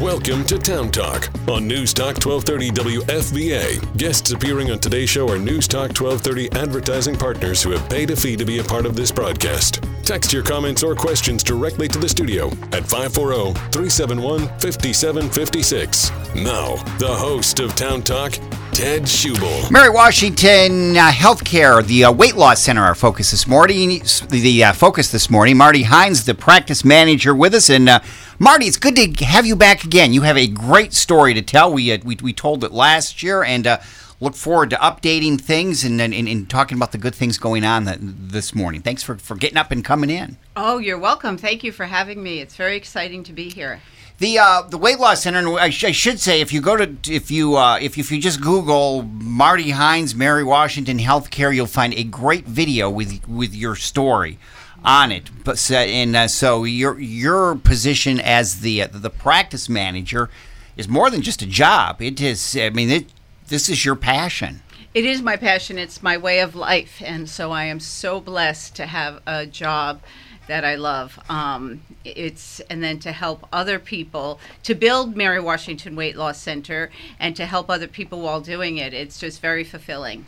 Welcome 0.00 0.44
to 0.44 0.58
Town 0.58 0.92
Talk 0.92 1.28
on 1.48 1.66
News 1.66 1.92
Talk 1.92 2.24
1230 2.24 2.70
WFVA. 2.70 3.96
Guests 3.96 4.30
appearing 4.30 4.70
on 4.70 4.78
today's 4.78 5.10
show 5.10 5.28
are 5.28 5.40
News 5.40 5.66
Talk 5.66 5.88
1230 5.88 6.52
advertising 6.52 7.16
partners 7.16 7.64
who 7.64 7.72
have 7.72 7.90
paid 7.90 8.12
a 8.12 8.16
fee 8.16 8.36
to 8.36 8.44
be 8.44 8.60
a 8.60 8.64
part 8.64 8.86
of 8.86 8.94
this 8.94 9.10
broadcast. 9.10 9.82
Text 10.04 10.32
your 10.32 10.44
comments 10.44 10.84
or 10.84 10.94
questions 10.94 11.42
directly 11.42 11.88
to 11.88 11.98
the 11.98 12.08
studio 12.08 12.46
at 12.70 12.86
540 12.86 13.54
371 13.72 14.46
5756. 14.60 16.10
Now, 16.36 16.76
the 16.98 17.08
host 17.08 17.58
of 17.58 17.74
Town 17.74 18.00
Talk, 18.00 18.34
Ted 18.78 19.02
Schubel. 19.02 19.68
Mary 19.72 19.90
Washington 19.90 20.96
uh, 20.96 21.10
Healthcare, 21.10 21.84
the 21.84 22.04
uh, 22.04 22.12
Weight 22.12 22.36
Loss 22.36 22.62
Center, 22.62 22.84
our 22.84 22.94
focus 22.94 23.32
this 23.32 23.44
morning. 23.44 24.00
The 24.28 24.62
uh, 24.62 24.72
focus 24.72 25.10
this 25.10 25.28
morning. 25.28 25.56
Marty 25.56 25.82
Heins, 25.82 26.24
the 26.24 26.32
practice 26.36 26.84
manager, 26.84 27.34
with 27.34 27.54
us, 27.54 27.70
and 27.70 27.88
uh, 27.88 27.98
Marty, 28.38 28.66
it's 28.66 28.76
good 28.76 28.94
to 28.94 29.24
have 29.24 29.44
you 29.46 29.56
back 29.56 29.82
again. 29.82 30.12
You 30.12 30.22
have 30.22 30.36
a 30.36 30.46
great 30.46 30.94
story 30.94 31.34
to 31.34 31.42
tell. 31.42 31.72
We 31.72 31.90
uh, 31.90 31.98
we, 32.04 32.18
we 32.22 32.32
told 32.32 32.62
it 32.62 32.70
last 32.70 33.20
year, 33.20 33.42
and 33.42 33.66
uh, 33.66 33.78
look 34.20 34.36
forward 34.36 34.70
to 34.70 34.76
updating 34.76 35.40
things 35.40 35.82
and, 35.82 36.00
and, 36.00 36.14
and 36.14 36.48
talking 36.48 36.78
about 36.78 36.92
the 36.92 36.98
good 36.98 37.16
things 37.16 37.36
going 37.36 37.64
on 37.64 37.82
that, 37.82 37.98
this 38.00 38.54
morning. 38.54 38.80
Thanks 38.80 39.02
for, 39.02 39.16
for 39.16 39.34
getting 39.34 39.58
up 39.58 39.72
and 39.72 39.84
coming 39.84 40.08
in. 40.08 40.36
Oh, 40.56 40.78
you're 40.78 41.00
welcome. 41.00 41.36
Thank 41.36 41.64
you 41.64 41.72
for 41.72 41.86
having 41.86 42.22
me. 42.22 42.38
It's 42.38 42.54
very 42.54 42.76
exciting 42.76 43.24
to 43.24 43.32
be 43.32 43.48
here. 43.48 43.80
The 44.18 44.38
uh, 44.40 44.62
the 44.62 44.78
weight 44.78 44.98
loss 44.98 45.22
center, 45.22 45.38
and 45.38 45.48
I, 45.60 45.70
sh- 45.70 45.84
I 45.84 45.92
should 45.92 46.18
say, 46.18 46.40
if 46.40 46.52
you 46.52 46.60
go 46.60 46.76
to 46.76 46.96
if 47.12 47.30
you 47.30 47.56
uh, 47.56 47.78
if 47.80 47.96
if 47.96 48.10
you 48.10 48.20
just 48.20 48.40
Google 48.40 49.02
Marty 49.04 49.70
Heins, 49.70 50.12
Mary 50.14 50.42
Washington 50.42 50.98
Healthcare, 50.98 51.54
you'll 51.54 51.66
find 51.66 51.94
a 51.94 52.02
great 52.02 52.44
video 52.44 52.90
with 52.90 53.26
with 53.28 53.54
your 53.54 53.76
story 53.76 54.40
on 54.84 55.12
it. 55.12 55.30
But 55.44 55.56
so- 55.56 55.76
and 55.76 56.16
uh, 56.16 56.26
so 56.26 56.64
your 56.64 56.98
your 56.98 57.54
position 57.54 58.18
as 58.18 58.60
the 58.60 58.82
uh, 58.82 58.88
the 58.90 59.10
practice 59.10 59.68
manager 59.68 60.30
is 60.76 60.88
more 60.88 61.10
than 61.10 61.22
just 61.22 61.40
a 61.42 61.46
job. 61.46 62.02
It 62.02 62.20
is. 62.20 62.56
I 62.56 62.70
mean, 62.70 62.90
it, 62.90 63.06
this 63.46 63.68
is 63.68 63.84
your 63.84 63.94
passion. 63.94 64.62
It 64.94 65.04
is 65.04 65.22
my 65.22 65.36
passion. 65.36 65.78
It's 65.78 66.02
my 66.02 66.16
way 66.16 66.40
of 66.40 66.56
life, 66.56 67.00
and 67.04 67.30
so 67.30 67.52
I 67.52 67.66
am 67.66 67.78
so 67.78 68.20
blessed 68.20 68.74
to 68.76 68.86
have 68.86 69.22
a 69.28 69.46
job 69.46 70.00
that 70.48 70.64
I 70.64 70.74
love. 70.74 71.18
Um, 71.30 71.82
it's 72.04 72.60
and 72.68 72.82
then 72.82 72.98
to 73.00 73.12
help 73.12 73.46
other 73.52 73.78
people 73.78 74.40
to 74.64 74.74
build 74.74 75.16
Mary 75.16 75.40
Washington 75.40 75.94
Weight 75.94 76.16
Loss 76.16 76.40
Center 76.40 76.90
and 77.20 77.36
to 77.36 77.46
help 77.46 77.70
other 77.70 77.86
people 77.86 78.20
while 78.20 78.40
doing 78.40 78.78
it. 78.78 78.92
It's 78.92 79.18
just 79.18 79.40
very 79.40 79.64
fulfilling. 79.64 80.26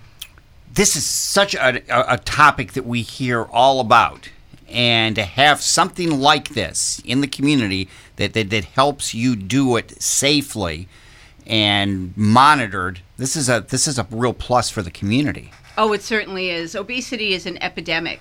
this 0.72 0.94
is 0.94 1.04
such 1.04 1.54
a, 1.54 1.82
a, 2.12 2.18
topic 2.18 2.74
that 2.74 2.86
we 2.86 3.02
hear 3.02 3.42
all 3.42 3.80
about 3.80 4.30
and 4.68 5.16
to 5.16 5.24
have 5.24 5.60
something 5.60 6.20
like 6.20 6.50
this 6.50 7.02
in 7.04 7.20
the 7.22 7.26
community 7.26 7.88
that, 8.16 8.34
that, 8.34 8.50
that 8.50 8.64
helps 8.64 9.12
you 9.12 9.34
do 9.34 9.76
it 9.76 10.00
safely 10.00 10.86
and 11.44 12.16
monitored 12.16 13.00
this 13.16 13.34
is 13.34 13.48
a 13.48 13.66
this 13.68 13.88
is 13.88 13.98
a 13.98 14.06
real 14.12 14.32
plus 14.32 14.70
for 14.70 14.82
the 14.82 14.90
community 14.92 15.50
Oh, 15.82 15.94
it 15.94 16.02
certainly 16.02 16.50
is. 16.50 16.74
Obesity 16.74 17.32
is 17.32 17.46
an 17.46 17.56
epidemic. 17.62 18.20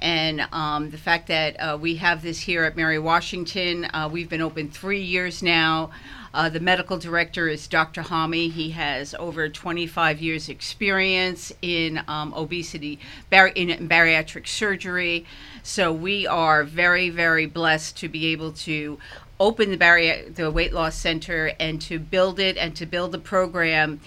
And 0.00 0.46
um, 0.52 0.90
the 0.90 0.98
fact 0.98 1.28
that 1.28 1.56
uh, 1.56 1.78
we 1.80 1.96
have 1.96 2.22
this 2.22 2.40
here 2.40 2.64
at 2.64 2.76
Mary 2.76 2.98
Washington, 2.98 3.86
uh, 3.92 4.08
we've 4.10 4.28
been 4.28 4.40
open 4.40 4.70
three 4.70 5.02
years 5.02 5.42
now. 5.42 5.90
Uh, 6.32 6.48
the 6.48 6.60
medical 6.60 6.98
director 6.98 7.48
is 7.48 7.66
Dr. 7.66 8.02
Hami. 8.02 8.52
He 8.52 8.70
has 8.70 9.14
over 9.14 9.48
25 9.48 10.20
years' 10.20 10.48
experience 10.48 11.52
in 11.62 12.02
um, 12.06 12.32
obesity, 12.34 12.98
in 13.32 13.88
bariatric 13.88 14.46
surgery. 14.46 15.24
So 15.62 15.92
we 15.92 16.26
are 16.26 16.64
very, 16.64 17.10
very 17.10 17.46
blessed 17.46 17.96
to 17.98 18.08
be 18.08 18.26
able 18.26 18.52
to 18.52 18.98
open 19.40 19.70
the, 19.70 20.32
the 20.34 20.50
weight 20.50 20.72
loss 20.72 20.96
center 20.96 21.52
and 21.58 21.80
to 21.82 21.98
build 21.98 22.38
it 22.38 22.56
and 22.56 22.74
to 22.76 22.86
build 22.86 23.12
the 23.12 23.18
program 23.18 24.00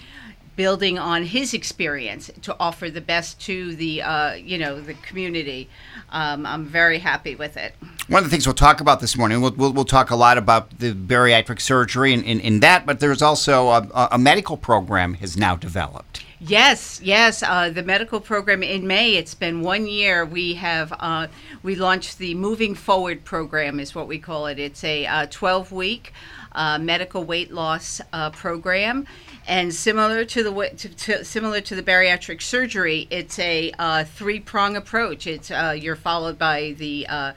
building 0.56 0.98
on 0.98 1.24
his 1.24 1.54
experience 1.54 2.30
to 2.42 2.54
offer 2.60 2.90
the 2.90 3.00
best 3.00 3.40
to 3.42 3.74
the 3.76 4.02
uh, 4.02 4.34
you 4.34 4.58
know 4.58 4.80
the 4.80 4.94
community. 4.94 5.68
Um, 6.10 6.44
I'm 6.44 6.66
very 6.66 6.98
happy 6.98 7.34
with 7.34 7.56
it. 7.56 7.74
one 8.08 8.18
of 8.22 8.24
the 8.24 8.30
things 8.30 8.46
we'll 8.46 8.54
talk 8.54 8.80
about 8.82 9.00
this 9.00 9.16
morning 9.16 9.40
we'll, 9.40 9.52
we'll, 9.52 9.72
we'll 9.72 9.84
talk 9.86 10.10
a 10.10 10.16
lot 10.16 10.36
about 10.36 10.78
the 10.78 10.92
bariatric 10.92 11.58
surgery 11.60 12.12
and, 12.12 12.26
and 12.26 12.62
that 12.62 12.84
but 12.84 13.00
there's 13.00 13.22
also 13.22 13.68
a, 13.68 13.88
a- 13.94 14.08
a 14.12 14.18
medical 14.18 14.58
program 14.58 15.14
has 15.14 15.36
now 15.36 15.56
developed 15.56 16.22
Yes, 16.44 17.00
yes. 17.04 17.44
Uh, 17.44 17.70
the 17.70 17.84
medical 17.84 18.18
program 18.18 18.64
in 18.64 18.84
May. 18.84 19.14
It's 19.14 19.32
been 19.32 19.60
one 19.62 19.86
year. 19.86 20.24
We 20.26 20.54
have 20.54 20.92
uh, 20.98 21.28
we 21.62 21.76
launched 21.76 22.18
the 22.18 22.34
Moving 22.34 22.74
Forward 22.74 23.24
program, 23.24 23.78
is 23.78 23.94
what 23.94 24.08
we 24.08 24.18
call 24.18 24.48
it. 24.48 24.58
It's 24.58 24.82
a 24.82 25.06
uh, 25.06 25.26
12 25.30 25.70
week 25.70 26.12
uh, 26.50 26.78
medical 26.80 27.22
weight 27.22 27.52
loss 27.52 28.00
uh, 28.12 28.30
program, 28.30 29.06
and 29.46 29.74
similar 29.74 30.24
to 30.24 30.42
the 30.42 30.70
to, 30.76 30.88
to, 30.88 31.24
similar 31.24 31.60
to 31.60 31.74
the 31.74 31.82
bariatric 31.82 32.40
surgery, 32.42 33.08
it's 33.10 33.38
a 33.38 33.72
uh, 33.78 34.04
three 34.04 34.38
prong 34.38 34.76
approach. 34.76 35.26
It's 35.26 35.50
uh, 35.50 35.76
you're 35.78 35.96
followed 35.96 36.38
by 36.38 36.74
the 36.78 37.06
uh, 37.08 37.32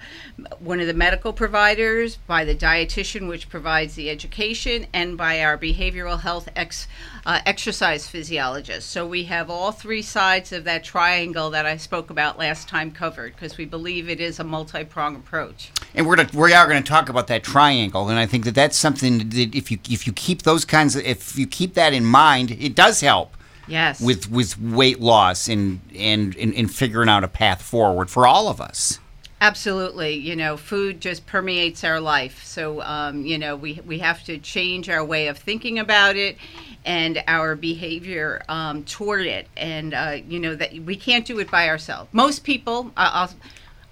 one 0.60 0.80
of 0.80 0.88
the 0.88 0.94
medical 0.94 1.34
providers, 1.34 2.18
by 2.28 2.46
the 2.46 2.56
dietitian, 2.56 3.28
which 3.28 3.50
provides 3.50 3.96
the 3.96 4.10
education, 4.10 4.86
and 4.94 5.18
by 5.18 5.42
our 5.42 5.58
behavioral 5.58 6.20
health 6.20 6.48
ex, 6.56 6.88
uh, 7.26 7.40
exercise 7.46 8.08
physiologist. 8.08 8.90
So 8.90 9.08
we 9.08 9.24
have 9.26 9.50
all 9.50 9.72
three 9.72 10.02
sides 10.02 10.52
of 10.52 10.64
that 10.66 10.84
triangle 10.84 11.50
that 11.52 11.66
I 11.66 11.78
spoke 11.78 12.10
about 12.10 12.38
last 12.38 12.68
time 12.68 12.92
covered 12.92 13.34
because 13.34 13.58
we 13.58 13.66
believe 13.66 14.10
it 14.10 14.20
is 14.20 14.40
a 14.40 14.44
multi 14.44 14.84
prong 14.84 15.16
approach. 15.16 15.72
And 15.96 16.06
we're 16.06 16.18
gonna, 16.18 16.30
we 16.34 16.54
are 16.54 16.68
going 16.68 16.82
to 16.82 16.88
talk 16.88 17.10
about 17.10 17.28
that 17.28 17.44
triangle, 17.44 18.10
and 18.10 18.20
I 18.20 18.26
think 18.28 18.46
that 18.46 18.56
that's 18.56 18.78
something 18.78 19.30
that 19.30 19.56
if 19.56 19.72
you 19.72 19.80
if 19.90 20.06
you 20.06 20.14
keep 20.14 20.44
those 20.44 20.66
kinds 20.66 20.96
of 20.96 21.04
if 21.04 21.38
you 21.38 21.48
keep 21.48 21.74
that 21.74 21.95
in 21.96 22.06
mind, 22.06 22.52
it 22.52 22.76
does 22.76 23.02
help 23.02 23.36
Yes. 23.68 24.00
with 24.00 24.30
with 24.30 24.60
weight 24.60 25.00
loss 25.00 25.48
and 25.48 25.80
and 25.96 26.36
and, 26.36 26.72
figuring 26.74 27.10
out 27.10 27.24
a 27.24 27.28
path 27.28 27.62
forward 27.62 28.10
for 28.10 28.28
all 28.28 28.48
of 28.48 28.62
us. 28.62 29.00
Absolutely. 29.42 30.14
You 30.14 30.36
know, 30.36 30.56
food 30.56 31.02
just 31.02 31.26
permeates 31.28 31.84
our 31.84 32.00
life. 32.00 32.44
So, 32.44 32.82
um, 32.82 33.26
you 33.26 33.38
know, 33.38 33.56
we, 33.56 33.82
we 33.86 34.00
have 34.00 34.24
to 34.24 34.38
change 34.40 34.90
our 34.90 35.04
way 35.04 35.28
of 35.28 35.38
thinking 35.38 35.78
about 35.78 36.16
it 36.16 36.38
and 36.86 37.22
our 37.28 37.56
behavior 37.56 38.42
um, 38.48 38.84
toward 38.86 39.26
it. 39.26 39.48
And, 39.58 39.94
uh, 39.94 40.18
you 40.28 40.40
know, 40.40 40.56
that 40.56 40.74
we 40.80 40.96
can't 40.96 41.26
do 41.26 41.38
it 41.40 41.52
by 41.52 41.68
ourselves. 41.68 42.10
Most 42.14 42.44
people, 42.44 42.92
uh, 42.96 43.12
I'll, 43.14 43.30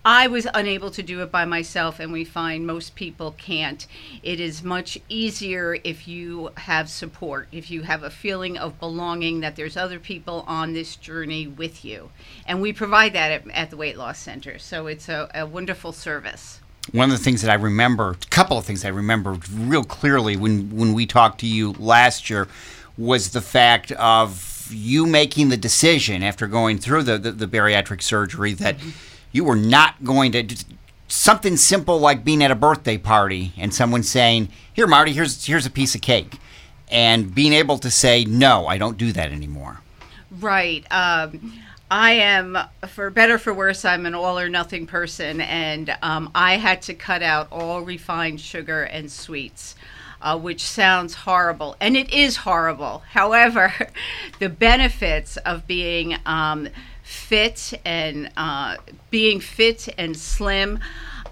I 0.06 0.28
was 0.28 0.48
unable 0.54 0.92
to 0.92 1.02
do 1.02 1.22
it 1.22 1.32
by 1.32 1.46
myself, 1.46 2.00
and 2.00 2.12
we 2.12 2.26
find 2.26 2.68
most 2.68 2.94
people 2.96 3.32
can't. 3.38 3.88
It 4.22 4.40
is 4.42 4.62
much 4.62 5.00
easier 5.08 5.78
if 5.86 6.10
you 6.10 6.52
have 6.58 6.90
support, 6.90 7.48
if 7.54 7.72
you 7.72 7.84
have 7.84 8.04
a 8.04 8.10
feeling 8.10 8.58
of 8.58 8.80
belonging, 8.82 9.40
that 9.40 9.56
there's 9.56 9.78
other 9.78 10.00
people 10.00 10.44
on 10.46 10.74
this 10.74 10.98
journey 10.98 11.48
with 11.48 11.86
you. 11.86 12.10
And 12.46 12.62
we 12.62 12.74
provide 12.74 13.14
that 13.14 13.32
at, 13.32 13.50
at 13.52 13.70
the 13.70 13.78
Weight 13.78 13.98
Loss 13.98 14.20
Center. 14.20 14.60
So 14.60 14.88
it's 14.88 15.08
a, 15.08 15.30
a 15.34 15.46
wonderful 15.46 15.94
service. 15.94 16.60
One 16.92 17.10
of 17.10 17.18
the 17.18 17.24
things 17.24 17.42
that 17.42 17.50
I 17.50 17.56
remember, 17.56 18.10
a 18.10 18.16
couple 18.30 18.58
of 18.58 18.66
things 18.66 18.84
I 18.84 18.90
remember 18.90 19.38
real 19.54 19.86
clearly 19.86 20.36
when 20.36 20.70
when 20.76 20.94
we 20.94 21.06
talked 21.06 21.40
to 21.40 21.48
you 21.48 21.72
last 21.80 22.30
year, 22.30 22.50
was 22.98 23.32
the 23.32 23.40
fact 23.40 23.94
of 23.94 24.68
you 24.70 25.06
making 25.06 25.48
the 25.48 25.56
decision 25.56 26.24
after 26.24 26.46
going 26.46 26.78
through 26.78 27.04
the 27.04 27.18
the, 27.18 27.32
the 27.32 27.48
bariatric 27.48 28.02
surgery 28.02 28.52
that 28.56 28.78
mm-hmm. 28.80 28.90
You 29.34 29.44
were 29.44 29.58
not 29.58 30.02
going 30.06 30.32
to. 30.32 30.56
Something 31.10 31.58
simple 31.58 32.00
like 32.00 32.24
being 32.24 32.42
at 32.42 32.50
a 32.50 32.56
birthday 32.56 32.98
party 32.98 33.52
and 33.58 33.74
someone 33.74 34.04
saying, 34.04 34.48
"Here, 34.72 34.88
Marty, 34.88 35.12
here's 35.12 35.46
here's 35.46 35.66
a 35.66 35.70
piece 35.70 35.94
of 35.94 36.02
cake," 36.02 36.38
and 36.88 37.36
being 37.36 37.52
able 37.52 37.78
to 37.80 37.92
say, 37.92 38.24
"No, 38.24 38.66
I 38.68 38.78
don't 38.78 38.98
do 38.98 39.12
that 39.12 39.32
anymore." 39.32 39.82
Right. 40.40 40.86
Um, 40.90 41.54
I 41.92 42.14
am, 42.14 42.58
for 42.88 43.12
better 43.12 43.38
for 43.38 43.54
worse, 43.54 43.86
I'm 43.86 44.08
an 44.08 44.16
all 44.16 44.40
or 44.40 44.50
nothing 44.50 44.88
person, 44.88 45.42
and 45.42 45.96
um, 46.02 46.32
I 46.34 46.58
had 46.58 46.82
to 46.84 46.96
cut 46.96 47.22
out 47.22 47.48
all 47.52 47.82
refined 47.82 48.42
sugar 48.42 48.84
and 48.84 49.12
sweets. 49.12 49.76
Uh, 50.22 50.40
which 50.40 50.62
sounds 50.64 51.14
horrible, 51.14 51.76
and 51.82 51.98
it 51.98 52.10
is 52.14 52.38
horrible. 52.38 53.04
However, 53.10 53.74
the 54.40 54.48
benefits 54.48 55.36
of 55.36 55.68
being 55.68 56.16
um, 56.26 56.70
fit 57.04 57.74
and 57.86 58.32
uh, 58.38 58.78
being 59.12 59.40
fit 59.40 59.90
and 59.98 60.18
slim. 60.18 60.80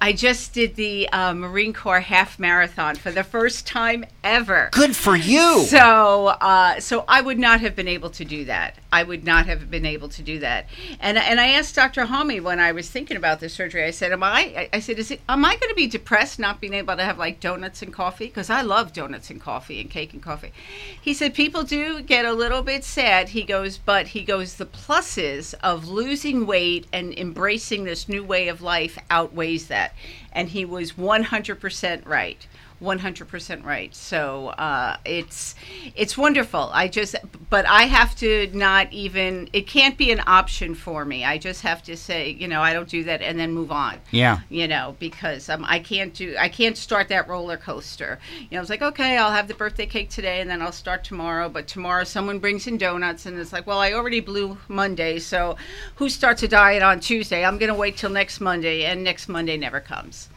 I 0.03 0.13
just 0.13 0.53
did 0.53 0.75
the 0.77 1.07
uh, 1.09 1.35
Marine 1.35 1.73
Corps 1.73 1.99
half 1.99 2.39
marathon 2.39 2.95
for 2.95 3.11
the 3.11 3.23
first 3.23 3.67
time 3.67 4.03
ever. 4.23 4.69
Good 4.71 4.95
for 4.95 5.15
you. 5.15 5.59
So, 5.65 6.27
uh, 6.41 6.79
so 6.79 7.05
I 7.07 7.21
would 7.21 7.37
not 7.37 7.61
have 7.61 7.75
been 7.75 7.87
able 7.87 8.09
to 8.09 8.25
do 8.25 8.45
that. 8.45 8.77
I 8.91 9.03
would 9.03 9.23
not 9.23 9.45
have 9.45 9.69
been 9.69 9.85
able 9.85 10.09
to 10.09 10.23
do 10.23 10.39
that. 10.39 10.67
And 10.99 11.19
and 11.19 11.39
I 11.39 11.49
asked 11.49 11.75
Dr. 11.75 12.05
Hami 12.05 12.41
when 12.41 12.59
I 12.59 12.71
was 12.71 12.89
thinking 12.89 13.15
about 13.15 13.39
the 13.39 13.47
surgery. 13.47 13.83
I 13.83 13.91
said, 13.91 14.11
"Am 14.11 14.23
I?" 14.23 14.69
I 14.73 14.79
said, 14.79 14.97
"Is 14.97 15.11
it? 15.11 15.21
Am 15.29 15.45
I 15.45 15.55
going 15.55 15.69
to 15.69 15.75
be 15.75 15.85
depressed 15.85 16.39
not 16.39 16.59
being 16.59 16.73
able 16.73 16.97
to 16.97 17.03
have 17.03 17.19
like 17.19 17.39
donuts 17.39 17.83
and 17.83 17.93
coffee? 17.93 18.25
Because 18.25 18.49
I 18.49 18.61
love 18.61 18.93
donuts 18.93 19.29
and 19.29 19.39
coffee 19.39 19.79
and 19.79 19.89
cake 19.89 20.13
and 20.13 20.21
coffee." 20.21 20.51
He 20.99 21.13
said, 21.13 21.35
"People 21.35 21.61
do 21.61 22.01
get 22.01 22.25
a 22.25 22.33
little 22.33 22.63
bit 22.63 22.83
sad." 22.83 23.29
He 23.29 23.43
goes, 23.43 23.77
"But 23.77 24.07
he 24.07 24.23
goes, 24.23 24.55
the 24.55 24.65
pluses 24.65 25.53
of 25.61 25.87
losing 25.87 26.47
weight 26.47 26.87
and 26.91 27.13
embracing 27.13 27.83
this 27.83 28.09
new 28.09 28.23
way 28.23 28.47
of 28.47 28.63
life 28.63 28.97
outweighs 29.11 29.67
that." 29.67 29.90
And 30.31 30.49
he 30.49 30.65
was 30.65 30.93
100% 30.93 32.07
right. 32.07 32.47
100% 32.81 33.63
right. 33.63 33.93
So 33.95 34.47
uh, 34.47 34.97
it's 35.05 35.55
it's 35.95 36.17
wonderful. 36.17 36.69
I 36.73 36.87
just, 36.87 37.15
but 37.49 37.65
I 37.67 37.83
have 37.83 38.15
to 38.17 38.49
not 38.53 38.91
even. 38.91 39.49
It 39.53 39.67
can't 39.67 39.97
be 39.97 40.11
an 40.11 40.21
option 40.25 40.73
for 40.73 41.05
me. 41.05 41.23
I 41.23 41.37
just 41.37 41.61
have 41.61 41.83
to 41.83 41.95
say, 41.95 42.31
you 42.31 42.47
know, 42.47 42.61
I 42.61 42.73
don't 42.73 42.89
do 42.89 43.03
that 43.03 43.21
and 43.21 43.39
then 43.39 43.53
move 43.53 43.71
on. 43.71 43.99
Yeah. 44.09 44.39
You 44.49 44.67
know, 44.67 44.95
because 44.99 45.47
um, 45.49 45.63
I 45.67 45.79
can't 45.79 46.13
do. 46.13 46.35
I 46.39 46.49
can't 46.49 46.75
start 46.75 47.07
that 47.09 47.27
roller 47.27 47.57
coaster. 47.57 48.19
You 48.39 48.57
know, 48.57 48.61
it's 48.61 48.69
like 48.69 48.81
okay, 48.81 49.17
I'll 49.17 49.31
have 49.31 49.47
the 49.47 49.53
birthday 49.53 49.85
cake 49.85 50.09
today 50.09 50.41
and 50.41 50.49
then 50.49 50.61
I'll 50.61 50.71
start 50.71 51.03
tomorrow. 51.03 51.49
But 51.49 51.67
tomorrow 51.67 52.03
someone 52.03 52.39
brings 52.39 52.65
in 52.65 52.77
donuts 52.77 53.27
and 53.27 53.37
it's 53.37 53.53
like, 53.53 53.67
well, 53.67 53.79
I 53.79 53.93
already 53.93 54.21
blew 54.21 54.57
Monday, 54.67 55.19
so 55.19 55.55
who 55.95 56.09
starts 56.09 56.41
a 56.41 56.47
diet 56.47 56.81
on 56.81 56.99
Tuesday? 56.99 57.45
I'm 57.45 57.59
gonna 57.59 57.75
wait 57.75 57.97
till 57.97 58.09
next 58.09 58.39
Monday, 58.39 58.85
and 58.85 59.03
next 59.03 59.29
Monday 59.29 59.55
never 59.55 59.79
comes. 59.79 60.29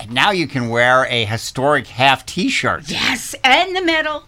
And 0.00 0.12
now 0.12 0.32
you 0.32 0.46
can 0.46 0.68
wear 0.68 1.06
a 1.06 1.24
historic 1.24 1.86
half 1.86 2.26
T-shirt. 2.26 2.90
Yes, 2.90 3.34
and 3.44 3.74
the 3.76 3.82
medal. 3.82 4.24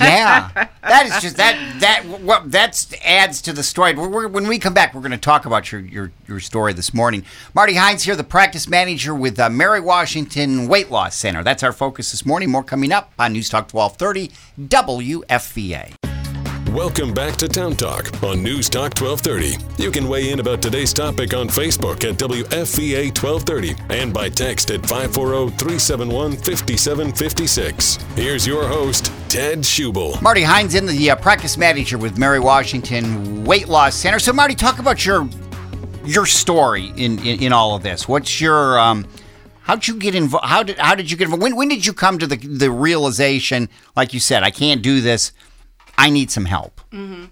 yeah, 0.00 0.50
that 0.82 1.06
is 1.06 1.20
just 1.20 1.36
that 1.36 1.76
that 1.80 2.04
what 2.20 2.50
that 2.50 2.92
adds 3.04 3.42
to 3.42 3.52
the 3.52 3.62
story. 3.62 3.94
We're, 3.94 4.08
we're, 4.08 4.28
when 4.28 4.48
we 4.48 4.58
come 4.58 4.74
back, 4.74 4.94
we're 4.94 5.02
going 5.02 5.12
to 5.12 5.18
talk 5.18 5.46
about 5.46 5.70
your, 5.70 5.82
your 5.82 6.12
your 6.26 6.40
story 6.40 6.72
this 6.72 6.94
morning. 6.94 7.24
Marty 7.54 7.74
Heins 7.74 8.02
here, 8.02 8.16
the 8.16 8.24
practice 8.24 8.68
manager 8.68 9.14
with 9.14 9.38
uh, 9.38 9.50
Mary 9.50 9.80
Washington 9.80 10.68
Weight 10.68 10.90
Loss 10.90 11.16
Center. 11.16 11.42
That's 11.42 11.62
our 11.62 11.72
focus 11.72 12.10
this 12.10 12.24
morning. 12.24 12.50
More 12.50 12.64
coming 12.64 12.92
up 12.92 13.12
on 13.18 13.34
News 13.34 13.48
Talk 13.48 13.70
1230 13.70 14.32
WFVA. 14.68 16.13
Welcome 16.74 17.14
back 17.14 17.36
to 17.36 17.46
Town 17.46 17.76
Talk 17.76 18.10
on 18.24 18.42
News 18.42 18.68
Talk 18.68 19.00
1230. 19.00 19.80
You 19.80 19.92
can 19.92 20.08
weigh 20.08 20.32
in 20.32 20.40
about 20.40 20.60
today's 20.60 20.92
topic 20.92 21.32
on 21.32 21.46
Facebook 21.46 22.02
at 22.02 22.16
WFVA 22.16 23.16
1230 23.16 23.76
and 23.90 24.12
by 24.12 24.28
text 24.28 24.72
at 24.72 24.80
540 24.80 25.50
371 25.50 26.32
5756. 26.32 27.98
Here's 28.16 28.44
your 28.44 28.66
host, 28.66 29.12
Ted 29.28 29.60
Schubel. 29.60 30.20
Marty 30.20 30.42
Heins 30.42 30.74
in 30.74 30.86
the 30.86 31.12
uh, 31.12 31.14
practice 31.14 31.56
manager 31.56 31.96
with 31.96 32.18
Mary 32.18 32.40
Washington 32.40 33.44
Weight 33.44 33.68
Loss 33.68 33.94
Center. 33.94 34.18
So, 34.18 34.32
Marty, 34.32 34.56
talk 34.56 34.80
about 34.80 35.06
your 35.06 35.28
your 36.04 36.26
story 36.26 36.86
in, 36.96 37.20
in, 37.20 37.40
in 37.40 37.52
all 37.52 37.76
of 37.76 37.84
this. 37.84 38.08
What's 38.08 38.40
your 38.40 38.80
um, 38.80 39.06
How'd 39.64 39.86
you 39.86 39.96
get 39.96 40.14
involved? 40.14 40.44
How 40.44 40.62
did 40.62 40.76
how 40.76 40.94
did 40.94 41.10
you 41.10 41.16
get 41.16 41.24
involved? 41.24 41.42
When, 41.42 41.56
when 41.56 41.68
did 41.68 41.86
you 41.86 41.94
come 41.94 42.18
to 42.18 42.26
the 42.26 42.36
the 42.36 42.70
realization, 42.70 43.70
like 43.96 44.12
you 44.12 44.20
said, 44.20 44.42
I 44.42 44.50
can't 44.50 44.82
do 44.82 45.00
this. 45.00 45.32
I 45.98 46.10
need 46.10 46.30
some 46.30 46.44
help. 46.44 46.80
Mm-hmm. 46.90 47.24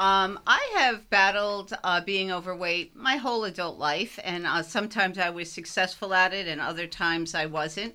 Um, 0.00 0.40
I 0.46 0.66
have 0.78 1.10
battled 1.10 1.74
uh, 1.84 2.00
being 2.00 2.32
overweight 2.32 2.96
my 2.96 3.16
whole 3.16 3.44
adult 3.44 3.78
life, 3.78 4.18
and 4.24 4.46
uh, 4.46 4.62
sometimes 4.62 5.18
I 5.18 5.28
was 5.28 5.52
successful 5.52 6.14
at 6.14 6.32
it, 6.32 6.48
and 6.48 6.58
other 6.58 6.86
times 6.86 7.34
I 7.34 7.44
wasn't. 7.44 7.94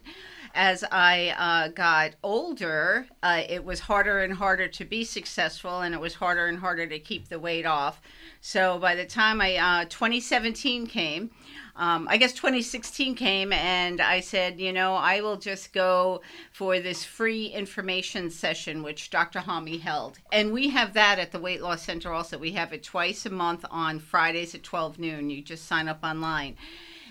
As 0.53 0.83
I 0.91 1.33
uh, 1.37 1.69
got 1.69 2.13
older, 2.21 3.07
uh, 3.23 3.41
it 3.49 3.65
was 3.65 3.79
harder 3.79 4.19
and 4.19 4.35
harder 4.35 4.67
to 4.67 4.85
be 4.85 5.03
successful, 5.03 5.81
and 5.81 5.95
it 5.95 5.99
was 5.99 6.13
harder 6.13 6.45
and 6.45 6.59
harder 6.59 6.85
to 6.85 6.99
keep 6.99 7.27
the 7.27 7.39
weight 7.39 7.65
off. 7.65 7.99
So 8.39 8.77
by 8.77 8.93
the 8.93 9.05
time 9.05 9.41
I 9.41 9.55
uh, 9.55 9.85
2017 9.85 10.85
came, 10.85 11.31
um, 11.77 12.07
I 12.09 12.17
guess 12.17 12.31
2016 12.33 13.15
came 13.15 13.51
and 13.51 13.99
I 13.99 14.21
said, 14.21 14.59
you 14.59 14.71
know, 14.71 14.95
I 14.95 15.19
will 15.19 15.35
just 15.35 15.73
go 15.73 16.21
for 16.51 16.79
this 16.79 17.03
free 17.03 17.47
information 17.47 18.29
session, 18.29 18.81
which 18.81 19.09
Dr. 19.09 19.39
Hami 19.39 19.81
held. 19.81 20.19
And 20.31 20.53
we 20.53 20.69
have 20.69 20.93
that 20.93 21.19
at 21.19 21.33
the 21.33 21.39
Weight 21.39 21.61
Loss 21.61 21.83
Center 21.83 22.13
also. 22.13 22.37
We 22.37 22.53
have 22.53 22.71
it 22.71 22.83
twice 22.83 23.25
a 23.25 23.29
month 23.29 23.65
on 23.69 23.99
Fridays 23.99 24.55
at 24.55 24.63
12 24.63 24.99
noon. 24.99 25.29
You 25.29 25.41
just 25.41 25.65
sign 25.65 25.89
up 25.89 25.99
online. 26.01 26.55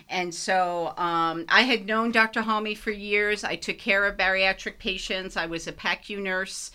And 0.09 0.35
so 0.35 0.95
um, 0.97 1.45
I 1.49 1.63
had 1.63 1.87
known 1.87 2.11
Dr. 2.11 2.43
Hami 2.43 2.77
for 2.77 2.91
years. 2.91 3.45
I 3.45 3.57
took 3.57 3.79
care 3.79 4.07
of 4.07 4.17
bariatric 4.17 4.79
patients. 4.79 5.37
I 5.37 5.47
was 5.47 5.67
a 5.67 5.73
PACU 5.73 6.23
nurse 6.23 6.71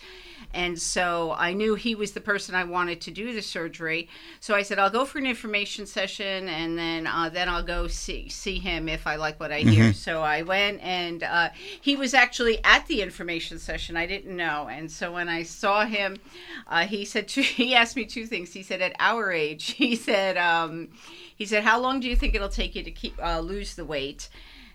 and 0.52 0.80
so 0.80 1.32
I 1.32 1.52
knew 1.52 1.74
he 1.74 1.94
was 1.94 2.12
the 2.12 2.20
person 2.20 2.54
I 2.54 2.64
wanted 2.64 3.00
to 3.02 3.10
do 3.10 3.32
the 3.32 3.42
surgery. 3.42 4.08
So 4.40 4.54
I 4.54 4.62
said, 4.62 4.78
I'll 4.78 4.90
go 4.90 5.04
for 5.04 5.18
an 5.18 5.26
information 5.26 5.86
session 5.86 6.48
and 6.48 6.76
then 6.78 7.06
uh, 7.06 7.28
then 7.28 7.48
I'll 7.48 7.62
go 7.62 7.86
see 7.86 8.28
see 8.28 8.58
him 8.58 8.88
if 8.88 9.06
I 9.06 9.16
like 9.16 9.38
what 9.38 9.52
I 9.52 9.60
hear. 9.60 9.84
Mm-hmm. 9.84 9.92
So 9.92 10.22
I 10.22 10.42
went 10.42 10.80
and 10.82 11.22
uh, 11.22 11.50
he 11.80 11.96
was 11.96 12.14
actually 12.14 12.62
at 12.64 12.86
the 12.86 13.02
information 13.02 13.58
session. 13.58 13.96
I 13.96 14.06
didn't 14.06 14.36
know. 14.36 14.68
And 14.70 14.90
so 14.90 15.12
when 15.12 15.28
I 15.28 15.42
saw 15.42 15.84
him, 15.84 16.18
uh, 16.66 16.86
he 16.86 17.04
said 17.04 17.28
two, 17.28 17.42
he 17.60 17.74
asked 17.74 17.96
me 17.96 18.04
two 18.04 18.26
things. 18.26 18.52
He 18.52 18.62
said, 18.62 18.80
at 18.80 18.96
our 18.98 19.30
age, 19.30 19.70
he 19.72 19.96
said, 19.96 20.36
um, 20.36 20.88
he 21.36 21.46
said, 21.46 21.64
how 21.64 21.80
long 21.80 22.00
do 22.00 22.08
you 22.08 22.16
think 22.16 22.34
it'll 22.34 22.48
take 22.48 22.74
you 22.74 22.82
to 22.82 22.90
keep 22.90 23.14
uh, 23.22 23.40
lose 23.40 23.74
the 23.74 23.84
weight? 23.84 24.28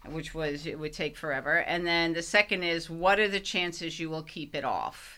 Which 0.07 0.35
was 0.35 0.67
it 0.67 0.77
would 0.77 0.93
take 0.93 1.17
forever. 1.17 1.57
And 1.57 1.85
then 1.85 2.13
the 2.13 2.21
second 2.21 2.61
is, 2.61 2.91
what 2.91 3.19
are 3.19 3.27
the 3.27 3.39
chances 3.39 3.99
you 3.99 4.07
will 4.09 4.21
keep 4.21 4.53
it 4.53 4.63
off? 4.63 5.14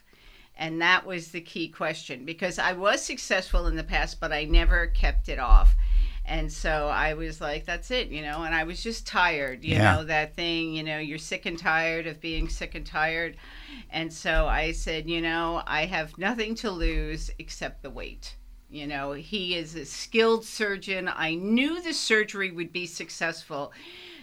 And 0.58 0.82
that 0.82 1.06
was 1.06 1.30
the 1.30 1.42
key 1.42 1.70
question 1.70 2.26
because 2.26 2.58
I 2.58 2.74
was 2.74 3.02
successful 3.02 3.68
in 3.68 3.76
the 3.76 3.84
past, 3.84 4.20
but 4.20 4.32
I 4.32 4.46
never 4.46 4.88
kept 4.88 5.30
it 5.30 5.40
off. 5.40 5.76
And 6.26 6.52
so 6.52 6.88
I 6.88 7.14
was 7.14 7.40
like, 7.40 7.66
that's 7.66 7.90
it, 7.90 8.10
you 8.10 8.22
know, 8.22 8.44
and 8.44 8.54
I 8.54 8.66
was 8.66 8.84
just 8.84 9.08
tired, 9.08 9.64
you 9.64 9.76
yeah. 9.76 9.96
know, 9.96 10.04
that 10.04 10.36
thing, 10.36 10.74
you 10.74 10.84
know, 10.84 10.98
you're 10.98 11.18
sick 11.18 11.46
and 11.46 11.58
tired 11.58 12.06
of 12.06 12.20
being 12.20 12.50
sick 12.50 12.76
and 12.76 12.86
tired. 12.86 13.38
And 13.92 14.12
so 14.12 14.46
I 14.46 14.74
said, 14.74 15.10
you 15.10 15.22
know, 15.22 15.64
I 15.66 15.86
have 15.86 16.18
nothing 16.18 16.54
to 16.56 16.72
lose 16.72 17.32
except 17.40 17.82
the 17.82 17.90
weight. 17.90 18.36
You 18.70 18.88
know, 18.88 19.14
he 19.14 19.56
is 19.56 19.76
a 19.76 19.86
skilled 19.86 20.44
surgeon. 20.44 21.08
I 21.08 21.36
knew 21.36 21.82
the 21.82 21.94
surgery 21.94 22.52
would 22.52 22.74
be 22.74 22.88
successful. 22.88 23.72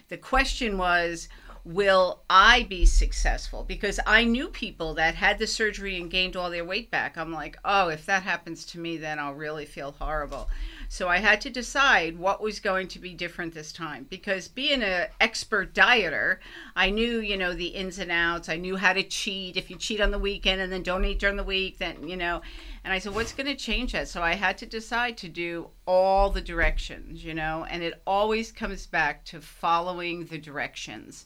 The 0.09 0.19
question 0.19 0.77
was, 0.77 1.31
will 1.65 2.21
I 2.29 2.65
be 2.65 2.85
successful? 2.85 3.65
Because 3.65 3.99
I 4.07 4.25
knew 4.25 4.49
people 4.49 4.93
that 4.95 5.15
had 5.15 5.39
the 5.39 5.47
surgery 5.47 5.97
and 5.99 6.11
gained 6.11 6.37
all 6.37 6.51
their 6.51 6.65
weight 6.65 6.91
back. 6.91 7.17
I'm 7.17 7.33
like, 7.33 7.57
oh, 7.65 7.89
if 7.89 8.05
that 8.05 8.23
happens 8.23 8.67
to 8.67 8.79
me, 8.79 8.99
then 8.99 9.19
I'll 9.19 9.33
really 9.33 9.65
feel 9.65 9.93
horrible. 9.93 10.51
So 10.91 11.09
I 11.09 11.19
had 11.19 11.41
to 11.41 11.51
decide 11.51 12.19
what 12.19 12.43
was 12.43 12.61
going 12.61 12.89
to 12.89 12.99
be 12.99 13.15
different 13.15 13.55
this 13.55 13.73
time 13.73 14.07
because 14.11 14.47
being 14.47 14.83
an 14.83 15.09
expert 15.21 15.75
dieter, 15.75 16.37
I 16.77 16.91
knew, 16.91 17.21
you 17.21 17.39
know, 17.39 17.55
the 17.55 17.69
ins 17.69 17.99
and 17.99 18.13
outs. 18.13 18.51
I 18.51 18.57
knew 18.57 18.77
how 18.77 18.93
to 18.93 19.03
cheat. 19.03 19.57
If 19.57 19.71
you 19.71 19.77
cheat 19.77 20.03
on 20.03 20.11
the 20.11 20.19
weekend 20.19 20.61
and 20.61 20.71
then 20.71 20.83
don't 20.83 21.05
eat 21.07 21.19
during 21.19 21.37
the 21.37 21.45
week, 21.45 21.79
then, 21.79 22.07
you 22.07 22.17
know, 22.17 22.43
and 22.85 22.93
I 22.93 22.99
said, 22.99 23.15
what's 23.15 23.33
going 23.33 23.47
to 23.47 23.57
change 23.57 23.93
that? 23.93 24.09
So 24.09 24.23
I 24.23 24.35
had 24.35 24.59
to 24.59 24.67
decide 24.67 25.17
to 25.19 25.29
do 25.31 25.69
all 25.87 26.29
the 26.29 26.43
directions, 26.43 27.25
you 27.25 27.33
know, 27.33 27.67
and 27.71 27.83
it 27.83 28.03
always 28.07 28.53
comes 28.53 28.87
back 28.87 29.25
to 29.27 29.41
following 29.41 30.27
the 30.27 30.39
directions 30.39 31.25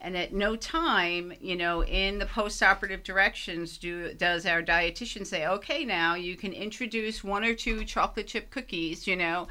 and 0.00 0.16
at 0.16 0.32
no 0.32 0.56
time 0.56 1.32
you 1.40 1.56
know 1.56 1.82
in 1.84 2.18
the 2.18 2.26
post-operative 2.26 3.02
directions 3.02 3.78
do 3.78 4.12
does 4.14 4.46
our 4.46 4.62
dietitian 4.62 5.26
say 5.26 5.46
okay 5.46 5.84
now 5.84 6.14
you 6.14 6.36
can 6.36 6.52
introduce 6.52 7.24
one 7.24 7.44
or 7.44 7.54
two 7.54 7.84
chocolate 7.84 8.26
chip 8.26 8.50
cookies 8.50 9.06
you 9.06 9.16
know? 9.16 9.46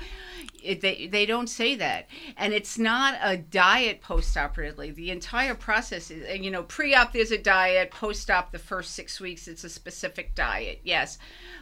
It, 0.63 0.81
they, 0.81 1.07
they 1.07 1.27
don't 1.27 1.47
say 1.47 1.75
that. 1.75 2.07
And 2.37 2.51
it's 2.51 2.79
not 2.79 3.19
a 3.21 3.37
diet 3.37 4.01
post-operatively. 4.01 4.91
The 4.91 5.11
entire 5.11 5.53
process 5.53 6.09
is 6.09 6.39
you 6.39 6.49
know 6.49 6.63
pre-op 6.63 7.13
there's 7.13 7.31
a 7.31 7.37
diet 7.37 7.91
post-op 7.91 8.51
the 8.51 8.59
first 8.59 8.91
six 8.93 9.19
weeks 9.19 9.47
it's 9.47 9.63
a 9.63 9.69
specific 9.69 10.33
diet 10.35 10.81
yes. 10.83 11.17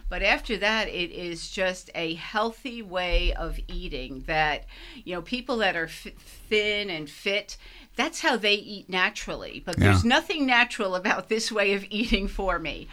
But 0.08 0.22
after 0.22 0.56
that 0.58 0.88
it 0.88 1.10
is 1.10 1.50
just 1.50 1.90
a 1.94 2.14
healthy 2.14 2.82
way 2.82 3.34
of 3.34 3.58
eating 3.68 4.24
that 4.26 4.64
you 5.04 5.14
know 5.14 5.22
people 5.22 5.58
that 5.58 5.76
are 5.76 5.84
f- 5.84 6.06
thin 6.48 6.90
and 6.90 7.08
fit 7.08 7.56
that's 7.96 8.20
how 8.20 8.36
they 8.36 8.54
eat 8.54 8.88
naturally. 8.88 9.62
But 9.64 9.78
yeah. 9.78 9.86
there's 9.86 10.04
nothing 10.04 10.46
natural 10.46 10.94
about 10.94 11.28
this 11.28 11.50
way 11.52 11.74
of 11.74 11.84
eating 11.90 12.28
for 12.28 12.58
me. 12.58 12.88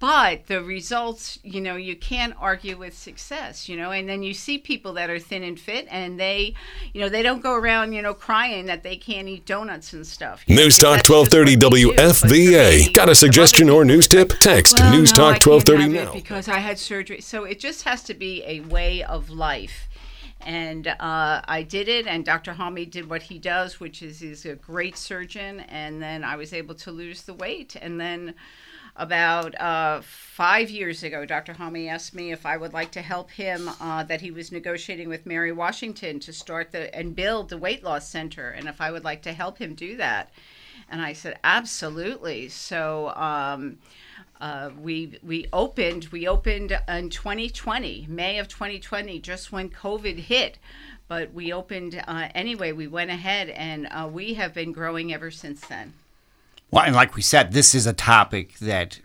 But 0.00 0.48
the 0.48 0.62
results, 0.62 1.38
you 1.42 1.62
know, 1.62 1.76
you 1.76 1.96
can't 1.96 2.34
argue 2.38 2.76
with 2.76 2.98
success, 2.98 3.70
you 3.70 3.76
know, 3.76 3.90
and 3.90 4.06
then 4.06 4.22
you 4.22 4.34
see 4.34 4.58
people 4.58 4.92
that 4.94 5.08
are 5.08 5.18
thin 5.18 5.42
and 5.42 5.58
fit 5.58 5.86
and 5.90 6.20
they, 6.20 6.54
you 6.92 7.00
know, 7.00 7.08
they 7.08 7.22
don't 7.22 7.42
go 7.42 7.54
around, 7.54 7.94
you 7.94 8.02
know, 8.02 8.12
crying 8.12 8.66
that 8.66 8.82
they 8.82 8.96
can't 8.96 9.28
eat 9.28 9.46
donuts 9.46 9.94
and 9.94 10.06
stuff. 10.06 10.44
News 10.46 10.82
know, 10.82 10.96
Talk 10.96 11.08
1230 11.08 11.56
WFVA. 11.94 12.92
Got 12.92 13.08
a 13.08 13.14
suggestion 13.14 13.70
or 13.70 13.84
news 13.84 14.06
tip? 14.06 14.30
Text 14.40 14.78
well, 14.78 14.92
News 14.92 15.12
no, 15.12 15.32
Talk 15.32 15.46
1230 15.46 16.04
now. 16.04 16.12
Because 16.12 16.48
I 16.48 16.58
had 16.58 16.78
surgery. 16.78 17.22
So 17.22 17.44
it 17.44 17.58
just 17.58 17.84
has 17.84 18.02
to 18.02 18.14
be 18.14 18.42
a 18.44 18.60
way 18.60 19.02
of 19.02 19.30
life 19.30 19.88
and 20.44 20.88
uh, 20.88 21.40
I 21.46 21.62
did 21.62 21.88
it, 21.88 22.06
and 22.06 22.24
Dr. 22.24 22.54
Hami 22.54 22.90
did 22.90 23.08
what 23.08 23.22
he 23.22 23.38
does, 23.38 23.80
which 23.80 24.02
is 24.02 24.20
he's 24.20 24.44
a 24.44 24.54
great 24.54 24.96
surgeon. 24.96 25.60
And 25.60 26.02
then 26.02 26.22
I 26.24 26.36
was 26.36 26.52
able 26.52 26.74
to 26.76 26.90
lose 26.90 27.22
the 27.22 27.34
weight. 27.34 27.76
And 27.80 28.00
then 28.00 28.34
about 28.96 29.58
uh, 29.60 30.02
five 30.02 30.70
years 30.70 31.02
ago, 31.02 31.24
Dr. 31.24 31.54
Hami 31.54 31.88
asked 31.88 32.14
me 32.14 32.30
if 32.30 32.46
I 32.46 32.56
would 32.56 32.72
like 32.72 32.92
to 32.92 33.02
help 33.02 33.30
him. 33.30 33.70
Uh, 33.80 34.04
that 34.04 34.20
he 34.20 34.30
was 34.30 34.52
negotiating 34.52 35.08
with 35.08 35.26
Mary 35.26 35.52
Washington 35.52 36.20
to 36.20 36.32
start 36.32 36.72
the 36.72 36.94
and 36.94 37.16
build 37.16 37.48
the 37.48 37.58
weight 37.58 37.82
loss 37.82 38.08
center, 38.08 38.50
and 38.50 38.68
if 38.68 38.80
I 38.80 38.90
would 38.90 39.04
like 39.04 39.22
to 39.22 39.32
help 39.32 39.58
him 39.58 39.74
do 39.74 39.96
that. 39.96 40.30
And 40.90 41.00
I 41.00 41.14
said, 41.14 41.38
absolutely. 41.42 42.48
So. 42.48 43.12
Um, 43.16 43.78
Uh, 44.44 44.68
we 44.78 45.18
we 45.22 45.46
opened 45.54 46.04
we 46.08 46.28
opened 46.28 46.78
in 46.86 47.08
2020 47.08 48.04
May 48.10 48.38
of 48.38 48.46
2020 48.46 49.18
just 49.20 49.50
when 49.50 49.70
COVID 49.70 50.18
hit, 50.18 50.58
but 51.08 51.32
we 51.32 51.50
opened 51.50 52.04
uh, 52.06 52.28
anyway. 52.34 52.70
We 52.72 52.86
went 52.86 53.10
ahead 53.10 53.48
and 53.48 53.88
uh, 53.90 54.06
we 54.12 54.34
have 54.34 54.52
been 54.52 54.70
growing 54.70 55.14
ever 55.14 55.30
since 55.30 55.62
then. 55.62 55.94
Well, 56.70 56.84
and 56.84 56.94
like 56.94 57.14
we 57.14 57.22
said, 57.22 57.52
this 57.52 57.74
is 57.74 57.86
a 57.86 57.94
topic 57.94 58.58
that 58.58 59.00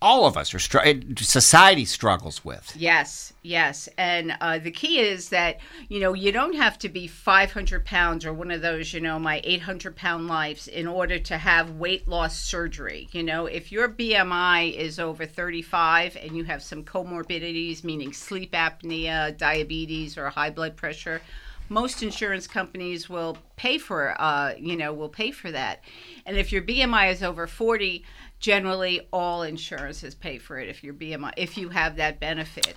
all 0.00 0.26
of 0.26 0.36
us 0.36 0.54
are 0.54 0.60
str- 0.60 0.78
society 1.16 1.84
struggles 1.84 2.44
with. 2.44 2.72
Yes, 2.76 3.32
yes, 3.42 3.88
and 3.98 4.36
uh, 4.40 4.58
the 4.58 4.70
key 4.70 5.00
is 5.00 5.30
that 5.30 5.58
you 5.88 5.98
know 5.98 6.14
you 6.14 6.30
don't 6.30 6.54
have 6.54 6.78
to 6.80 6.88
be 6.88 7.08
500 7.08 7.84
pounds 7.84 8.24
or 8.24 8.32
one 8.32 8.50
of 8.50 8.62
those 8.62 8.92
you 8.92 9.00
know 9.00 9.18
my 9.18 9.40
800 9.42 9.96
pound 9.96 10.28
lives 10.28 10.68
in 10.68 10.86
order 10.86 11.18
to 11.18 11.38
have 11.38 11.72
weight 11.72 12.06
loss 12.06 12.38
surgery. 12.38 13.08
You 13.12 13.24
know, 13.24 13.46
if 13.46 13.72
your 13.72 13.88
BMI 13.88 14.72
is 14.74 15.00
over 15.00 15.26
35 15.26 16.16
and 16.16 16.36
you 16.36 16.44
have 16.44 16.62
some 16.62 16.84
comorbidities, 16.84 17.82
meaning 17.82 18.12
sleep 18.12 18.52
apnea, 18.52 19.36
diabetes, 19.36 20.16
or 20.16 20.30
high 20.30 20.50
blood 20.50 20.76
pressure. 20.76 21.20
Most 21.70 22.02
insurance 22.02 22.46
companies 22.46 23.10
will 23.10 23.36
pay 23.56 23.76
for, 23.76 24.18
uh, 24.18 24.54
you 24.58 24.74
know, 24.74 24.94
will 24.94 25.10
pay 25.10 25.30
for 25.30 25.50
that, 25.50 25.84
and 26.24 26.38
if 26.38 26.50
your 26.50 26.62
BMI 26.62 27.12
is 27.12 27.22
over 27.22 27.46
40, 27.46 28.02
generally 28.40 29.08
all 29.12 29.42
insurances 29.42 30.14
pay 30.14 30.38
for 30.38 30.58
it 30.58 30.68
if 30.68 30.84
your 30.84 30.94
BMI 30.94 31.32
if 31.36 31.56
you 31.56 31.68
have 31.68 31.96
that 31.96 32.20
benefit. 32.20 32.76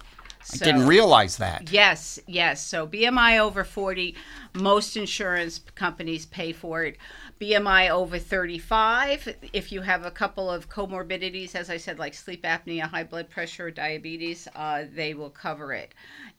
I 0.53 0.57
didn't 0.57 0.87
realize 0.87 1.37
that. 1.37 1.71
Yes, 1.71 2.19
yes. 2.27 2.65
So 2.65 2.87
BMI 2.87 3.39
over 3.39 3.63
40, 3.63 4.15
most 4.55 4.97
insurance 4.97 5.59
companies 5.75 6.25
pay 6.25 6.51
for 6.51 6.83
it. 6.83 6.97
BMI 7.39 7.89
over 7.89 8.19
35, 8.19 9.35
if 9.53 9.71
you 9.71 9.81
have 9.81 10.05
a 10.05 10.11
couple 10.11 10.49
of 10.49 10.69
comorbidities, 10.69 11.55
as 11.55 11.69
I 11.69 11.77
said, 11.77 11.99
like 11.99 12.13
sleep 12.13 12.43
apnea, 12.43 12.83
high 12.83 13.03
blood 13.03 13.29
pressure, 13.29 13.71
diabetes, 13.71 14.47
uh, 14.55 14.83
they 14.93 15.13
will 15.13 15.29
cover 15.29 15.73
it. 15.73 15.93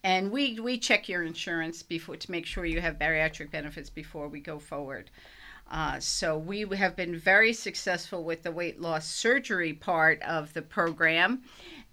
And 0.04 0.30
we, 0.30 0.58
we 0.60 0.78
check 0.78 1.08
your 1.08 1.22
insurance 1.22 1.82
before 1.82 2.16
to 2.16 2.30
make 2.30 2.46
sure 2.46 2.64
you 2.64 2.80
have 2.80 2.98
bariatric 2.98 3.50
benefits 3.50 3.90
before 3.90 4.28
we 4.28 4.40
go 4.40 4.58
forward. 4.58 5.10
Uh, 5.70 5.98
so 5.98 6.36
we 6.36 6.66
have 6.76 6.94
been 6.96 7.18
very 7.18 7.52
successful 7.52 8.24
with 8.24 8.42
the 8.42 8.52
weight 8.52 8.80
loss 8.80 9.06
surgery 9.06 9.72
part 9.72 10.20
of 10.22 10.52
the 10.52 10.62
program. 10.62 11.42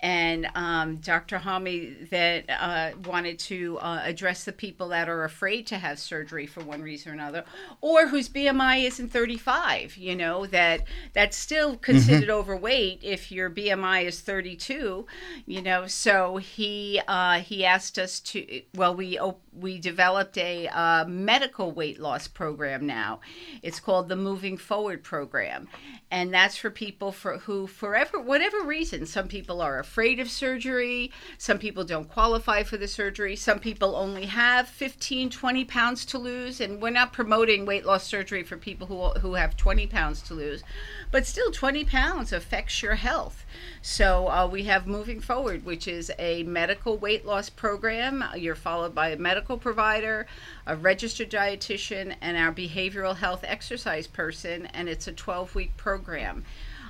And 0.02 0.48
um, 0.56 0.98
Dr. 0.98 1.40
Hami 1.40 2.10
that 2.10 2.46
uh, 2.50 2.92
wanted 3.06 3.38
to 3.40 3.78
uh, 3.80 4.02
address 4.04 4.46
the 4.46 4.54
people 4.54 4.90
that 4.90 5.10
are 5.10 5.24
afraid 5.24 5.68
to 5.68 5.78
have 5.78 6.00
surgery 6.00 6.46
for 6.46 6.64
one 6.64 6.82
reason 6.82 7.12
or 7.12 7.16
another, 7.16 7.44
or 7.82 8.08
whose 8.08 8.30
BMI 8.30 8.86
isn't 8.86 9.10
35. 9.10 9.98
You 9.98 10.16
know 10.16 10.46
that 10.48 10.86
that's 11.14 11.36
still 11.36 11.76
considered 11.76 12.30
mm-hmm. 12.30 12.32
overweight 12.32 13.00
if 13.04 13.32
your 13.32 13.50
BMI 13.50 14.06
is 14.06 14.22
32. 14.22 15.06
You 15.46 15.62
know, 15.62 15.88
so 15.88 16.38
he 16.38 17.02
uh, 17.08 17.40
he 17.40 17.66
asked 17.66 18.00
us 18.00 18.20
to. 18.22 18.62
Well, 18.74 18.96
we 18.96 19.20
we 19.54 19.80
developed 19.80 20.38
a 20.38 20.68
uh, 20.68 21.06
medical 21.06 21.72
weight 21.72 22.00
loss 22.00 22.28
program 22.28 22.86
now. 22.86 23.20
It's 23.62 23.80
called 23.80 24.10
the 24.10 24.16
Moving 24.16 24.58
Forward 24.58 25.04
program, 25.04 25.68
and 26.10 26.34
that's 26.34 26.56
for 26.56 26.70
people 26.70 27.12
for 27.12 27.40
who, 27.40 27.68
forever, 27.68 28.20
whatever 28.20 28.62
reason, 28.62 29.06
some 29.06 29.28
people 29.28 29.62
are 29.62 29.80
afraid 29.90 30.20
of 30.20 30.30
surgery, 30.30 31.12
some 31.40 31.58
people 31.58 31.84
don't 31.84 32.08
qualify 32.08 32.62
for 32.62 32.78
the 32.78 32.88
surgery, 32.88 33.36
some 33.36 33.58
people 33.58 33.96
only 33.96 34.28
have 34.28 34.68
15, 34.68 35.32
20 35.32 35.66
pounds 35.66 36.06
to 36.06 36.20
lose. 36.20 36.62
And 36.62 36.80
we're 36.80 36.92
not 36.92 37.12
promoting 37.12 37.66
weight 37.66 37.88
loss 37.88 38.04
surgery 38.04 38.44
for 38.44 38.56
people 38.56 38.86
who, 38.86 39.20
who 39.20 39.34
have 39.34 39.58
20 39.58 39.88
pounds 39.88 40.22
to 40.24 40.36
lose, 40.36 40.64
but 41.10 41.26
still 41.26 41.50
20 41.50 41.86
pounds 41.86 42.32
affects 42.32 42.84
your 42.84 42.96
health. 42.96 43.44
So 43.82 44.28
uh, 44.28 44.46
we 44.46 44.66
have 44.66 44.86
Moving 44.86 45.22
Forward, 45.22 45.66
which 45.66 45.88
is 45.88 46.12
a 46.20 46.44
medical 46.44 46.96
weight 46.96 47.26
loss 47.26 47.50
program. 47.50 48.24
You're 48.36 48.54
followed 48.54 48.94
by 48.94 49.10
a 49.10 49.18
medical 49.18 49.58
provider, 49.58 50.28
a 50.68 50.76
registered 50.76 51.32
dietitian, 51.32 52.14
and 52.22 52.38
our 52.38 52.54
behavioral 52.54 53.16
health 53.16 53.44
exercise 53.44 54.06
person, 54.06 54.68
and 54.68 54.88
it's 54.88 55.08
a 55.08 55.14
12 55.14 55.56
week 55.56 55.76
program 55.78 56.46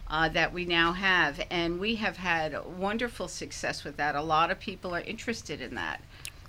uh, 0.09 0.29
that 0.29 0.53
we 0.53 0.65
now 0.65 0.93
have. 0.93 1.41
And 1.49 1.79
we 1.79 1.95
have 1.95 2.17
had 2.17 2.57
wonderful 2.77 3.27
success 3.27 3.83
with 3.83 3.97
that. 3.97 4.15
A 4.15 4.21
lot 4.21 4.51
of 4.51 4.59
people 4.59 4.95
are 4.95 5.01
interested 5.01 5.61
in 5.61 5.75
that. 5.75 6.01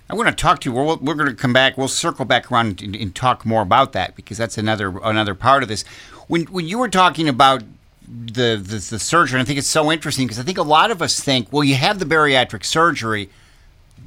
I 0.09 0.15
want 0.15 0.27
to 0.27 0.35
talk 0.35 0.59
to 0.61 0.69
you. 0.69 0.75
We're, 0.75 0.97
we're 0.97 1.15
going 1.15 1.29
to 1.29 1.35
come 1.35 1.53
back. 1.53 1.77
We'll 1.77 1.87
circle 1.87 2.25
back 2.25 2.51
around 2.51 2.81
and, 2.81 2.95
and, 2.95 3.15
talk 3.15 3.45
more 3.45 3.61
about 3.61 3.93
that 3.93 4.13
because 4.15 4.37
that's 4.37 4.57
another 4.57 4.97
another 5.03 5.33
part 5.33 5.63
of 5.63 5.69
this. 5.69 5.83
When 6.27 6.43
when 6.47 6.67
you 6.67 6.79
were 6.79 6.89
talking 6.89 7.29
about 7.29 7.63
the 8.05 8.57
the, 8.61 8.85
the 8.89 8.99
surgery, 8.99 9.39
I 9.39 9.45
think 9.45 9.57
it's 9.57 9.69
so 9.69 9.89
interesting 9.89 10.27
because 10.27 10.39
I 10.39 10.43
think 10.43 10.57
a 10.57 10.63
lot 10.63 10.91
of 10.91 11.01
us 11.01 11.21
think, 11.21 11.53
well, 11.53 11.63
you 11.63 11.75
have 11.75 11.99
the 11.99 12.05
bariatric 12.05 12.65
surgery, 12.65 13.29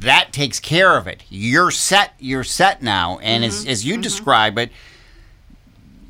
that 0.00 0.30
takes 0.30 0.60
care 0.60 0.98
of 0.98 1.06
it. 1.06 1.22
You're 1.30 1.70
set. 1.70 2.12
You're 2.18 2.44
set 2.44 2.82
now, 2.82 3.18
and 3.20 3.42
mm-hmm. 3.42 3.48
as 3.48 3.66
as 3.66 3.86
you 3.86 3.94
mm-hmm. 3.94 4.02
describe 4.02 4.58
it 4.58 4.70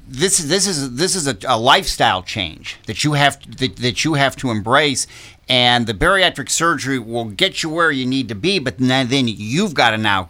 this 0.07 0.39
is 0.39 0.49
this 0.49 0.67
is 0.67 0.97
this 0.97 1.17
is 1.17 1.27
a, 1.27 1.37
a, 1.47 1.59
lifestyle 1.59 2.23
change 2.23 2.79
that 2.87 3.05
you 3.05 3.15
have 3.15 3.41
that, 3.59 3.77
that 3.77 4.05
you 4.05 4.15
have 4.15 4.37
to 4.37 4.51
embrace 4.51 5.07
and 5.49 5.87
the 5.87 5.95
bariatric 5.95 6.51
surgery 6.51 6.99
will 6.99 7.25
get 7.25 7.63
you 7.63 7.71
where 7.71 7.91
you 7.91 8.05
need 8.05 8.29
to 8.29 8.35
be 8.35 8.59
but 8.59 8.77
then, 8.79 9.09
then 9.09 9.29
you've 9.29 9.75
got 9.75 9.91
to 9.91 9.99
now 9.99 10.29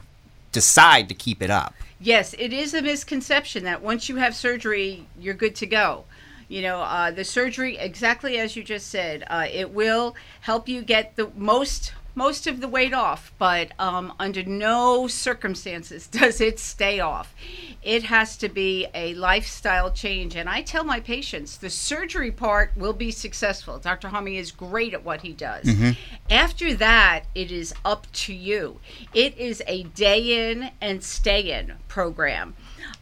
decide 0.52 1.08
to 1.08 1.14
keep 1.14 1.42
it 1.42 1.50
up. 1.50 1.74
Yes 1.98 2.34
it 2.38 2.52
is 2.52 2.72
a 2.74 2.82
misconception 2.82 3.64
that 3.64 3.82
once 3.82 4.08
you 4.08 4.16
have 4.16 4.34
surgery 4.34 5.06
you're 5.18 5.34
good 5.34 5.56
to 5.56 5.66
go. 5.66 6.04
You 6.48 6.62
know 6.62 6.80
uh, 6.80 7.10
the 7.10 7.24
surgery 7.24 7.76
exactly 7.76 8.38
as 8.38 8.54
you 8.54 8.62
just 8.62 8.88
said 8.88 9.24
uh, 9.28 9.46
it 9.50 9.72
will 9.72 10.14
help 10.42 10.68
you 10.68 10.82
get 10.82 11.16
the 11.16 11.30
most 11.36 11.92
most 12.14 12.46
of 12.46 12.60
the 12.60 12.68
weight 12.68 12.94
off, 12.94 13.32
but 13.38 13.72
um, 13.78 14.12
under 14.18 14.42
no 14.44 15.06
circumstances 15.06 16.06
does 16.20 16.40
it 16.40 16.58
stay 16.58 17.00
off. 17.00 17.34
It 17.82 18.04
has 18.04 18.36
to 18.38 18.48
be 18.48 18.86
a 18.94 19.14
lifestyle 19.14 19.90
change. 19.90 20.36
And 20.36 20.48
I 20.48 20.62
tell 20.62 20.84
my 20.84 21.00
patients 21.00 21.56
the 21.56 21.70
surgery 21.70 22.30
part 22.30 22.72
will 22.76 22.92
be 22.92 23.10
successful. 23.10 23.78
Dr. 23.78 24.08
Hami 24.08 24.38
is 24.38 24.50
great 24.50 24.94
at 24.94 25.04
what 25.04 25.22
he 25.22 25.32
does. 25.32 25.64
Mm-hmm. 25.64 25.90
After 26.30 26.74
that, 26.74 27.24
it 27.34 27.50
is 27.50 27.74
up 27.84 28.10
to 28.12 28.32
you. 28.32 28.80
It 29.12 29.36
is 29.36 29.62
a 29.66 29.82
day 29.82 30.50
in 30.50 30.70
and 30.80 31.02
stay 31.02 31.52
in 31.52 31.74
program 31.88 32.54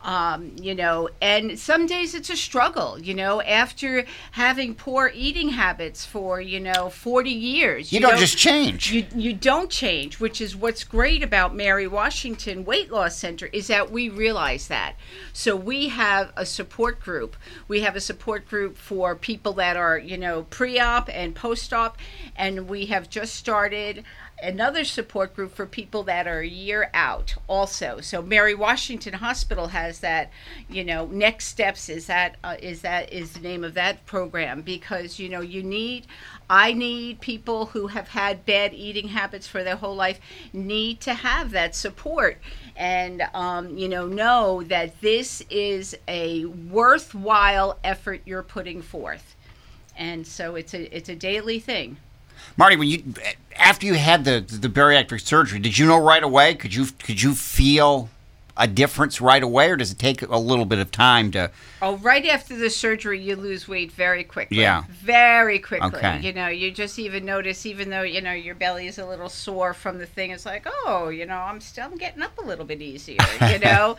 um, 0.02 0.52
you 0.60 0.74
know, 0.74 1.08
and 1.20 1.58
some 1.58 1.86
days 1.86 2.14
it's 2.14 2.30
a 2.30 2.36
struggle, 2.36 2.98
you 3.00 3.14
know, 3.14 3.40
after 3.42 4.04
having 4.32 4.74
poor 4.74 5.10
eating 5.14 5.50
habits 5.50 6.04
for, 6.04 6.40
you 6.40 6.58
know, 6.58 6.90
40 6.90 7.30
years. 7.30 7.92
You, 7.92 7.96
you 7.96 8.00
don't, 8.02 8.10
don't 8.12 8.20
just 8.20 8.36
change. 8.36 8.92
You, 8.92 9.06
you 9.14 9.32
don't 9.32 9.70
change, 9.70 10.18
which 10.18 10.40
is 10.40 10.56
what's 10.56 10.82
great 10.84 11.22
about 11.22 11.54
Mary 11.54 11.86
Washington 11.86 12.64
Weight 12.64 12.90
Loss 12.90 13.16
Center 13.16 13.46
is 13.46 13.68
that 13.68 13.90
we 13.90 14.08
realize 14.08 14.68
that. 14.68 14.96
So 15.32 15.54
we 15.54 15.88
have 15.88 16.32
a 16.36 16.44
support 16.44 17.00
group. 17.00 17.36
We 17.68 17.80
have 17.80 17.94
a 17.94 18.00
support 18.00 18.48
group 18.48 18.76
for 18.76 19.14
people 19.14 19.52
that 19.54 19.76
are, 19.76 19.98
you 19.98 20.18
know, 20.18 20.42
pre-op 20.50 21.08
and 21.12 21.34
post-op, 21.34 21.96
and 22.34 22.68
we 22.68 22.86
have 22.86 23.08
just 23.08 23.36
started 23.36 24.04
another 24.42 24.84
support 24.84 25.34
group 25.34 25.54
for 25.54 25.66
people 25.66 26.02
that 26.02 26.26
are 26.26 26.40
a 26.40 26.46
year 26.46 26.90
out 26.92 27.34
also. 27.48 28.00
So 28.00 28.20
mary 28.20 28.54
washington 28.54 29.14
hospital 29.14 29.68
has 29.68 30.00
that 30.00 30.30
you 30.68 30.84
know 30.84 31.06
next 31.06 31.46
steps 31.46 31.88
is 31.88 32.06
that 32.06 32.36
uh, 32.42 32.56
is 32.60 32.82
that 32.82 33.12
is 33.12 33.32
the 33.32 33.40
name 33.40 33.64
of 33.64 33.74
that 33.74 34.04
program 34.06 34.62
because 34.62 35.18
you 35.18 35.28
know 35.28 35.40
you 35.40 35.62
need 35.62 36.06
i 36.50 36.72
need 36.72 37.20
people 37.20 37.66
who 37.66 37.86
have 37.88 38.08
had 38.08 38.44
bad 38.44 38.74
eating 38.74 39.08
habits 39.08 39.46
for 39.46 39.62
their 39.62 39.76
whole 39.76 39.94
life 39.94 40.20
need 40.52 41.00
to 41.00 41.14
have 41.14 41.50
that 41.50 41.74
support. 41.74 42.38
And 42.76 43.22
um, 43.34 43.76
you 43.76 43.88
know 43.88 44.06
know 44.06 44.62
that 44.64 45.00
this 45.00 45.42
is 45.50 45.96
a 46.08 46.44
worthwhile 46.46 47.78
effort 47.84 48.22
you're 48.24 48.42
putting 48.42 48.82
forth. 48.82 49.36
And 49.96 50.26
so 50.26 50.54
it's 50.54 50.74
a 50.74 50.96
it's 50.96 51.08
a 51.08 51.16
daily 51.16 51.60
thing 51.60 51.98
Marty, 52.56 52.76
when 52.76 52.88
you 52.88 53.02
after 53.56 53.86
you 53.86 53.94
had 53.94 54.24
the 54.24 54.40
the 54.40 54.68
bariatric 54.68 55.20
surgery, 55.20 55.58
did 55.58 55.78
you 55.78 55.86
know 55.86 55.98
right 55.98 56.22
away? 56.22 56.54
Could 56.54 56.74
you 56.74 56.86
could 56.98 57.22
you 57.22 57.34
feel 57.34 58.08
a 58.56 58.66
difference 58.66 59.20
right 59.20 59.42
away, 59.42 59.70
or 59.70 59.76
does 59.76 59.90
it 59.90 59.98
take 59.98 60.22
a 60.22 60.36
little 60.36 60.66
bit 60.66 60.78
of 60.78 60.90
time 60.90 61.30
to? 61.30 61.50
Oh, 61.80 61.96
right 61.96 62.26
after 62.26 62.56
the 62.56 62.68
surgery, 62.68 63.18
you 63.20 63.34
lose 63.34 63.66
weight 63.66 63.90
very 63.92 64.24
quickly. 64.24 64.58
Yeah, 64.58 64.84
very 64.90 65.58
quickly. 65.58 65.88
Okay. 65.88 66.20
You 66.20 66.32
know, 66.32 66.48
you 66.48 66.70
just 66.70 66.98
even 66.98 67.24
notice, 67.24 67.64
even 67.64 67.88
though 67.90 68.02
you 68.02 68.20
know 68.20 68.32
your 68.32 68.54
belly 68.54 68.86
is 68.86 68.98
a 68.98 69.06
little 69.06 69.28
sore 69.28 69.72
from 69.74 69.98
the 69.98 70.06
thing, 70.06 70.30
it's 70.30 70.44
like, 70.46 70.66
oh, 70.84 71.08
you 71.08 71.24
know, 71.24 71.38
I'm 71.38 71.60
still 71.60 71.86
I'm 71.86 71.96
getting 71.96 72.22
up 72.22 72.36
a 72.38 72.44
little 72.44 72.64
bit 72.64 72.82
easier. 72.82 73.18
You 73.52 73.58
know, 73.58 73.96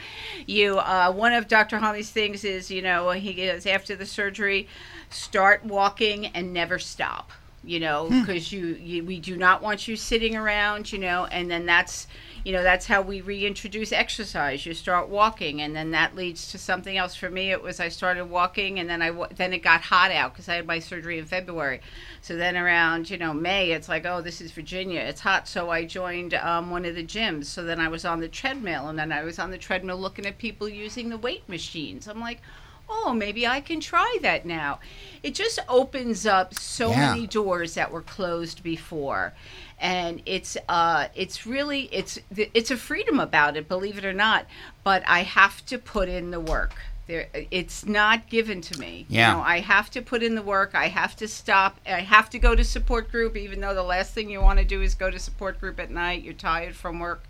you 0.48 0.80
uh, 0.80 1.12
one 1.12 1.34
of 1.34 1.48
Dr. 1.48 1.78
Hami's 1.78 2.10
things 2.10 2.44
is, 2.44 2.72
you 2.72 2.82
know, 2.82 3.12
he 3.12 3.34
goes 3.34 3.66
after 3.66 3.96
the 3.96 4.06
surgery, 4.06 4.68
start 5.10 5.64
walking 5.66 6.28
and 6.28 6.54
never 6.54 6.80
stop 6.80 7.32
you 7.64 7.80
know, 7.80 8.10
because 8.10 8.50
hmm. 8.50 8.56
you, 8.56 8.66
you 8.76 9.04
we 9.04 9.20
do 9.20 9.38
not 9.38 9.62
want 9.62 9.88
you 9.88 9.96
sitting 9.96 10.36
around, 10.36 10.92
you 10.92 11.00
know, 11.00 11.26
and 11.26 11.50
then 11.50 11.66
that's 11.66 12.08
you 12.44 12.52
know 12.52 12.62
that's 12.62 12.86
how 12.86 13.02
we 13.02 13.22
reintroduce 13.22 13.92
exercise. 13.94 14.66
You 14.66 14.74
start 14.74 15.08
walking 15.08 15.62
and 15.62 15.76
then 15.76 15.92
that 15.92 16.16
leads 16.16 16.52
to 16.52 16.58
something 16.58 16.98
else. 16.98 17.16
For 17.16 17.30
me 17.30 17.52
it 17.52 17.62
was 17.62 17.80
i 17.80 17.88
started 17.88 18.26
walking 18.26 18.80
and 18.80 18.90
then 18.90 19.02
i 19.02 19.12
then 19.36 19.54
it 19.54 19.60
got 19.60 19.82
hot 19.82 20.12
out 20.12 20.34
because 20.34 20.50
i 20.50 20.56
had 20.56 20.68
my 20.68 20.80
surgery 20.80 21.18
in 21.18 21.26
february. 21.26 21.80
So 22.22 22.36
then 22.36 22.58
around 22.58 23.10
you 23.10 23.18
know 23.18 23.34
may 23.34 23.72
it's 23.72 23.88
like 23.88 24.06
oh 24.06 24.22
this 24.22 24.42
is 24.42 24.52
virginia. 24.52 25.00
It's 25.00 25.22
hot. 25.22 25.48
So 25.48 25.70
i 25.70 25.86
joined 25.86 26.34
um, 26.34 26.70
one 26.70 26.86
of 26.86 26.96
the 26.96 27.04
gyms. 27.04 27.46
So 27.46 27.64
then 27.64 27.80
i 27.80 27.88
was 27.88 28.04
on 28.04 28.20
the 28.20 28.28
treadmill 28.28 28.90
and 28.90 29.00
then 29.00 29.14
i 29.14 29.24
was 29.24 29.40
on 29.40 29.52
the 29.52 29.58
treadmill 29.58 29.98
looking 29.98 30.26
at 30.26 30.38
people 30.38 30.68
using 30.68 31.10
the 31.10 31.18
weight 31.18 31.48
machines. 31.48 32.08
I'm 32.08 32.20
like 32.20 32.42
oh, 32.90 33.14
maybe 33.14 33.48
I 33.48 33.62
can 33.62 33.80
try 33.80 34.18
that 34.22 34.46
now. 34.46 34.80
It 35.24 35.34
just 35.36 35.60
opens 35.70 36.26
up 36.26 36.54
so 36.54 36.92
Yeah. 36.92 37.14
many 37.14 37.26
doors 37.28 37.74
that 37.76 37.92
were 37.92 38.02
closed 38.02 38.62
before. 38.62 39.34
And 39.80 40.22
it's 40.26 40.56
uh, 40.70 41.08
it's 41.16 41.46
really 41.46 41.84
it's 41.92 42.20
it's 42.36 42.72
a 42.72 42.78
freedom 42.78 43.20
about 43.20 43.58
it, 43.58 43.68
believe 43.68 43.98
it 43.98 44.06
or 44.06 44.14
not. 44.14 44.46
But 44.84 45.04
I 45.08 45.24
have 45.24 45.66
to 45.68 45.78
put 45.78 46.08
in 46.10 46.32
the 46.32 46.40
work. 46.40 46.74
There, 47.06 47.28
it's 47.52 47.86
not 47.86 48.30
given 48.30 48.62
to 48.62 48.80
me. 48.80 49.06
Yeah. 49.10 49.32
You 49.32 49.38
know, 49.38 49.44
I 49.44 49.60
have 49.60 49.90
to 49.92 50.02
put 50.02 50.24
in 50.24 50.36
the 50.36 50.42
work. 50.42 50.72
I 50.74 50.88
have 50.88 51.18
to 51.18 51.28
stop. 51.28 51.78
I 51.86 52.00
have 52.00 52.30
to 52.30 52.40
go 52.40 52.56
to 52.56 52.64
support 52.64 53.12
group, 53.12 53.36
even 53.36 53.60
though 53.60 53.74
the 53.74 53.84
last 53.84 54.14
thing 54.14 54.30
you 54.30 54.40
want 54.42 54.60
to 54.60 54.66
do 54.66 54.82
is 54.82 54.96
go 54.96 55.12
to 55.12 55.20
support 55.20 55.60
group 55.60 55.82
at 55.82 55.92
night. 55.92 56.24
You're 56.24 56.34
tired 56.34 56.76
from 56.78 57.00
work, 57.00 57.26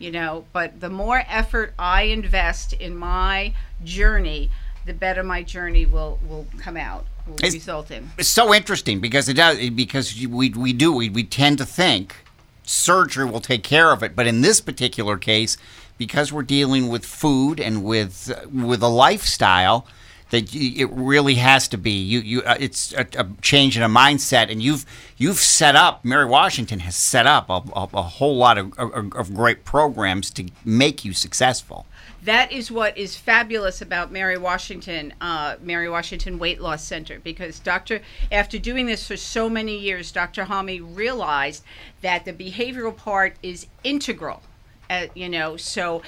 you 0.00 0.10
know. 0.10 0.44
But 0.52 0.80
the 0.80 0.90
more 0.90 1.22
effort 1.28 1.72
I 1.78 2.02
invest 2.04 2.72
in 2.72 2.96
my 2.96 3.54
journey, 3.84 4.50
the 4.86 4.94
better 4.94 5.22
my 5.22 5.44
journey 5.44 5.86
will 5.86 6.18
will 6.28 6.46
come 6.58 6.76
out. 6.76 7.06
Will 7.26 7.34
It's- 7.34 7.52
result 7.54 7.90
in. 7.90 8.10
It's 8.18 8.28
so 8.28 8.52
interesting 8.54 9.00
because 9.00 9.28
it 9.28 9.34
does 9.34 9.58
because 9.70 10.14
we 10.26 10.50
we 10.50 10.72
do 10.72 10.92
we, 10.92 11.08
we 11.10 11.24
tend 11.24 11.58
to 11.58 11.66
think 11.66 12.16
surgery 12.64 13.24
will 13.24 13.40
take 13.40 13.62
care 13.62 13.92
of 13.92 14.02
it, 14.02 14.14
but 14.14 14.26
in 14.26 14.40
this 14.40 14.60
particular 14.60 15.16
case, 15.18 15.56
because 15.98 16.32
we're 16.32 16.42
dealing 16.42 16.88
with 16.88 17.04
food 17.04 17.60
and 17.60 17.84
with 17.84 18.30
uh, 18.30 18.48
with 18.48 18.82
a 18.82 18.88
lifestyle, 18.88 19.86
that 20.30 20.54
it 20.54 20.88
really 20.90 21.34
has 21.34 21.68
to 21.68 21.76
be 21.76 21.90
you 21.92 22.20
you 22.20 22.42
uh, 22.42 22.56
it's 22.58 22.92
a, 22.94 23.06
a 23.18 23.26
change 23.42 23.76
in 23.76 23.82
a 23.82 23.88
mindset, 23.88 24.50
and 24.50 24.62
you've 24.62 24.84
you've 25.16 25.38
set 25.38 25.76
up 25.76 26.04
Mary 26.04 26.24
Washington 26.26 26.80
has 26.80 26.96
set 26.96 27.26
up 27.26 27.48
a, 27.50 27.62
a, 27.74 27.88
a 27.94 28.02
whole 28.02 28.36
lot 28.36 28.58
of, 28.58 28.76
of, 28.78 29.12
of 29.14 29.34
great 29.34 29.64
programs 29.64 30.30
to 30.30 30.48
make 30.64 31.04
you 31.04 31.12
successful. 31.12 31.86
That 32.22 32.52
is 32.52 32.70
what 32.70 32.96
is 32.96 33.16
fabulous 33.16 33.82
about 33.82 34.12
Mary 34.12 34.38
Washington, 34.38 35.12
uh, 35.20 35.56
Mary 35.60 35.88
Washington 35.88 36.38
Weight 36.38 36.60
Loss 36.60 36.84
Center, 36.84 37.18
because 37.18 37.58
Dr. 37.58 38.00
After 38.30 38.58
doing 38.58 38.86
this 38.86 39.06
for 39.06 39.16
so 39.16 39.48
many 39.48 39.76
years, 39.76 40.12
Dr. 40.12 40.44
Hami 40.44 40.80
realized 40.80 41.64
that 42.00 42.24
the 42.24 42.32
behavioral 42.32 42.96
part 42.96 43.36
is 43.42 43.66
integral. 43.82 44.42
Uh, 44.92 45.06
you 45.14 45.28
know, 45.28 45.56
so 45.56 46.02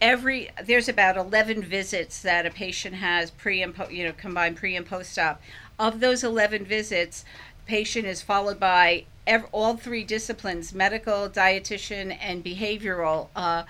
every 0.00 0.48
there's 0.64 0.88
about 0.88 1.16
11 1.16 1.62
visits 1.62 2.22
that 2.22 2.46
a 2.46 2.50
patient 2.50 2.94
has 2.94 3.30
pre 3.30 3.62
and 3.62 3.74
po, 3.74 3.88
you 3.88 4.02
know 4.04 4.12
combined 4.12 4.56
pre 4.56 4.74
and 4.76 4.86
post 4.86 5.18
op. 5.18 5.42
Of 5.78 6.00
those 6.00 6.24
11 6.24 6.64
visits, 6.64 7.24
patient 7.66 8.06
is 8.06 8.22
followed 8.22 8.58
by 8.58 9.04
ev- 9.26 9.46
all 9.52 9.76
three 9.76 10.04
disciplines: 10.04 10.72
medical, 10.72 11.28
dietitian, 11.28 12.16
and 12.20 12.42
behavioral. 12.42 13.28
Uh, 13.36 13.64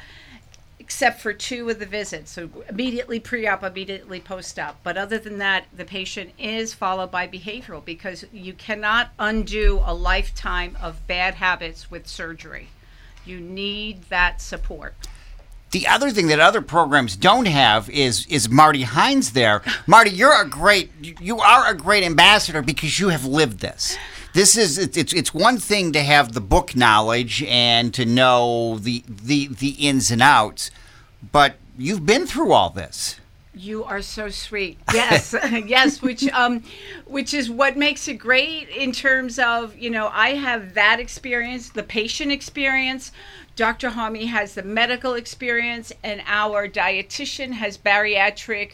except 0.90 1.20
for 1.20 1.32
two 1.32 1.70
of 1.70 1.78
the 1.78 1.86
visits. 1.86 2.32
So 2.32 2.50
immediately 2.68 3.20
pre-op, 3.20 3.62
immediately 3.62 4.18
post-op. 4.18 4.82
But 4.82 4.96
other 4.96 5.18
than 5.18 5.38
that, 5.38 5.66
the 5.72 5.84
patient 5.84 6.32
is 6.36 6.74
followed 6.74 7.12
by 7.12 7.28
behavioral 7.28 7.84
because 7.84 8.24
you 8.32 8.54
cannot 8.54 9.12
undo 9.16 9.80
a 9.84 9.94
lifetime 9.94 10.76
of 10.82 11.06
bad 11.06 11.34
habits 11.34 11.92
with 11.92 12.08
surgery. 12.08 12.70
You 13.24 13.38
need 13.38 14.02
that 14.08 14.40
support. 14.40 14.96
The 15.70 15.86
other 15.86 16.10
thing 16.10 16.26
that 16.26 16.40
other 16.40 16.60
programs 16.60 17.14
don't 17.14 17.46
have 17.46 17.88
is 17.88 18.26
is 18.26 18.48
Marty 18.48 18.82
Heins 18.82 19.30
there. 19.30 19.62
Marty, 19.86 20.10
you're 20.10 20.42
a 20.42 20.48
great 20.48 20.90
you 21.20 21.38
are 21.38 21.70
a 21.70 21.74
great 21.76 22.02
ambassador 22.02 22.62
because 22.62 22.98
you 22.98 23.10
have 23.10 23.24
lived 23.24 23.60
this. 23.60 23.96
This 24.32 24.56
is 24.56 24.78
it's 24.78 25.12
it's, 25.12 25.34
one 25.34 25.58
thing 25.58 25.92
to 25.92 26.02
have 26.02 26.32
the 26.32 26.40
book 26.40 26.76
knowledge 26.76 27.42
and 27.44 27.92
to 27.94 28.04
know 28.04 28.78
the 28.78 29.02
the 29.08 29.48
the 29.48 29.70
ins 29.70 30.10
and 30.10 30.22
outs, 30.22 30.70
but 31.32 31.56
you've 31.76 32.06
been 32.06 32.26
through 32.26 32.52
all 32.52 32.70
this. 32.70 33.16
You 33.52 33.82
are 33.82 34.00
so 34.00 34.28
sweet. 34.28 34.78
Yes, 34.94 35.34
yes, 35.66 36.00
which 36.00 36.28
um, 36.28 36.62
which 37.06 37.34
is 37.34 37.50
what 37.50 37.76
makes 37.76 38.06
it 38.06 38.14
great 38.14 38.68
in 38.68 38.92
terms 38.92 39.40
of 39.40 39.76
you 39.76 39.90
know 39.90 40.08
I 40.12 40.34
have 40.34 40.74
that 40.74 41.00
experience, 41.00 41.70
the 41.70 41.82
patient 41.82 42.30
experience. 42.30 43.10
Dr. 43.56 43.90
Hami 43.90 44.28
has 44.28 44.54
the 44.54 44.62
medical 44.62 45.14
experience, 45.14 45.92
and 46.02 46.22
our 46.26 46.68
dietitian 46.68 47.52
has 47.52 47.76
bariatric 47.76 48.72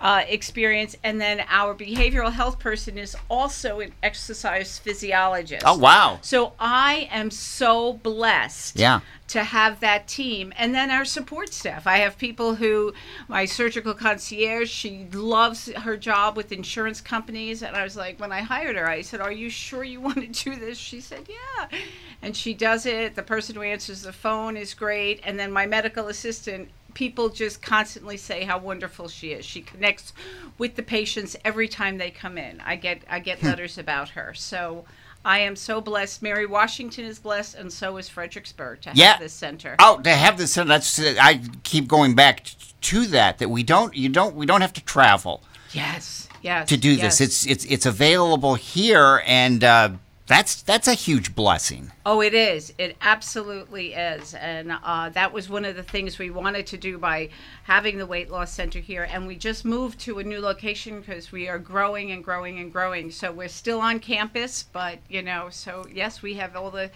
uh, 0.00 0.22
experience, 0.26 0.96
and 1.04 1.20
then 1.20 1.44
our 1.48 1.74
behavioral 1.74 2.32
health 2.32 2.58
person 2.58 2.98
is 2.98 3.16
also 3.28 3.80
an 3.80 3.92
exercise 4.02 4.78
physiologist. 4.78 5.64
Oh 5.66 5.76
wow. 5.76 6.18
So 6.22 6.54
I 6.58 7.08
am 7.10 7.30
so 7.30 7.92
blessed 7.94 8.78
Yeah. 8.78 9.00
To 9.34 9.42
have 9.42 9.80
that 9.80 10.06
team. 10.06 10.52
And 10.56 10.72
then 10.72 10.92
our 10.92 11.04
support 11.04 11.52
staff. 11.52 11.88
I 11.88 11.96
have 11.96 12.16
people 12.16 12.54
who, 12.54 12.94
my 13.26 13.46
surgical 13.46 13.92
concierge, 13.92 14.70
she 14.70 15.08
loves 15.12 15.72
her 15.72 15.96
job 15.96 16.36
with 16.36 16.52
insurance 16.52 17.00
companies. 17.00 17.60
And 17.60 17.74
I 17.74 17.82
was 17.82 17.96
like, 17.96 18.20
when 18.20 18.30
I 18.30 18.42
hired 18.42 18.76
her, 18.76 18.88
I 18.88 19.02
said, 19.02 19.20
Are 19.20 19.32
you 19.32 19.50
sure 19.50 19.82
you 19.82 20.00
want 20.08 20.20
to 20.20 20.44
do 20.44 20.54
this? 20.54 20.78
She 20.78 21.00
said, 21.00 21.26
Yeah. 21.28 21.78
And 22.22 22.36
she 22.36 22.54
does 22.54 22.86
it. 22.86 23.16
The 23.16 23.24
person 23.24 23.56
who 23.56 23.62
answers 23.62 24.02
the 24.02 24.12
phone 24.12 24.56
is 24.56 24.72
great. 24.72 25.20
And 25.24 25.36
then 25.36 25.50
my 25.50 25.66
medical 25.66 26.06
assistant, 26.06 26.68
people 26.94 27.28
just 27.28 27.60
constantly 27.60 28.16
say 28.16 28.44
how 28.44 28.58
wonderful 28.58 29.08
she 29.08 29.32
is. 29.32 29.44
She 29.44 29.62
connects 29.62 30.12
with 30.58 30.76
the 30.76 30.82
patients 30.84 31.34
every 31.44 31.66
time 31.66 31.98
they 31.98 32.12
come 32.12 32.38
in. 32.38 32.60
I 32.60 32.76
get 32.76 33.02
I 33.10 33.18
get 33.18 33.40
hmm. 33.40 33.46
letters 33.46 33.78
about 33.78 34.10
her. 34.10 34.32
So 34.32 34.84
I 35.24 35.38
am 35.38 35.56
so 35.56 35.80
blessed. 35.80 36.22
Mary 36.22 36.46
Washington 36.46 37.04
is 37.04 37.18
blessed, 37.18 37.54
and 37.54 37.72
so 37.72 37.96
is 37.96 38.08
Fredericksburg 38.08 38.82
to 38.82 38.90
have 38.90 38.98
Yeah. 38.98 39.16
this 39.18 39.32
center. 39.32 39.76
Oh, 39.78 39.98
to 40.00 40.10
have 40.10 40.36
this 40.36 40.52
center. 40.52 40.68
that's 40.68 41.00
I 41.00 41.40
keep 41.62 41.88
going 41.88 42.14
back 42.14 42.44
to 42.82 43.06
that 43.06 43.38
that 43.38 43.48
we 43.48 43.62
don't 43.62 43.94
you 43.94 44.08
don't 44.10 44.34
we 44.34 44.44
don't 44.46 44.60
have 44.60 44.74
to 44.74 44.84
travel. 44.84 45.42
Yes, 45.72 46.28
yes. 46.42 46.68
to 46.68 46.76
do 46.76 46.90
yes. 46.90 47.18
this. 47.18 47.20
It's 47.20 47.46
it's 47.46 47.64
it's 47.64 47.86
available 47.86 48.54
here, 48.54 49.22
and 49.26 49.64
uh, 49.64 49.90
that's 50.26 50.62
that's 50.62 50.88
a 50.88 50.94
huge 50.94 51.34
blessing. 51.34 51.92
Oh, 52.06 52.22
it 52.22 52.32
is. 52.32 52.72
It 52.78 52.96
absolutely 53.02 53.92
is. 53.92 54.34
And 54.34 54.72
uh, 54.82 55.10
that 55.10 55.32
was 55.32 55.50
one 55.50 55.64
of 55.64 55.76
the 55.76 55.82
things 55.82 56.18
we 56.18 56.30
wanted 56.30 56.66
to 56.68 56.78
do 56.78 56.96
by 56.96 57.28
having 57.64 57.98
the 57.98 58.06
weight 58.06 58.30
loss 58.30 58.52
center 58.52 58.78
here. 58.78 59.06
And 59.10 59.26
we 59.26 59.36
just 59.36 59.64
moved 59.64 60.00
to 60.00 60.18
a 60.18 60.24
new 60.24 60.40
location 60.40 61.00
because 61.00 61.30
we 61.30 61.48
are 61.48 61.58
growing 61.58 62.10
and 62.10 62.24
growing 62.24 62.58
and 62.58 62.72
growing. 62.72 63.10
So 63.10 63.32
we're 63.32 63.48
still 63.48 63.80
on 63.80 64.00
campus, 64.00 64.62
but 64.62 64.98
you 65.08 65.22
know, 65.22 65.48
so 65.50 65.84
yes, 65.92 66.22
we 66.22 66.34
have 66.34 66.56
all 66.56 66.70
the. 66.70 66.90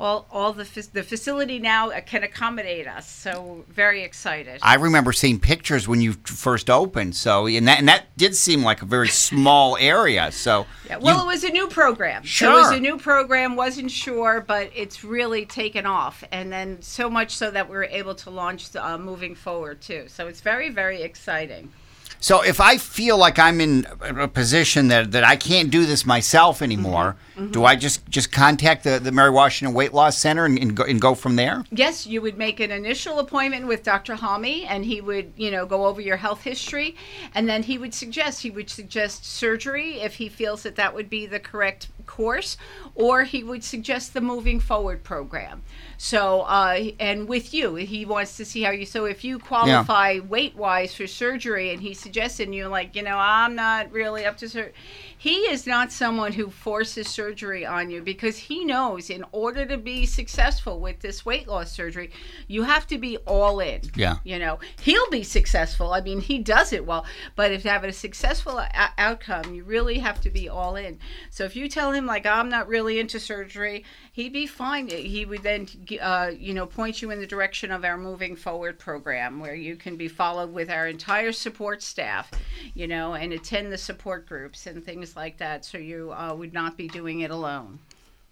All, 0.00 0.28
all 0.30 0.52
the 0.52 0.88
the 0.92 1.02
facility 1.02 1.58
now 1.58 1.90
uh, 1.90 2.00
can 2.00 2.22
accommodate 2.22 2.86
us, 2.86 3.10
so 3.10 3.64
very 3.68 4.04
excited. 4.04 4.60
I 4.62 4.76
remember 4.76 5.12
seeing 5.12 5.40
pictures 5.40 5.88
when 5.88 6.00
you 6.00 6.12
first 6.22 6.70
opened. 6.70 7.16
So 7.16 7.46
and 7.48 7.66
that 7.66 7.80
and 7.80 7.88
that 7.88 8.04
did 8.16 8.36
seem 8.36 8.62
like 8.62 8.80
a 8.80 8.84
very 8.86 9.08
small 9.08 9.76
area. 9.76 10.30
So 10.30 10.66
Yeah, 10.86 10.98
well, 10.98 11.16
you- 11.16 11.22
it 11.24 11.26
was 11.26 11.42
a 11.42 11.48
new 11.50 11.66
program. 11.66 12.22
Sure, 12.22 12.52
It 12.52 12.54
was 12.62 12.70
a 12.70 12.80
new 12.80 12.96
program. 12.96 13.56
wasn't 13.56 13.90
sure, 13.90 14.40
but 14.40 14.70
it's 14.72 15.02
really 15.02 15.44
taken 15.46 15.84
off, 15.84 16.22
and 16.30 16.52
then 16.52 16.80
so 16.80 17.10
much 17.10 17.34
so 17.36 17.50
that 17.50 17.68
we 17.68 17.74
were 17.74 17.84
able 17.90 18.14
to 18.14 18.30
launch 18.30 18.76
uh, 18.76 18.96
moving 18.98 19.34
forward 19.34 19.80
too. 19.80 20.04
So 20.06 20.28
it's 20.28 20.40
very, 20.42 20.68
very 20.70 21.02
exciting. 21.02 21.72
So 22.20 22.42
if 22.42 22.60
I 22.60 22.78
feel 22.78 23.16
like 23.18 23.38
I'm 23.40 23.60
in 23.60 23.86
a 24.00 24.22
a 24.24 24.28
position 24.28 24.88
that, 24.88 25.10
that 25.12 25.24
I 25.24 25.36
can't 25.36 25.70
do 25.70 25.84
this 25.86 26.06
myself 26.06 26.62
anymore, 26.62 27.16
Mm-hmm. 27.16 27.27
Do 27.46 27.64
I 27.64 27.76
just 27.76 28.08
just 28.08 28.32
contact 28.32 28.84
the, 28.84 28.98
the 28.98 29.12
Mary 29.12 29.30
Washington 29.30 29.74
Weight 29.74 29.94
Loss 29.94 30.18
Center 30.18 30.44
and, 30.44 30.58
and, 30.58 30.76
go, 30.76 30.84
and 30.84 31.00
go 31.00 31.14
from 31.14 31.36
there? 31.36 31.64
Yes, 31.70 32.06
you 32.06 32.20
would 32.22 32.36
make 32.36 32.60
an 32.60 32.70
initial 32.70 33.18
appointment 33.18 33.66
with 33.66 33.82
Dr. 33.82 34.14
Hami, 34.14 34.66
and 34.68 34.84
he 34.84 35.00
would, 35.00 35.32
you 35.36 35.50
know, 35.50 35.66
go 35.66 35.86
over 35.86 36.00
your 36.00 36.16
health 36.16 36.42
history, 36.42 36.96
and 37.34 37.48
then 37.48 37.62
he 37.62 37.78
would 37.78 37.94
suggest 37.94 38.42
he 38.42 38.50
would 38.50 38.70
suggest 38.70 39.24
surgery 39.24 40.00
if 40.00 40.14
he 40.14 40.28
feels 40.28 40.62
that 40.62 40.76
that 40.76 40.94
would 40.94 41.08
be 41.08 41.26
the 41.26 41.40
correct 41.40 41.88
course, 42.06 42.56
or 42.94 43.22
he 43.22 43.44
would 43.44 43.62
suggest 43.62 44.14
the 44.14 44.20
moving 44.20 44.58
forward 44.58 45.04
program. 45.04 45.62
So, 45.98 46.42
uh, 46.42 46.90
and 46.98 47.28
with 47.28 47.52
you, 47.54 47.74
he 47.74 48.04
wants 48.04 48.36
to 48.38 48.44
see 48.44 48.62
how 48.62 48.70
you. 48.70 48.86
So, 48.86 49.04
if 49.04 49.24
you 49.24 49.38
qualify 49.38 50.20
weight 50.20 50.56
wise 50.56 50.94
for 50.94 51.06
surgery, 51.06 51.70
and 51.70 51.80
he 51.80 51.94
suggested, 51.94 52.48
and 52.48 52.54
you're 52.54 52.68
like, 52.68 52.96
you 52.96 53.02
know, 53.02 53.16
I'm 53.16 53.54
not 53.54 53.92
really 53.92 54.24
up 54.24 54.36
to 54.38 54.48
surgery. 54.48 54.72
He 55.18 55.36
is 55.50 55.66
not 55.66 55.92
someone 55.92 56.32
who 56.32 56.50
forces 56.50 57.08
surgery 57.08 57.64
on 57.64 57.90
you 57.90 58.02
because 58.02 58.38
he 58.38 58.64
knows 58.64 59.10
in 59.10 59.24
order 59.32 59.66
to 59.66 59.76
be 59.76 60.06
successful 60.06 60.80
with 60.80 61.00
this 61.00 61.24
weight 61.24 61.46
loss 61.46 61.72
surgery, 61.72 62.10
you 62.46 62.62
have 62.62 62.86
to 62.88 62.98
be 62.98 63.18
all 63.18 63.60
in. 63.60 63.82
Yeah. 63.94 64.16
You 64.24 64.38
know, 64.38 64.58
he'll 64.80 65.10
be 65.10 65.22
successful. 65.22 65.92
I 65.92 66.00
mean, 66.00 66.20
he 66.20 66.38
does 66.38 66.72
it 66.72 66.86
well, 66.86 67.06
but 67.36 67.52
if 67.52 67.62
to 67.68 67.70
have 67.70 67.84
a 67.84 67.92
successful 67.92 68.58
a- 68.58 68.90
outcome, 68.98 69.54
you 69.54 69.64
really 69.64 69.98
have 69.98 70.20
to 70.22 70.30
be 70.30 70.48
all 70.48 70.76
in. 70.76 70.98
So 71.30 71.44
if 71.44 71.54
you 71.54 71.68
tell 71.68 71.92
him 71.92 72.06
like 72.06 72.26
I'm 72.26 72.48
not 72.48 72.68
really 72.68 72.98
into 72.98 73.20
surgery, 73.20 73.84
he'd 74.12 74.32
be 74.32 74.46
fine. 74.46 74.88
He 74.88 75.24
would 75.24 75.42
then, 75.42 75.68
uh, 76.00 76.32
you 76.36 76.54
know, 76.54 76.66
point 76.66 77.02
you 77.02 77.10
in 77.10 77.20
the 77.20 77.26
direction 77.26 77.70
of 77.70 77.84
our 77.84 77.96
moving 77.96 78.36
forward 78.36 78.78
program 78.78 79.40
where 79.40 79.54
you 79.54 79.76
can 79.76 79.96
be 79.96 80.08
followed 80.08 80.52
with 80.52 80.70
our 80.70 80.88
entire 80.88 81.32
support 81.32 81.82
staff, 81.82 82.30
you 82.74 82.86
know, 82.86 83.14
and 83.14 83.32
attend 83.32 83.70
the 83.70 83.78
support 83.78 84.26
groups 84.26 84.66
and 84.66 84.84
things 84.84 85.07
like 85.16 85.38
that. 85.38 85.64
So 85.64 85.78
you 85.78 86.12
uh, 86.12 86.34
would 86.34 86.52
not 86.52 86.76
be 86.76 86.88
doing 86.88 87.20
it 87.20 87.30
alone. 87.30 87.78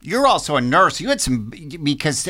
You're 0.02 0.26
also 0.26 0.56
a 0.56 0.60
nurse. 0.60 1.00
You 1.00 1.08
had 1.08 1.20
some 1.20 1.50
because 1.82 2.28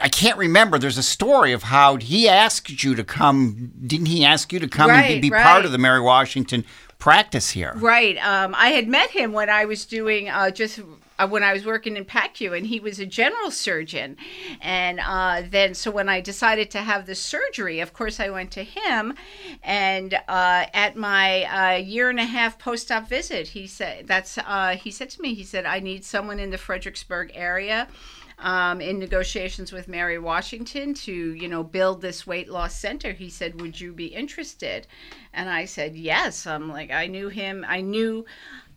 I 0.00 0.08
can't 0.08 0.36
remember. 0.36 0.78
There's 0.78 0.98
a 0.98 1.02
story 1.02 1.52
of 1.52 1.64
how 1.64 1.96
he 1.96 2.28
asked 2.28 2.82
you 2.82 2.94
to 2.94 3.04
come. 3.04 3.72
Didn't 3.86 4.06
he 4.06 4.24
ask 4.24 4.52
you 4.52 4.58
to 4.58 4.68
come 4.68 4.90
and 4.90 5.20
be, 5.20 5.28
be 5.28 5.30
right. 5.30 5.44
part 5.44 5.64
of 5.64 5.72
the 5.72 5.78
Mary 5.78 6.00
Washington 6.00 6.64
practice 6.98 7.50
here? 7.50 7.74
Right. 7.76 8.16
Um, 8.18 8.54
I 8.56 8.68
had 8.68 8.88
met 8.88 9.10
him 9.10 9.32
when 9.32 9.50
I 9.50 9.64
was 9.64 9.84
doing 9.84 10.28
uh, 10.28 10.50
just 10.50 10.80
uh, 11.22 11.28
when 11.28 11.42
I 11.42 11.52
was 11.52 11.64
working 11.64 11.96
in 11.96 12.04
PACU, 12.04 12.56
and 12.56 12.66
he 12.66 12.80
was 12.80 12.98
a 12.98 13.06
general 13.06 13.50
surgeon. 13.50 14.16
And 14.60 15.00
uh, 15.00 15.42
then, 15.48 15.74
so 15.74 15.90
when 15.90 16.08
I 16.08 16.20
decided 16.20 16.70
to 16.72 16.78
have 16.78 17.06
the 17.06 17.14
surgery, 17.14 17.80
of 17.80 17.92
course, 17.92 18.18
I 18.20 18.30
went 18.30 18.50
to 18.52 18.64
him. 18.64 19.14
And 19.62 20.14
uh, 20.28 20.66
at 20.74 20.96
my 20.96 21.44
uh, 21.44 21.76
year 21.76 22.10
and 22.10 22.20
a 22.20 22.24
half 22.24 22.58
post-op 22.58 23.08
visit, 23.08 23.48
he 23.48 23.66
said, 23.66 24.06
"That's." 24.06 24.38
Uh, 24.38 24.76
he 24.76 24.90
said 24.90 25.10
to 25.10 25.22
me, 25.22 25.34
he 25.34 25.44
said, 25.44 25.64
"I 25.66 25.80
need 25.80 26.04
someone 26.04 26.38
in 26.38 26.50
the 26.50 26.58
Fredericksburg 26.58 27.30
area." 27.34 27.88
um, 28.42 28.80
in 28.80 28.98
negotiations 28.98 29.72
with 29.72 29.88
Mary 29.88 30.18
Washington 30.18 30.94
to, 30.94 31.12
you 31.12 31.48
know, 31.48 31.62
build 31.62 32.00
this 32.00 32.26
weight 32.26 32.48
loss 32.48 32.74
center. 32.78 33.12
He 33.12 33.30
said, 33.30 33.60
"Would 33.60 33.80
you 33.80 33.92
be 33.92 34.06
interested?" 34.06 34.86
And 35.32 35.48
I 35.48 35.64
said, 35.64 35.94
"Yes." 35.94 36.46
I'm 36.46 36.68
like, 36.68 36.90
I 36.90 37.06
knew 37.06 37.28
him. 37.28 37.64
I 37.66 37.80
knew 37.80 38.26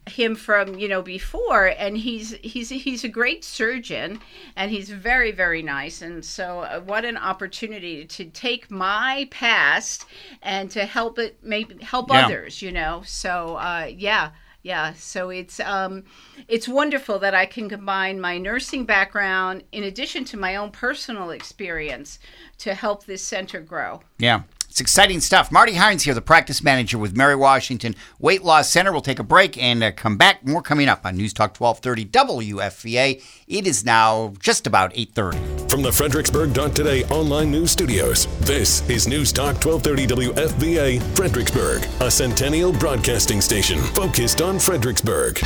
him 0.07 0.35
from 0.35 0.77
you 0.77 0.87
know 0.87 1.01
before 1.01 1.65
and 1.65 1.97
he's 1.97 2.35
he's 2.43 2.69
he's 2.69 3.03
a 3.03 3.07
great 3.09 3.43
surgeon 3.43 4.19
and 4.55 4.69
he's 4.69 4.89
very 4.89 5.31
very 5.31 5.63
nice 5.63 6.01
and 6.01 6.23
so 6.23 6.59
uh, 6.59 6.79
what 6.81 7.03
an 7.03 7.17
opportunity 7.17 8.05
to 8.05 8.25
take 8.25 8.69
my 8.69 9.27
past 9.31 10.05
and 10.43 10.69
to 10.69 10.85
help 10.85 11.17
it 11.17 11.37
maybe 11.41 11.81
help 11.83 12.09
Yeah. 12.11 12.25
others 12.25 12.61
you 12.61 12.71
know 12.71 13.01
so 13.05 13.55
uh, 13.55 13.89
yeah 13.89 14.29
yeah 14.61 14.93
so 14.93 15.29
it's 15.31 15.59
um 15.59 16.03
it's 16.47 16.67
wonderful 16.67 17.17
that 17.19 17.33
i 17.33 17.45
can 17.47 17.67
combine 17.67 18.19
my 18.21 18.37
nursing 18.37 18.85
background 18.85 19.63
in 19.71 19.83
addition 19.83 20.23
to 20.25 20.37
my 20.37 20.55
own 20.55 20.69
personal 20.71 21.31
experience 21.31 22.19
to 22.59 22.73
help 22.75 23.05
this 23.05 23.23
center 23.23 23.59
grow 23.59 24.01
Yeah. 24.19 24.43
It's 24.75 24.81
exciting 24.81 25.21
stuff. 25.21 25.53
Marty 25.53 25.75
Heins 25.75 26.01
here, 26.01 26.13
the 26.13 26.21
practice 26.21 26.61
manager 26.61 26.97
with 26.97 27.15
Mary 27.15 27.37
Washington 27.37 27.95
Weight 28.19 28.43
Loss 28.43 28.69
Center. 28.69 28.91
We'll 28.91 28.99
take 28.99 29.19
a 29.19 29.23
break 29.23 29.57
and 29.57 29.81
uh, 29.81 29.93
come 29.93 30.17
back. 30.17 30.45
More 30.45 30.61
coming 30.61 30.89
up 30.89 31.05
on 31.05 31.15
News 31.15 31.31
Talk 31.31 31.55
1230 31.57 32.51
WFVA. 32.51 33.23
It 33.47 33.67
is 33.67 33.85
now 33.85 34.33
just 34.37 34.67
about 34.67 34.93
8:30. 34.93 35.69
From 35.69 35.81
the 35.81 35.93
Fredericksburg.today 35.93 37.05
online 37.05 37.51
news 37.51 37.71
studios, 37.71 38.27
this 38.41 38.81
is 38.89 39.07
News 39.07 39.31
Talk 39.31 39.63
1230 39.63 40.33
WFVA, 40.33 41.01
Fredericksburg, 41.15 41.87
a 42.01 42.11
centennial 42.11 42.73
broadcasting 42.73 43.39
station 43.39 43.79
focused 43.79 44.41
on 44.41 44.59
Fredericksburg. 44.59 45.39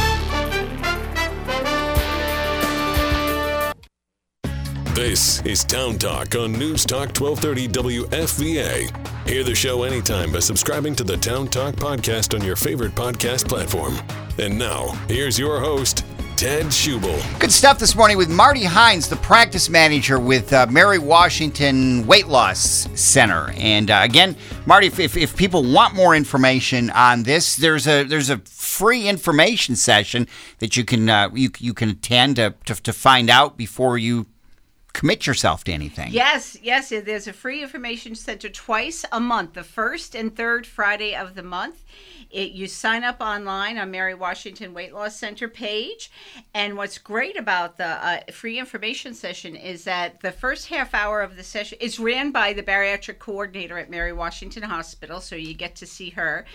This 4.93 5.41
is 5.45 5.63
Town 5.63 5.99
Talk 5.99 6.35
on 6.35 6.51
News 6.51 6.83
Talk 6.83 7.09
1230 7.17 7.67
WFVA. 8.07 9.27
Hear 9.29 9.43
the 9.43 9.53
show 9.53 9.83
anytime 9.83 10.31
by 10.31 10.39
subscribing 10.39 10.95
to 10.95 11.03
the 11.03 11.15
Town 11.15 11.47
Talk 11.47 11.75
podcast 11.75 12.37
on 12.37 12.43
your 12.43 12.55
favorite 12.55 12.95
podcast 12.95 13.47
platform. 13.47 13.97
And 14.39 14.57
now, 14.57 14.87
here's 15.07 15.37
your 15.37 15.59
host, 15.59 16.03
Ted 16.35 16.65
Schubel. 16.65 17.21
Good 17.39 17.51
stuff 17.51 17.77
this 17.77 17.95
morning 17.95 18.17
with 18.17 18.29
Marty 18.29 18.63
Heins, 18.63 19.07
the 19.07 19.15
practice 19.17 19.69
manager 19.69 20.19
with 20.19 20.51
uh, 20.51 20.65
Mary 20.71 20.97
Washington 20.97 22.05
Weight 22.07 22.27
Loss 22.27 22.89
Center. 22.99 23.51
And 23.57 23.91
uh, 23.91 23.99
again, 24.01 24.35
Marty, 24.65 24.87
if, 24.87 24.99
if, 24.99 25.15
if 25.15 25.37
people 25.37 25.71
want 25.71 25.93
more 25.93 26.15
information 26.15 26.89
on 26.89 27.23
this, 27.23 27.55
there's 27.57 27.87
a 27.87 28.03
there's 28.03 28.31
a 28.31 28.39
free 28.39 29.07
information 29.07 29.75
session 29.75 30.27
that 30.57 30.75
you 30.75 30.83
can 30.83 31.07
uh, 31.09 31.29
you 31.33 31.51
you 31.59 31.75
can 31.75 31.89
attend 31.89 32.37
to, 32.37 32.55
to 32.65 32.73
to 32.81 32.91
find 32.91 33.29
out 33.29 33.55
before 33.55 33.97
you 33.97 34.25
commit 34.93 35.27
yourself 35.27 35.63
to 35.65 35.71
anything. 35.71 36.11
Yes, 36.11 36.57
yes. 36.61 36.89
There's 36.89 37.27
a 37.27 37.33
free 37.33 37.61
information 37.61 38.15
center 38.15 38.49
twice 38.49 39.05
a 39.11 39.19
month, 39.19 39.53
the 39.53 39.63
first 39.63 40.15
and 40.15 40.35
third 40.35 40.65
Friday 40.65 41.15
of 41.15 41.35
the 41.35 41.43
month. 41.43 41.83
It, 42.29 42.51
you 42.51 42.67
sign 42.67 43.03
up 43.03 43.21
online 43.21 43.79
on 43.79 43.89
Mary 43.89 44.13
Washington 44.13 44.73
Weight 44.73 44.93
Loss 44.93 45.15
Center 45.15 45.47
page. 45.47 46.11
And 46.53 46.77
what's 46.77 46.99
great 46.99 47.37
about 47.39 47.77
the 47.77 47.85
uh, 47.85 48.19
free 48.31 48.59
information 48.59 49.15
session 49.15 49.55
is 49.55 49.83
that 49.85 50.19
the 50.21 50.31
first 50.31 50.67
half 50.67 50.93
hour 50.93 51.21
of 51.21 51.35
the 51.35 51.43
session 51.43 51.79
is 51.81 51.99
ran 51.99 52.31
by 52.31 52.53
the 52.53 52.61
bariatric 52.61 53.17
coordinator 53.17 53.79
at 53.79 53.89
Mary 53.89 54.13
Washington 54.13 54.63
Hospital, 54.63 55.21
so 55.21 55.35
you 55.35 55.55
get 55.55 55.75
to 55.77 55.87
see 55.87 56.11
her. 56.11 56.45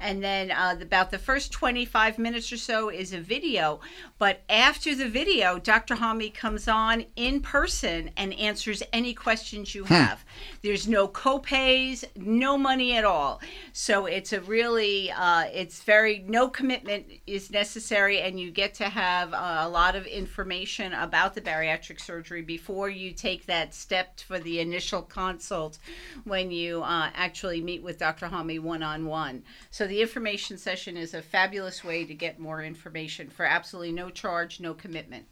And 0.00 0.22
then 0.22 0.50
uh, 0.50 0.76
about 0.80 1.10
the 1.10 1.18
first 1.18 1.50
25 1.52 2.18
minutes 2.18 2.52
or 2.52 2.58
so 2.58 2.90
is 2.90 3.14
a 3.14 3.20
video. 3.20 3.80
But 4.18 4.42
after 4.50 4.94
the 4.94 5.08
video, 5.08 5.58
Dr. 5.58 5.94
Hami 5.94 6.34
comes 6.34 6.68
on 6.68 7.06
in 7.16 7.40
person 7.40 7.81
and 7.84 8.34
answers 8.34 8.82
any 8.92 9.14
questions 9.14 9.74
you 9.74 9.84
have. 9.84 10.24
There's 10.62 10.88
no 10.88 11.08
copays, 11.08 12.04
no 12.16 12.56
money 12.56 12.96
at 12.96 13.04
all. 13.04 13.40
So 13.72 14.06
it's 14.06 14.32
a 14.32 14.40
really, 14.40 15.10
uh, 15.10 15.44
it's 15.52 15.82
very, 15.82 16.24
no 16.26 16.48
commitment 16.48 17.06
is 17.26 17.50
necessary, 17.50 18.20
and 18.20 18.38
you 18.38 18.50
get 18.50 18.74
to 18.74 18.88
have 18.88 19.32
uh, 19.32 19.58
a 19.60 19.68
lot 19.68 19.96
of 19.96 20.06
information 20.06 20.92
about 20.92 21.34
the 21.34 21.40
bariatric 21.40 22.00
surgery 22.00 22.42
before 22.42 22.88
you 22.88 23.12
take 23.12 23.46
that 23.46 23.74
step 23.74 24.20
for 24.20 24.38
the 24.38 24.60
initial 24.60 25.02
consult 25.02 25.78
when 26.24 26.50
you 26.50 26.82
uh, 26.82 27.10
actually 27.14 27.60
meet 27.60 27.82
with 27.82 27.98
Dr. 27.98 28.26
Hami 28.26 28.60
one 28.60 28.82
on 28.82 29.06
one. 29.06 29.42
So 29.70 29.86
the 29.86 30.00
information 30.00 30.58
session 30.58 30.96
is 30.96 31.14
a 31.14 31.22
fabulous 31.22 31.82
way 31.82 32.04
to 32.04 32.14
get 32.14 32.38
more 32.38 32.62
information 32.62 33.28
for 33.28 33.44
absolutely 33.44 33.92
no 33.92 34.10
charge, 34.10 34.60
no 34.60 34.74
commitment. 34.74 35.26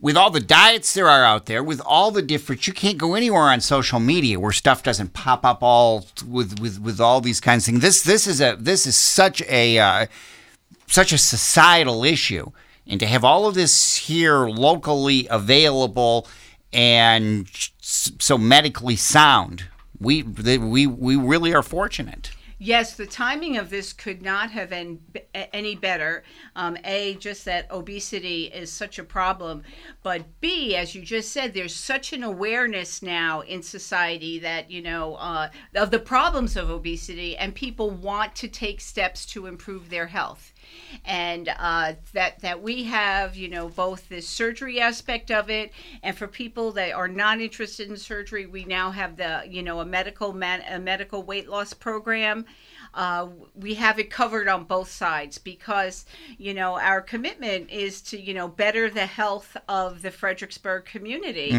With 0.00 0.16
all 0.16 0.30
the 0.30 0.40
diets 0.40 0.94
there 0.94 1.08
are 1.08 1.24
out 1.24 1.46
there, 1.46 1.62
with 1.62 1.80
all 1.84 2.10
the 2.10 2.22
different, 2.22 2.66
you 2.66 2.72
can't 2.72 2.96
go 2.96 3.14
anywhere 3.14 3.42
on 3.42 3.60
social 3.60 4.00
media 4.00 4.40
where 4.40 4.52
stuff 4.52 4.82
doesn't 4.82 5.12
pop 5.12 5.44
up 5.44 5.62
all 5.62 6.06
with 6.26 6.58
with 6.58 6.80
with 6.80 7.00
all 7.00 7.20
these 7.20 7.40
kinds 7.40 7.64
of 7.64 7.72
things. 7.72 7.82
This 7.82 8.02
this 8.02 8.26
is 8.26 8.40
a 8.40 8.56
this 8.58 8.86
is 8.86 8.96
such 8.96 9.42
a 9.42 9.78
uh, 9.78 10.06
such 10.86 11.12
a 11.12 11.18
societal 11.18 12.04
issue, 12.04 12.50
and 12.86 12.98
to 13.00 13.06
have 13.06 13.24
all 13.24 13.46
of 13.46 13.54
this 13.54 13.96
here 13.96 14.48
locally 14.48 15.26
available 15.30 16.26
and 16.72 17.48
so 17.80 18.38
medically 18.38 18.96
sound, 18.96 19.64
we 19.98 20.22
we 20.22 20.86
we 20.86 21.16
really 21.16 21.54
are 21.54 21.62
fortunate. 21.62 22.30
Yes, 22.62 22.92
the 22.94 23.06
timing 23.06 23.56
of 23.56 23.70
this 23.70 23.94
could 23.94 24.20
not 24.20 24.50
have 24.50 24.68
been 24.68 25.00
any 25.32 25.74
better. 25.74 26.24
Um, 26.54 26.76
a, 26.84 27.14
just 27.14 27.46
that 27.46 27.70
obesity 27.70 28.44
is 28.52 28.70
such 28.70 28.98
a 28.98 29.02
problem, 29.02 29.62
but 30.02 30.26
B, 30.42 30.76
as 30.76 30.94
you 30.94 31.00
just 31.00 31.32
said, 31.32 31.54
there's 31.54 31.74
such 31.74 32.12
an 32.12 32.22
awareness 32.22 33.00
now 33.00 33.40
in 33.40 33.62
society 33.62 34.38
that 34.40 34.70
you 34.70 34.82
know 34.82 35.14
uh, 35.14 35.48
of 35.74 35.90
the 35.90 35.98
problems 35.98 36.54
of 36.54 36.68
obesity, 36.68 37.34
and 37.34 37.54
people 37.54 37.90
want 37.90 38.36
to 38.36 38.46
take 38.46 38.82
steps 38.82 39.24
to 39.26 39.46
improve 39.46 39.88
their 39.88 40.08
health 40.08 40.52
and 41.04 41.48
uh, 41.58 41.92
that 42.12 42.40
that 42.40 42.62
we 42.62 42.84
have 42.84 43.36
you 43.36 43.48
know 43.48 43.68
both 43.68 44.08
the 44.08 44.20
surgery 44.20 44.80
aspect 44.80 45.30
of 45.30 45.50
it 45.50 45.72
and 46.02 46.16
for 46.16 46.26
people 46.26 46.72
that 46.72 46.92
are 46.92 47.08
not 47.08 47.40
interested 47.40 47.88
in 47.88 47.96
surgery 47.96 48.46
we 48.46 48.64
now 48.64 48.90
have 48.90 49.16
the 49.16 49.42
you 49.48 49.62
know 49.62 49.80
a 49.80 49.84
medical 49.84 50.32
man, 50.32 50.62
a 50.68 50.78
medical 50.78 51.22
weight 51.22 51.48
loss 51.48 51.72
program 51.72 52.44
uh, 52.94 53.28
we 53.54 53.74
have 53.74 53.98
it 53.98 54.10
covered 54.10 54.48
on 54.48 54.64
both 54.64 54.90
sides 54.90 55.38
because 55.38 56.04
you 56.38 56.54
know 56.54 56.78
our 56.78 57.00
commitment 57.00 57.70
is 57.70 58.00
to 58.02 58.20
you 58.20 58.34
know 58.34 58.48
better 58.48 58.90
the 58.90 59.06
health 59.06 59.56
of 59.68 60.02
the 60.02 60.10
Fredericksburg 60.10 60.84
community. 60.84 61.50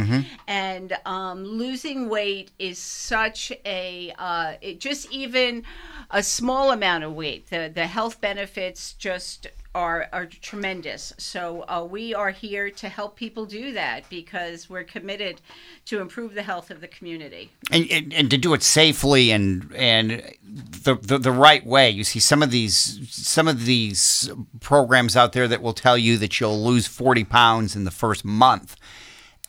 And 0.47 0.97
um, 1.05 1.43
losing 1.43 2.09
weight 2.09 2.51
is 2.59 2.77
such 2.77 3.51
a 3.65 4.13
uh, 4.17 4.53
it 4.61 4.79
just 4.79 5.11
even 5.11 5.63
a 6.09 6.23
small 6.23 6.71
amount 6.71 7.03
of 7.03 7.13
weight. 7.13 7.49
The 7.49 7.71
the 7.73 7.87
health 7.87 8.19
benefits 8.21 8.93
just 8.93 9.47
are, 9.73 10.07
are 10.11 10.25
tremendous. 10.25 11.13
So 11.17 11.63
uh, 11.67 11.87
we 11.89 12.13
are 12.13 12.31
here 12.31 12.69
to 12.69 12.89
help 12.89 13.15
people 13.15 13.45
do 13.45 13.71
that 13.73 14.09
because 14.09 14.69
we're 14.69 14.83
committed 14.83 15.41
to 15.85 15.99
improve 15.99 16.33
the 16.33 16.43
health 16.43 16.71
of 16.71 16.81
the 16.81 16.87
community. 16.87 17.51
And, 17.71 17.89
and, 17.89 18.13
and 18.13 18.31
to 18.31 18.37
do 18.37 18.53
it 18.53 18.63
safely 18.63 19.31
and 19.31 19.71
and 19.73 20.23
the, 20.43 20.95
the 20.95 21.17
the 21.17 21.31
right 21.31 21.65
way. 21.65 21.89
You 21.89 22.03
see 22.03 22.19
some 22.19 22.43
of 22.43 22.51
these 22.51 22.99
some 23.09 23.47
of 23.47 23.65
these 23.65 24.29
programs 24.59 25.15
out 25.15 25.33
there 25.33 25.47
that 25.47 25.61
will 25.61 25.73
tell 25.73 25.97
you 25.97 26.17
that 26.17 26.39
you'll 26.39 26.63
lose 26.63 26.87
forty 26.87 27.23
pounds 27.23 27.75
in 27.75 27.85
the 27.85 27.91
first 27.91 28.25
month 28.25 28.75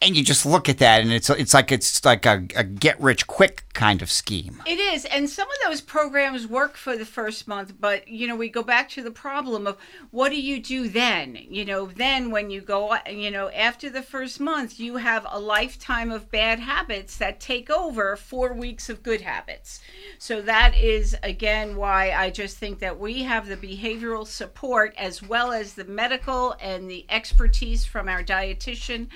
and 0.02 0.16
you 0.16 0.24
just 0.24 0.44
look 0.44 0.68
at 0.68 0.78
that 0.78 1.00
and 1.00 1.12
it's 1.12 1.30
it's 1.30 1.54
like 1.54 1.70
it's 1.70 2.04
like 2.04 2.26
a, 2.26 2.46
a, 2.56 2.64
get 2.64 3.00
rich 3.00 3.26
quick 3.26 3.64
kind 3.72 4.02
of 4.02 4.10
scheme. 4.10 4.62
It 4.66 4.78
is 4.78 5.04
and 5.06 5.30
some 5.30 5.48
of 5.48 5.56
those 5.64 5.80
programs 5.80 6.46
work 6.46 6.76
for 6.76 6.96
the 6.96 7.06
first 7.06 7.46
month 7.46 7.74
but 7.80 8.08
you 8.08 8.26
know 8.26 8.36
we 8.36 8.48
go 8.48 8.62
back 8.62 8.88
to 8.90 9.02
the 9.02 9.10
problem 9.10 9.66
of 9.66 9.78
what 10.10 10.30
do 10.30 10.40
you 10.40 10.60
do 10.60 10.88
then? 10.88 11.38
You 11.48 11.64
know 11.64 11.86
then 11.86 12.30
when 12.30 12.50
you 12.50 12.60
go 12.60 12.96
you 13.08 13.30
know 13.30 13.48
after 13.50 13.88
the 13.88 14.02
first 14.02 14.40
month 14.40 14.80
you 14.80 14.96
have 14.96 15.26
a 15.30 15.38
lifetime 15.38 16.10
of 16.10 16.30
bad 16.30 16.58
habits 16.58 17.16
that 17.18 17.40
take 17.40 17.70
over 17.70 18.16
four 18.16 18.52
weeks 18.52 18.88
of 18.88 19.02
good 19.02 19.20
habits. 19.20 19.80
So 20.18 20.42
that 20.42 20.76
is 20.76 21.16
again 21.22 21.76
why 21.76 22.10
i 22.10 22.30
just 22.30 22.58
think 22.58 22.78
that 22.80 22.98
we 22.98 23.22
have 23.22 23.46
the 23.46 23.56
behavioral 23.56 24.26
support 24.26 24.94
as 24.98 25.22
well 25.22 25.52
as 25.52 25.74
the 25.74 25.84
medical 25.84 26.56
and 26.60 26.90
the 26.90 27.06
expertise 27.08 27.84
from 27.84 28.08
our 28.08 28.22
dietitian 28.22 29.08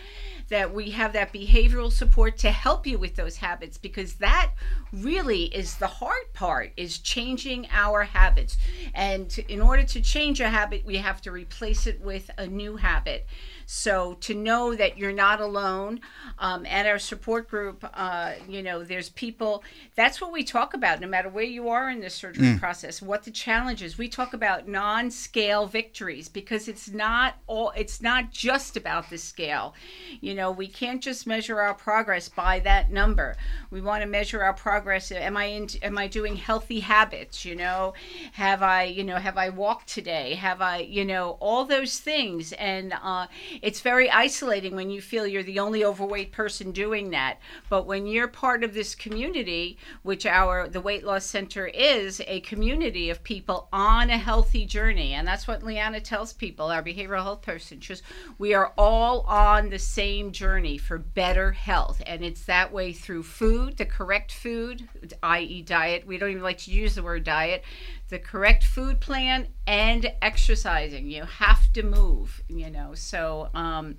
that 0.48 0.72
we 0.72 0.90
have 0.90 1.12
that 1.12 1.32
behavioral 1.32 1.92
support 1.92 2.38
to 2.38 2.50
help 2.50 2.86
you 2.86 2.98
with 2.98 3.16
those 3.16 3.36
habits 3.36 3.78
because 3.78 4.14
that 4.14 4.52
really 4.92 5.44
is 5.44 5.76
the 5.76 5.86
hard 5.86 6.32
part 6.34 6.72
is 6.76 6.98
changing 6.98 7.66
our 7.72 8.04
habits. 8.04 8.56
And 8.94 9.36
in 9.48 9.60
order 9.60 9.82
to 9.82 10.00
change 10.00 10.40
a 10.40 10.48
habit 10.48 10.84
we 10.84 10.96
have 10.96 11.20
to 11.22 11.30
replace 11.30 11.86
it 11.86 12.00
with 12.00 12.30
a 12.38 12.46
new 12.46 12.76
habit 12.76 13.26
so 13.66 14.14
to 14.20 14.34
know 14.34 14.76
that 14.76 14.96
you're 14.96 15.12
not 15.12 15.40
alone, 15.40 16.00
um, 16.38 16.64
at 16.66 16.86
our 16.86 17.00
support 17.00 17.50
group, 17.50 17.84
uh, 17.94 18.32
you 18.48 18.62
know, 18.62 18.84
there's 18.84 19.08
people. 19.10 19.64
That's 19.96 20.20
what 20.20 20.32
we 20.32 20.44
talk 20.44 20.72
about, 20.72 21.00
no 21.00 21.08
matter 21.08 21.28
where 21.28 21.44
you 21.44 21.68
are 21.68 21.90
in 21.90 22.00
the 22.00 22.08
surgery 22.08 22.46
mm. 22.46 22.60
process. 22.60 23.02
What 23.02 23.24
the 23.24 23.30
challenges. 23.32 23.98
We 23.98 24.08
talk 24.08 24.34
about 24.34 24.68
non-scale 24.68 25.66
victories 25.66 26.28
because 26.28 26.68
it's 26.68 26.90
not 26.90 27.34
all. 27.48 27.72
It's 27.76 28.00
not 28.00 28.30
just 28.30 28.76
about 28.76 29.10
the 29.10 29.18
scale. 29.18 29.74
You 30.20 30.34
know, 30.34 30.52
we 30.52 30.68
can't 30.68 31.02
just 31.02 31.26
measure 31.26 31.60
our 31.60 31.74
progress 31.74 32.28
by 32.28 32.60
that 32.60 32.92
number. 32.92 33.36
We 33.70 33.80
want 33.80 34.02
to 34.02 34.08
measure 34.08 34.42
our 34.42 34.54
progress. 34.54 35.10
Am 35.10 35.36
I 35.36 35.46
in, 35.46 35.68
Am 35.82 35.98
I 35.98 36.06
doing 36.06 36.36
healthy 36.36 36.80
habits? 36.80 37.44
You 37.44 37.56
know, 37.56 37.94
have 38.32 38.62
I 38.62 38.84
you 38.84 39.02
know 39.02 39.16
have 39.16 39.36
I 39.36 39.48
walked 39.48 39.88
today? 39.88 40.34
Have 40.34 40.62
I 40.62 40.78
you 40.78 41.04
know 41.04 41.36
all 41.40 41.64
those 41.64 41.98
things 41.98 42.52
and 42.52 42.94
uh, 43.02 43.26
it's 43.62 43.80
very 43.80 44.10
isolating 44.10 44.74
when 44.74 44.90
you 44.90 45.00
feel 45.00 45.26
you're 45.26 45.42
the 45.42 45.58
only 45.58 45.84
overweight 45.84 46.32
person 46.32 46.72
doing 46.72 47.10
that. 47.10 47.38
But 47.68 47.86
when 47.86 48.06
you're 48.06 48.28
part 48.28 48.64
of 48.64 48.74
this 48.74 48.94
community, 48.94 49.78
which 50.02 50.26
our 50.26 50.68
the 50.68 50.80
weight 50.80 51.04
loss 51.04 51.24
center 51.26 51.66
is 51.66 52.20
a 52.26 52.40
community 52.40 53.10
of 53.10 53.22
people 53.22 53.68
on 53.72 54.10
a 54.10 54.18
healthy 54.18 54.66
journey, 54.66 55.14
and 55.14 55.26
that's 55.26 55.46
what 55.46 55.62
Leanna 55.62 56.00
tells 56.00 56.32
people, 56.32 56.66
our 56.66 56.82
behavioral 56.82 57.22
health 57.22 57.42
person. 57.42 57.80
She 57.80 57.94
says 57.94 58.02
we 58.38 58.54
are 58.54 58.72
all 58.76 59.20
on 59.22 59.70
the 59.70 59.78
same 59.78 60.32
journey 60.32 60.78
for 60.78 60.98
better 60.98 61.52
health, 61.52 62.02
and 62.06 62.24
it's 62.24 62.44
that 62.44 62.72
way 62.72 62.92
through 62.92 63.22
food, 63.22 63.76
the 63.76 63.86
correct 63.86 64.32
food, 64.32 64.88
i.e., 65.22 65.62
diet. 65.62 66.06
We 66.06 66.18
don't 66.18 66.30
even 66.30 66.42
like 66.42 66.58
to 66.58 66.70
use 66.70 66.94
the 66.94 67.02
word 67.02 67.24
diet 67.24 67.64
the 68.08 68.18
correct 68.18 68.64
food 68.64 69.00
plan 69.00 69.48
and 69.66 70.12
exercising. 70.22 71.10
You 71.10 71.24
have 71.24 71.72
to 71.72 71.82
move, 71.82 72.42
you 72.48 72.70
know. 72.70 72.94
So, 72.94 73.45
um, 73.54 73.96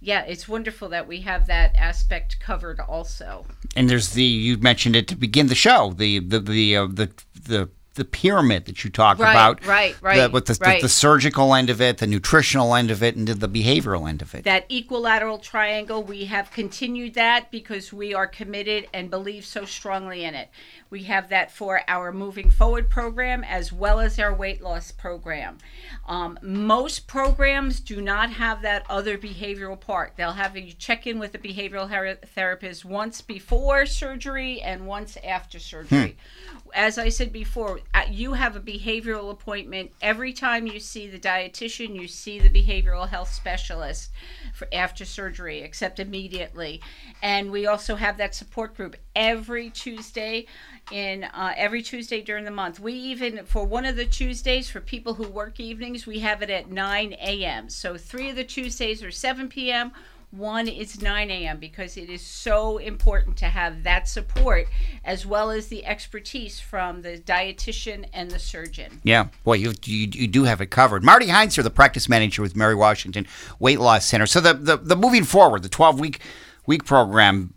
yeah, 0.00 0.22
it's 0.22 0.48
wonderful 0.48 0.88
that 0.88 1.06
we 1.06 1.20
have 1.22 1.46
that 1.46 1.76
aspect 1.76 2.40
covered 2.40 2.80
also. 2.80 3.44
And 3.76 3.88
there's 3.88 4.10
the 4.10 4.24
you 4.24 4.56
mentioned 4.56 4.96
it 4.96 5.06
to 5.08 5.16
begin 5.16 5.48
the 5.48 5.54
show 5.54 5.92
the 5.92 6.18
the 6.20 6.40
the 6.40 6.76
uh, 6.76 6.86
the 6.86 7.10
the 7.34 7.68
the 8.00 8.04
pyramid 8.06 8.64
that 8.64 8.82
you 8.82 8.88
talked 8.88 9.20
right, 9.20 9.30
about. 9.30 9.66
Right, 9.66 9.94
right, 10.00 10.22
the, 10.22 10.30
with 10.30 10.46
the, 10.46 10.56
right. 10.62 10.80
The, 10.80 10.86
the, 10.86 10.88
surgical 10.88 11.54
end 11.54 11.68
of 11.68 11.82
it, 11.82 11.98
the 11.98 12.06
nutritional 12.06 12.74
end 12.74 12.90
of 12.90 13.02
it, 13.02 13.14
and 13.14 13.28
the 13.28 13.46
behavioral 13.46 14.08
end 14.08 14.22
of 14.22 14.34
it. 14.34 14.44
That 14.44 14.64
equilateral 14.70 15.36
triangle, 15.36 16.02
we 16.02 16.24
have 16.24 16.50
continued 16.50 17.12
that 17.12 17.50
because 17.50 17.92
we 17.92 18.14
are 18.14 18.26
committed 18.26 18.88
and 18.94 19.10
believe 19.10 19.44
so 19.44 19.66
strongly 19.66 20.24
in 20.24 20.34
it. 20.34 20.48
We 20.88 21.04
have 21.04 21.28
that 21.28 21.52
for 21.52 21.82
our 21.86 22.10
Moving 22.10 22.50
Forward 22.50 22.90
program 22.90 23.44
as 23.44 23.72
well 23.72 24.00
as 24.00 24.18
our 24.18 24.34
weight 24.34 24.60
loss 24.60 24.90
program. 24.90 25.58
Um, 26.06 26.38
most 26.42 27.06
programs 27.06 27.78
do 27.78 28.00
not 28.00 28.30
have 28.32 28.62
that 28.62 28.84
other 28.90 29.16
behavioral 29.16 29.78
part. 29.78 30.14
They'll 30.16 30.32
have 30.32 30.56
you 30.56 30.72
check 30.72 31.06
in 31.06 31.20
with 31.20 31.34
a 31.34 31.38
behavioral 31.38 31.90
her- 31.90 32.16
therapist 32.34 32.84
once 32.84 33.20
before 33.20 33.86
surgery 33.86 34.60
and 34.60 34.86
once 34.86 35.16
after 35.22 35.60
surgery. 35.60 36.16
Hmm. 36.50 36.58
As 36.74 36.98
I 36.98 37.08
said 37.08 37.32
before, 37.32 37.80
you 38.10 38.32
have 38.34 38.56
a 38.56 38.60
behavioral 38.60 39.30
appointment 39.30 39.92
every 40.00 40.32
time 40.32 40.66
you 40.66 40.80
see 40.80 41.06
the 41.06 41.18
dietitian, 41.18 41.94
you 41.94 42.08
see 42.08 42.38
the 42.38 42.48
behavioral 42.48 43.08
health 43.08 43.32
specialist 43.32 44.10
for 44.54 44.68
after 44.72 45.04
surgery, 45.04 45.60
except 45.60 46.00
immediately. 46.00 46.80
And 47.22 47.50
we 47.50 47.66
also 47.66 47.96
have 47.96 48.16
that 48.18 48.34
support 48.34 48.76
group 48.76 48.96
every 49.14 49.70
Tuesday 49.70 50.46
in 50.90 51.24
uh, 51.24 51.52
every 51.56 51.82
Tuesday 51.82 52.20
during 52.20 52.44
the 52.44 52.50
month. 52.50 52.80
We 52.80 52.94
even, 52.94 53.44
for 53.44 53.64
one 53.64 53.84
of 53.84 53.96
the 53.96 54.06
Tuesdays, 54.06 54.68
for 54.68 54.80
people 54.80 55.14
who 55.14 55.28
work 55.28 55.60
evenings, 55.60 56.06
we 56.06 56.20
have 56.20 56.42
it 56.42 56.50
at 56.50 56.70
9 56.70 57.12
a.m. 57.14 57.68
So 57.68 57.96
three 57.96 58.30
of 58.30 58.36
the 58.36 58.44
Tuesdays 58.44 59.02
are 59.02 59.10
7 59.10 59.48
p.m. 59.48 59.92
One 60.30 60.68
is 60.68 61.02
9 61.02 61.28
a.m. 61.28 61.58
because 61.58 61.96
it 61.96 62.08
is 62.08 62.22
so 62.22 62.78
important 62.78 63.36
to 63.38 63.46
have 63.46 63.82
that 63.82 64.06
support 64.06 64.68
as 65.04 65.26
well 65.26 65.50
as 65.50 65.66
the 65.66 65.84
expertise 65.84 66.60
from 66.60 67.02
the 67.02 67.18
dietitian 67.18 68.08
and 68.12 68.30
the 68.30 68.38
surgeon. 68.38 69.00
Yeah, 69.02 69.28
boy, 69.42 69.54
you, 69.54 69.72
you, 69.84 70.08
you 70.12 70.28
do 70.28 70.44
have 70.44 70.60
it 70.60 70.66
covered. 70.66 71.02
Marty 71.02 71.26
Heinzer, 71.26 71.64
the 71.64 71.70
practice 71.70 72.08
manager 72.08 72.42
with 72.42 72.54
Mary 72.54 72.76
Washington 72.76 73.26
Weight 73.58 73.80
Loss 73.80 74.06
Center. 74.06 74.26
So 74.26 74.40
the, 74.40 74.54
the, 74.54 74.76
the 74.76 74.96
moving 74.96 75.24
forward, 75.24 75.64
the 75.64 75.68
12 75.68 75.98
week 75.98 76.20
week 76.66 76.84
program, 76.84 77.52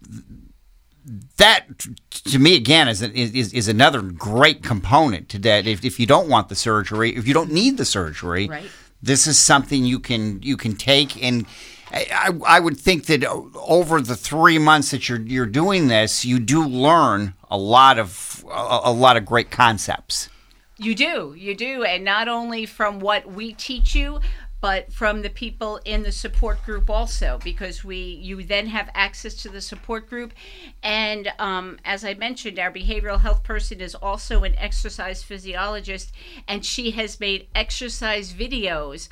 that 1.37 1.65
to 2.09 2.39
me 2.39 2.55
again 2.55 2.87
is, 2.87 3.01
is 3.01 3.53
is 3.53 3.67
another 3.67 4.01
great 4.01 4.63
component 4.63 5.29
to 5.29 5.39
that. 5.39 5.67
If, 5.67 5.83
if 5.83 5.99
you 5.99 6.07
don't 6.07 6.29
want 6.29 6.49
the 6.49 6.55
surgery, 6.55 7.15
if 7.15 7.27
you 7.27 7.33
don't 7.33 7.51
need 7.51 7.77
the 7.77 7.85
surgery, 7.85 8.47
right. 8.47 8.63
this 9.01 9.27
is 9.27 9.37
something 9.37 9.85
you 9.85 9.99
can 9.99 10.41
you 10.41 10.57
can 10.57 10.75
take 10.75 11.21
and. 11.21 11.45
I, 11.93 12.31
I 12.45 12.59
would 12.59 12.77
think 12.77 13.05
that 13.05 13.23
over 13.23 14.01
the 14.01 14.15
three 14.15 14.57
months 14.57 14.91
that 14.91 15.07
you're 15.07 15.21
you're 15.21 15.45
doing 15.45 15.87
this, 15.87 16.25
you 16.25 16.39
do 16.39 16.65
learn 16.65 17.35
a 17.51 17.57
lot 17.57 17.99
of 17.99 18.43
a, 18.49 18.81
a 18.85 18.91
lot 18.91 19.15
of 19.15 19.25
great 19.25 19.51
concepts. 19.51 20.29
You 20.77 20.95
do, 20.95 21.35
you 21.37 21.55
do, 21.55 21.83
and 21.83 22.03
not 22.03 22.27
only 22.27 22.65
from 22.65 22.99
what 22.99 23.31
we 23.31 23.53
teach 23.53 23.93
you, 23.93 24.19
but 24.63 24.93
from 24.93 25.21
the 25.21 25.29
people 25.29 25.79
in 25.83 26.03
the 26.03 26.11
support 26.11 26.63
group 26.63 26.89
also 26.89 27.37
because 27.43 27.83
we 27.83 27.97
you 27.97 28.41
then 28.43 28.65
have 28.67 28.89
access 28.95 29.35
to 29.35 29.49
the 29.49 29.59
support 29.59 30.09
group 30.09 30.33
and 30.81 31.33
um, 31.37 31.77
as 31.83 32.05
i 32.05 32.13
mentioned 32.13 32.57
our 32.57 32.71
behavioral 32.71 33.19
health 33.19 33.43
person 33.43 33.81
is 33.81 33.93
also 33.93 34.45
an 34.45 34.55
exercise 34.57 35.21
physiologist 35.21 36.13
and 36.47 36.65
she 36.65 36.91
has 36.91 37.19
made 37.19 37.45
exercise 37.53 38.31
videos 38.31 39.09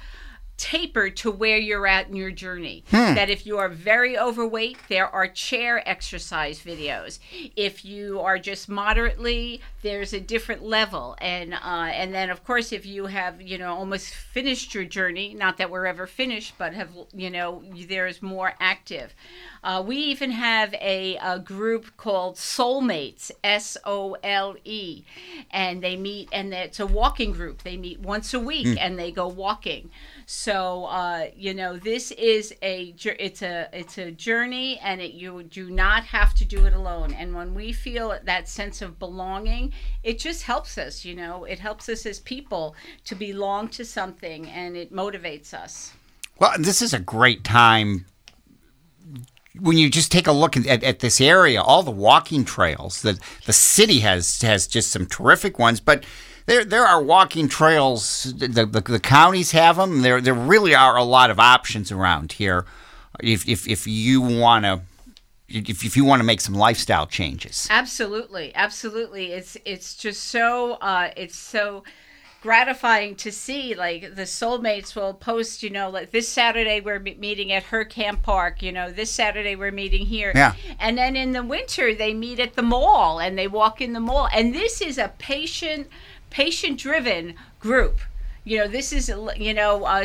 tapered 0.61 1.17
to 1.17 1.31
where 1.31 1.57
you're 1.57 1.87
at 1.87 2.07
in 2.07 2.15
your 2.15 2.29
journey. 2.29 2.83
Hmm. 2.91 3.15
That 3.15 3.31
if 3.31 3.47
you 3.47 3.57
are 3.57 3.67
very 3.67 4.15
overweight, 4.15 4.77
there 4.89 5.07
are 5.07 5.27
chair 5.27 5.81
exercise 5.89 6.61
videos. 6.61 7.17
If 7.55 7.83
you 7.83 8.19
are 8.19 8.37
just 8.37 8.69
moderately, 8.69 9.61
there's 9.81 10.13
a 10.13 10.19
different 10.19 10.61
level. 10.61 11.15
And 11.19 11.55
uh, 11.55 11.89
and 11.91 12.13
then 12.13 12.29
of 12.29 12.43
course, 12.43 12.71
if 12.71 12.85
you 12.85 13.07
have 13.07 13.41
you 13.41 13.57
know 13.57 13.73
almost 13.73 14.13
finished 14.13 14.75
your 14.75 14.85
journey, 14.85 15.33
not 15.33 15.57
that 15.57 15.71
we're 15.71 15.87
ever 15.87 16.05
finished, 16.05 16.53
but 16.59 16.75
have 16.75 16.91
you 17.11 17.31
know 17.31 17.63
there's 17.89 18.21
more 18.21 18.53
active. 18.59 19.15
Uh, 19.63 19.83
we 19.85 19.95
even 19.95 20.29
have 20.29 20.73
a, 20.75 21.17
a 21.17 21.39
group 21.39 21.97
called 21.97 22.35
Solemates, 22.35 23.31
S 23.43 23.77
O 23.83 24.15
L 24.23 24.55
E, 24.63 25.03
and 25.49 25.81
they 25.81 25.95
meet 25.95 26.29
and 26.31 26.53
it's 26.53 26.79
a 26.79 26.85
walking 26.85 27.31
group. 27.31 27.63
They 27.63 27.77
meet 27.77 27.99
once 27.99 28.31
a 28.31 28.39
week 28.39 28.67
hmm. 28.67 28.77
and 28.79 28.99
they 28.99 29.11
go 29.11 29.27
walking. 29.27 29.89
So 30.33 30.85
uh, 30.85 31.27
you 31.35 31.53
know, 31.53 31.75
this 31.75 32.11
is 32.11 32.55
a 32.61 32.95
it's 33.03 33.41
a 33.41 33.67
it's 33.73 33.97
a 33.97 34.11
journey, 34.11 34.79
and 34.81 35.01
it, 35.01 35.11
you 35.11 35.43
do 35.43 35.69
not 35.69 36.05
have 36.05 36.33
to 36.35 36.45
do 36.45 36.65
it 36.65 36.73
alone. 36.73 37.13
And 37.13 37.35
when 37.35 37.53
we 37.53 37.73
feel 37.73 38.17
that 38.23 38.47
sense 38.47 38.81
of 38.81 38.97
belonging, 38.97 39.73
it 40.03 40.19
just 40.19 40.43
helps 40.43 40.77
us. 40.77 41.03
You 41.03 41.17
know, 41.17 41.43
it 41.43 41.59
helps 41.59 41.89
us 41.89 42.05
as 42.05 42.21
people 42.21 42.77
to 43.03 43.13
belong 43.13 43.67
to 43.71 43.83
something, 43.83 44.47
and 44.47 44.77
it 44.77 44.93
motivates 44.93 45.53
us. 45.53 45.91
Well, 46.39 46.53
this 46.57 46.81
is 46.81 46.93
a 46.93 46.99
great 46.99 47.43
time 47.43 48.05
when 49.59 49.77
you 49.77 49.89
just 49.89 50.13
take 50.13 50.27
a 50.27 50.31
look 50.31 50.55
at, 50.55 50.81
at, 50.81 50.99
this 50.99 51.19
area, 51.19 51.61
all 51.61 51.83
the 51.83 51.91
walking 51.91 52.45
trails 52.45 53.01
that 53.01 53.19
the 53.45 53.51
city 53.51 53.99
has 53.99 54.41
has 54.41 54.65
just 54.65 54.91
some 54.91 55.05
terrific 55.05 55.59
ones, 55.59 55.81
but 55.81 56.05
there 56.45 56.63
there 56.65 56.85
are 56.85 57.01
walking 57.01 57.47
trails. 57.47 58.33
The, 58.37 58.47
the, 58.47 58.81
the 58.81 58.99
counties 58.99 59.51
have 59.51 59.77
them. 59.77 60.01
There 60.01 60.21
there 60.21 60.33
really 60.33 60.75
are 60.75 60.97
a 60.97 61.03
lot 61.03 61.29
of 61.29 61.39
options 61.39 61.91
around 61.91 62.33
here. 62.33 62.65
If 63.21 63.47
if, 63.47 63.67
if 63.67 63.87
you 63.87 64.21
want 64.21 64.65
to. 64.65 64.81
If, 65.53 65.83
if 65.83 65.97
you 65.97 66.05
want 66.05 66.21
to 66.21 66.23
make 66.23 66.39
some 66.39 66.55
lifestyle 66.55 67.05
changes, 67.05 67.67
absolutely, 67.69 68.55
absolutely, 68.55 69.33
it's 69.33 69.57
it's 69.65 69.95
just 69.95 70.23
so 70.23 70.75
uh, 70.75 71.11
it's 71.17 71.35
so 71.35 71.83
gratifying 72.41 73.15
to 73.15 73.31
see 73.31 73.75
like 73.75 74.15
the 74.15 74.25
solemates 74.25 74.95
will 74.95 75.13
post 75.13 75.61
you 75.61 75.69
know 75.69 75.91
like 75.91 76.09
this 76.09 76.27
saturday 76.27 76.81
we're 76.81 76.97
meeting 76.97 77.51
at 77.51 77.61
her 77.61 77.85
camp 77.85 78.23
park 78.23 78.63
you 78.63 78.71
know 78.71 78.91
this 78.91 79.11
saturday 79.11 79.55
we're 79.55 79.71
meeting 79.71 80.07
here 80.07 80.31
yeah. 80.33 80.55
and 80.79 80.97
then 80.97 81.15
in 81.15 81.33
the 81.33 81.43
winter 81.43 81.93
they 81.93 82.15
meet 82.15 82.39
at 82.39 82.55
the 82.55 82.63
mall 82.63 83.19
and 83.19 83.37
they 83.37 83.47
walk 83.47 83.79
in 83.79 83.93
the 83.93 83.99
mall 83.99 84.27
and 84.33 84.55
this 84.55 84.81
is 84.81 84.97
a 84.97 85.13
patient 85.19 85.87
patient 86.31 86.79
driven 86.79 87.35
group. 87.59 87.99
You 88.43 88.57
know 88.57 88.67
this 88.67 88.91
is 88.91 89.07
you 89.37 89.53
know 89.53 89.83
uh, 89.83 90.03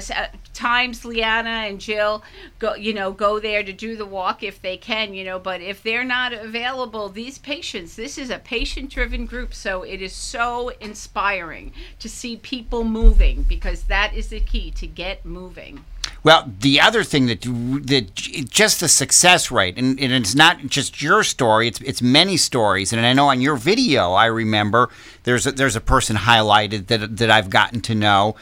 times 0.52 1.06
Leanna 1.06 1.48
and 1.48 1.80
Jill 1.80 2.22
go 2.58 2.74
you 2.74 2.92
know 2.92 3.10
go 3.10 3.40
there 3.40 3.62
to 3.62 3.72
do 3.72 3.96
the 3.96 4.04
walk 4.04 4.42
if 4.42 4.60
they 4.60 4.76
can 4.76 5.14
you 5.14 5.24
know 5.24 5.38
but 5.38 5.62
if 5.62 5.82
they're 5.82 6.04
not 6.04 6.34
available 6.34 7.08
these 7.08 7.38
patients 7.38 7.96
this 7.96 8.18
is 8.18 8.28
a 8.28 8.38
patient 8.38 8.90
driven 8.90 9.24
group 9.24 9.54
so 9.54 9.82
it 9.84 10.02
is 10.02 10.12
so 10.12 10.68
inspiring 10.80 11.72
to 11.98 12.10
see 12.10 12.36
people 12.36 12.84
moving 12.84 13.42
because 13.42 13.84
that 13.84 14.12
is 14.12 14.28
the 14.28 14.40
key 14.40 14.70
to 14.72 14.86
get 14.86 15.24
moving 15.24 15.82
well, 16.22 16.50
the 16.60 16.80
other 16.80 17.04
thing 17.04 17.26
that 17.26 17.42
that 17.86 18.14
just 18.14 18.80
the 18.80 18.88
success 18.88 19.50
rate, 19.50 19.78
and, 19.78 19.98
and, 20.00 20.12
it's 20.12 20.34
not 20.34 20.58
just 20.66 21.00
your 21.00 21.22
story; 21.22 21.68
it's 21.68 21.80
it's 21.80 22.02
many 22.02 22.36
stories. 22.36 22.92
And 22.92 23.04
I 23.04 23.12
know 23.12 23.28
on 23.28 23.40
your 23.40 23.56
video, 23.56 24.12
I 24.12 24.26
remember 24.26 24.88
there's 25.22 25.46
a, 25.46 25.52
there's 25.52 25.76
a 25.76 25.80
person 25.80 26.16
highlighted 26.16 26.88
that 26.88 27.16
that 27.16 27.30
I've 27.30 27.50
gotten 27.50 27.80
to 27.82 27.94
know, 27.94 28.36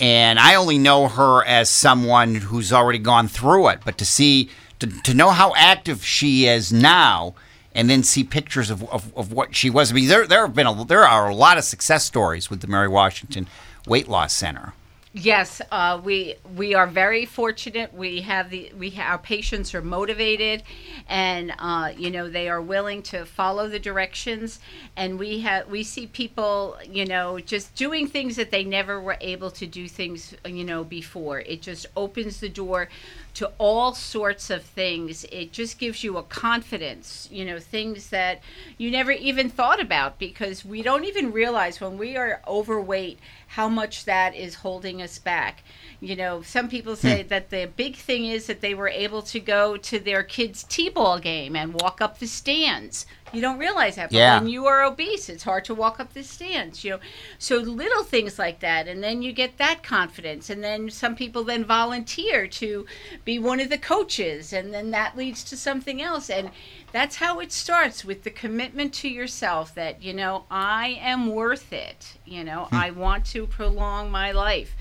and 0.00 0.38
I 0.38 0.54
only 0.54 0.78
know 0.78 1.08
her 1.08 1.44
as 1.44 1.70
someone 1.70 2.34
who's 2.34 2.72
already 2.72 2.98
gone 2.98 3.28
through 3.28 3.68
it. 3.68 3.80
But 3.84 3.98
to 3.98 4.04
see 4.04 4.50
to, 4.80 4.86
to 5.02 5.14
know 5.14 5.30
how 5.30 5.54
active 5.54 6.04
she 6.04 6.46
is 6.46 6.72
now, 6.72 7.34
and 7.74 7.88
then 7.88 8.02
see 8.02 8.24
pictures 8.24 8.70
of, 8.70 8.82
of, 8.90 9.16
of 9.16 9.32
what 9.32 9.54
she 9.54 9.70
was. 9.70 9.90
I 9.90 9.94
mean, 9.94 10.08
there 10.08 10.26
there 10.26 10.46
have 10.46 10.54
been 10.54 10.66
a, 10.66 10.84
there 10.84 11.06
are 11.06 11.28
a 11.28 11.34
lot 11.34 11.58
of 11.58 11.64
success 11.64 12.04
stories 12.04 12.50
with 12.50 12.60
the 12.60 12.66
Mary 12.66 12.88
Washington 12.88 13.48
Weight 13.86 14.08
Loss 14.08 14.32
Center. 14.34 14.72
Yes, 15.14 15.62
uh, 15.72 15.98
we 16.04 16.34
we 16.54 16.74
are 16.74 16.86
very 16.86 17.24
fortunate. 17.24 17.94
We 17.94 18.20
have 18.20 18.50
the 18.50 18.70
we 18.78 18.90
ha- 18.90 19.12
our 19.12 19.18
patients 19.18 19.74
are 19.74 19.80
motivated, 19.80 20.62
and 21.08 21.54
uh, 21.58 21.92
you 21.96 22.10
know 22.10 22.28
they 22.28 22.46
are 22.50 22.60
willing 22.60 23.02
to 23.04 23.24
follow 23.24 23.68
the 23.68 23.78
directions. 23.78 24.60
And 24.96 25.18
we 25.18 25.40
have 25.40 25.66
we 25.68 25.82
see 25.82 26.06
people 26.08 26.76
you 26.86 27.06
know 27.06 27.40
just 27.40 27.74
doing 27.74 28.06
things 28.06 28.36
that 28.36 28.50
they 28.50 28.64
never 28.64 29.00
were 29.00 29.16
able 29.22 29.50
to 29.52 29.66
do 29.66 29.88
things 29.88 30.34
you 30.44 30.62
know 30.62 30.84
before. 30.84 31.40
It 31.40 31.62
just 31.62 31.86
opens 31.96 32.40
the 32.40 32.50
door 32.50 32.88
to 33.34 33.50
all 33.58 33.94
sorts 33.94 34.50
of 34.50 34.62
things. 34.64 35.24
It 35.30 35.52
just 35.52 35.78
gives 35.78 36.02
you 36.02 36.16
a 36.16 36.22
confidence, 36.24 37.28
you 37.30 37.44
know, 37.44 37.58
things 37.60 38.10
that 38.10 38.40
you 38.76 38.90
never 38.90 39.12
even 39.12 39.48
thought 39.48 39.80
about 39.80 40.18
because 40.18 40.64
we 40.64 40.82
don't 40.82 41.04
even 41.04 41.32
realize 41.32 41.80
when 41.80 41.98
we 41.98 42.16
are 42.16 42.40
overweight 42.48 43.18
how 43.48 43.68
much 43.68 44.04
that 44.04 44.34
is 44.34 44.56
holding 44.56 45.02
us 45.02 45.18
back. 45.18 45.62
You 46.00 46.14
know, 46.14 46.42
some 46.42 46.68
people 46.68 46.94
say 46.94 47.22
hmm. 47.22 47.28
that 47.28 47.50
the 47.50 47.68
big 47.74 47.96
thing 47.96 48.24
is 48.26 48.46
that 48.46 48.60
they 48.60 48.72
were 48.72 48.88
able 48.88 49.20
to 49.22 49.40
go 49.40 49.76
to 49.76 49.98
their 49.98 50.22
kids' 50.22 50.62
T-ball 50.62 51.18
game 51.18 51.56
and 51.56 51.74
walk 51.74 52.00
up 52.00 52.18
the 52.18 52.28
stands. 52.28 53.04
You 53.32 53.40
don't 53.40 53.58
realize 53.58 53.96
that, 53.96 54.10
but 54.10 54.16
yeah. 54.16 54.38
when 54.38 54.48
you 54.48 54.66
are 54.66 54.84
obese, 54.84 55.28
it's 55.28 55.42
hard 55.42 55.64
to 55.64 55.74
walk 55.74 55.98
up 55.98 56.14
the 56.14 56.22
stands. 56.22 56.84
You 56.84 56.92
know, 56.92 56.98
so 57.36 57.56
little 57.56 58.04
things 58.04 58.38
like 58.38 58.60
that, 58.60 58.86
and 58.86 59.02
then 59.02 59.22
you 59.22 59.32
get 59.32 59.58
that 59.58 59.82
confidence, 59.82 60.48
and 60.48 60.62
then 60.62 60.88
some 60.88 61.16
people 61.16 61.42
then 61.42 61.64
volunteer 61.64 62.46
to 62.46 62.86
be 63.24 63.40
one 63.40 63.58
of 63.58 63.68
the 63.68 63.76
coaches, 63.76 64.52
and 64.52 64.72
then 64.72 64.92
that 64.92 65.16
leads 65.16 65.42
to 65.44 65.56
something 65.56 66.00
else, 66.00 66.30
and 66.30 66.50
that's 66.92 67.16
how 67.16 67.40
it 67.40 67.50
starts 67.50 68.04
with 68.04 68.22
the 68.22 68.30
commitment 68.30 68.94
to 68.94 69.08
yourself 69.08 69.74
that 69.74 70.00
you 70.00 70.14
know 70.14 70.44
I 70.48 70.98
am 71.02 71.26
worth 71.26 71.72
it. 71.72 72.14
You 72.24 72.44
know, 72.44 72.66
hmm. 72.70 72.76
I 72.76 72.92
want 72.92 73.26
to 73.26 73.48
prolong 73.48 74.12
my 74.12 74.30
life 74.30 74.76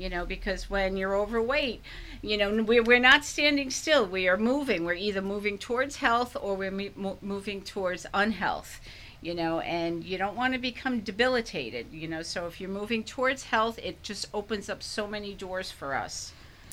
you 0.00 0.08
know, 0.08 0.24
because 0.24 0.70
when 0.70 0.96
you're 0.96 1.14
overweight, 1.14 1.82
you 2.22 2.38
know, 2.38 2.62
we're, 2.62 2.82
we're 2.82 2.98
not 2.98 3.22
standing 3.22 3.68
still. 3.68 4.06
We 4.06 4.28
are 4.28 4.38
moving. 4.38 4.86
We're 4.86 4.94
either 4.94 5.20
moving 5.20 5.58
towards 5.58 5.96
health 5.96 6.34
or 6.40 6.56
we're 6.56 6.70
mo- 6.70 7.18
moving 7.20 7.60
towards 7.60 8.06
unhealth, 8.14 8.80
you 9.20 9.34
know, 9.34 9.60
and 9.60 10.02
you 10.02 10.16
don't 10.16 10.36
want 10.36 10.54
to 10.54 10.58
become 10.58 11.00
debilitated, 11.00 11.88
you 11.92 12.08
know. 12.08 12.22
So 12.22 12.46
if 12.46 12.62
you're 12.62 12.70
moving 12.70 13.04
towards 13.04 13.42
health, 13.42 13.78
it 13.82 14.02
just 14.02 14.26
opens 14.32 14.70
up 14.70 14.82
so 14.82 15.06
many 15.06 15.34
doors 15.34 15.70
for 15.70 15.94
us. 15.94 16.32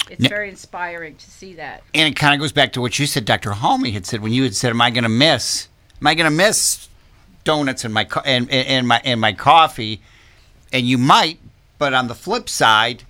It's 0.10 0.22
now, 0.22 0.30
very 0.30 0.50
inspiring 0.50 1.18
to 1.18 1.30
see 1.30 1.54
that. 1.56 1.84
And 1.94 2.08
it 2.08 2.16
kind 2.16 2.34
of 2.34 2.40
goes 2.40 2.54
back 2.54 2.72
to 2.74 2.82
what 2.82 2.98
you 2.98 3.06
said, 3.06 3.26
Dr. 3.26 3.52
Hami 3.52 3.92
had 3.92 4.06
said 4.06 4.22
when 4.22 4.32
you 4.32 4.44
had 4.44 4.56
said, 4.56 4.70
"Am 4.70 4.82
I 4.82 4.90
going 4.90 5.04
to 5.04 5.10
miss? 5.10 5.68
Am 6.00 6.08
I 6.08 6.16
going 6.16 6.32
to 6.32 6.36
miss 6.36 6.88
donuts 7.44 7.84
in 7.84 7.92
my 7.92 8.06
co- 8.06 8.22
and, 8.22 8.50
and, 8.50 8.68
and 8.68 8.88
my 8.88 9.02
and 9.04 9.20
my 9.20 9.34
coffee?" 9.34 10.02
And 10.72 10.88
you 10.88 10.98
might, 10.98 11.40
but 11.78 11.94
on 11.94 12.08
the 12.08 12.16
flip 12.16 12.48
side, 12.48 13.04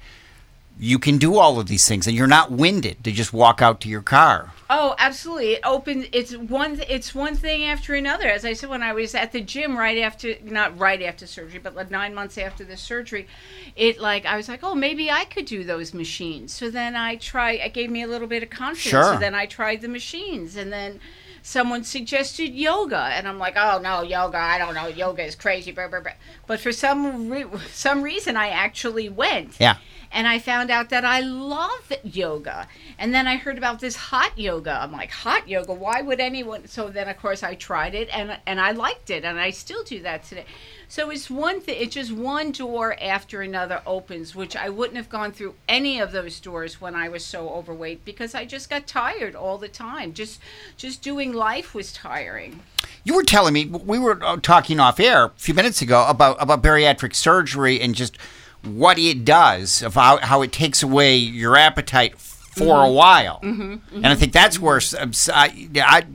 you 0.79 0.99
can 0.99 1.17
do 1.17 1.37
all 1.37 1.59
of 1.59 1.67
these 1.67 1.87
things 1.87 2.07
and 2.07 2.15
you're 2.15 2.27
not 2.27 2.51
winded 2.51 3.03
to 3.03 3.11
just 3.11 3.33
walk 3.33 3.61
out 3.61 3.81
to 3.81 3.89
your 3.89 4.01
car. 4.01 4.51
Oh, 4.69 4.95
absolutely. 4.99 5.53
It 5.53 5.61
opens 5.63 6.05
it's 6.11 6.35
one 6.35 6.81
it's 6.89 7.15
one 7.15 7.35
thing 7.35 7.63
after 7.63 7.95
another. 7.95 8.27
As 8.27 8.45
I 8.45 8.53
said 8.53 8.69
when 8.69 8.83
I 8.83 8.93
was 8.93 9.15
at 9.15 9.31
the 9.31 9.41
gym 9.41 9.77
right 9.77 9.97
after 9.97 10.35
not 10.43 10.77
right 10.77 11.01
after 11.01 11.25
surgery, 11.25 11.59
but 11.59 11.75
like 11.75 11.89
9 11.89 12.13
months 12.13 12.37
after 12.37 12.63
the 12.63 12.77
surgery, 12.77 13.27
it 13.75 13.99
like 13.99 14.25
I 14.25 14.35
was 14.35 14.49
like, 14.49 14.59
"Oh, 14.63 14.75
maybe 14.75 15.09
I 15.09 15.25
could 15.25 15.45
do 15.45 15.63
those 15.63 15.93
machines." 15.93 16.53
So 16.53 16.69
then 16.69 16.95
I 16.95 17.15
try 17.15 17.53
it 17.53 17.73
gave 17.73 17.89
me 17.89 18.03
a 18.03 18.07
little 18.07 18.27
bit 18.27 18.43
of 18.43 18.49
confidence. 18.49 18.91
Sure. 18.91 19.13
So 19.13 19.19
then 19.19 19.35
I 19.35 19.45
tried 19.45 19.81
the 19.81 19.87
machines 19.87 20.55
and 20.55 20.71
then 20.71 20.99
someone 21.47 21.81
suggested 21.81 22.53
yoga 22.53 22.97
and 23.13 23.25
i'm 23.25 23.39
like 23.39 23.53
oh 23.55 23.79
no 23.81 24.01
yoga 24.01 24.37
i 24.37 24.57
don't 24.57 24.75
know 24.75 24.87
yoga 24.87 25.23
is 25.23 25.33
crazy 25.33 25.71
blah, 25.71 25.87
blah, 25.87 26.01
blah. 26.01 26.11
but 26.45 26.59
for 26.59 26.73
some 26.73 27.29
re- 27.29 27.45
some 27.71 28.01
reason 28.01 28.35
i 28.35 28.49
actually 28.49 29.07
went 29.07 29.55
yeah 29.57 29.77
and 30.11 30.27
I 30.27 30.39
found 30.39 30.71
out 30.71 30.89
that 30.89 31.03
I 31.03 31.19
love 31.19 31.91
yoga. 32.03 32.67
And 32.97 33.13
then 33.13 33.27
I 33.27 33.35
heard 33.35 33.57
about 33.57 33.79
this 33.79 33.95
hot 33.95 34.37
yoga. 34.37 34.79
I'm 34.81 34.91
like, 34.91 35.11
hot 35.11 35.47
yoga? 35.47 35.73
Why 35.73 36.01
would 36.01 36.19
anyone? 36.19 36.67
So 36.67 36.89
then, 36.89 37.09
of 37.09 37.17
course, 37.17 37.43
I 37.43 37.55
tried 37.55 37.93
it 37.93 38.07
and 38.15 38.39
and 38.45 38.59
I 38.59 38.71
liked 38.71 39.09
it, 39.09 39.25
and 39.25 39.39
I 39.39 39.49
still 39.49 39.83
do 39.83 40.01
that 40.03 40.23
today. 40.23 40.45
So 40.89 41.09
it's 41.09 41.29
one 41.29 41.59
thing. 41.59 41.75
It's 41.79 41.95
just 41.95 42.11
one 42.11 42.51
door 42.51 42.95
after 43.01 43.41
another 43.41 43.81
opens, 43.85 44.35
which 44.35 44.55
I 44.55 44.69
wouldn't 44.69 44.97
have 44.97 45.09
gone 45.09 45.31
through 45.31 45.55
any 45.67 45.99
of 45.99 46.11
those 46.11 46.39
doors 46.39 46.79
when 46.79 46.95
I 46.95 47.09
was 47.09 47.25
so 47.25 47.49
overweight 47.49 48.05
because 48.05 48.33
I 48.33 48.45
just 48.45 48.69
got 48.69 48.87
tired 48.87 49.35
all 49.35 49.57
the 49.57 49.67
time. 49.67 50.13
Just 50.13 50.39
just 50.77 51.01
doing 51.01 51.33
life 51.33 51.73
was 51.73 51.91
tiring. 51.91 52.61
You 53.03 53.15
were 53.15 53.23
telling 53.23 53.53
me 53.53 53.65
we 53.65 53.99
were 53.99 54.23
uh, 54.23 54.37
talking 54.37 54.79
off 54.79 54.99
air 54.99 55.25
a 55.25 55.29
few 55.35 55.53
minutes 55.53 55.81
ago 55.81 56.05
about 56.07 56.37
about 56.39 56.63
bariatric 56.63 57.13
surgery 57.15 57.81
and 57.81 57.93
just 57.93 58.17
what 58.63 58.97
it 58.97 59.23
does, 59.25 59.81
of 59.81 59.93
how, 59.93 60.17
how 60.17 60.41
it 60.41 60.51
takes 60.51 60.83
away 60.83 61.15
your 61.15 61.55
appetite 61.55 62.17
for 62.17 62.75
mm-hmm. 62.75 62.89
a 62.89 62.91
while. 62.91 63.39
Mm-hmm, 63.43 63.61
mm-hmm. 63.73 63.95
And 63.95 64.07
I 64.07 64.15
think 64.15 64.33
that's 64.33 64.59
worse. 64.59 64.93
I, 64.93 65.69
I, 65.75 66.05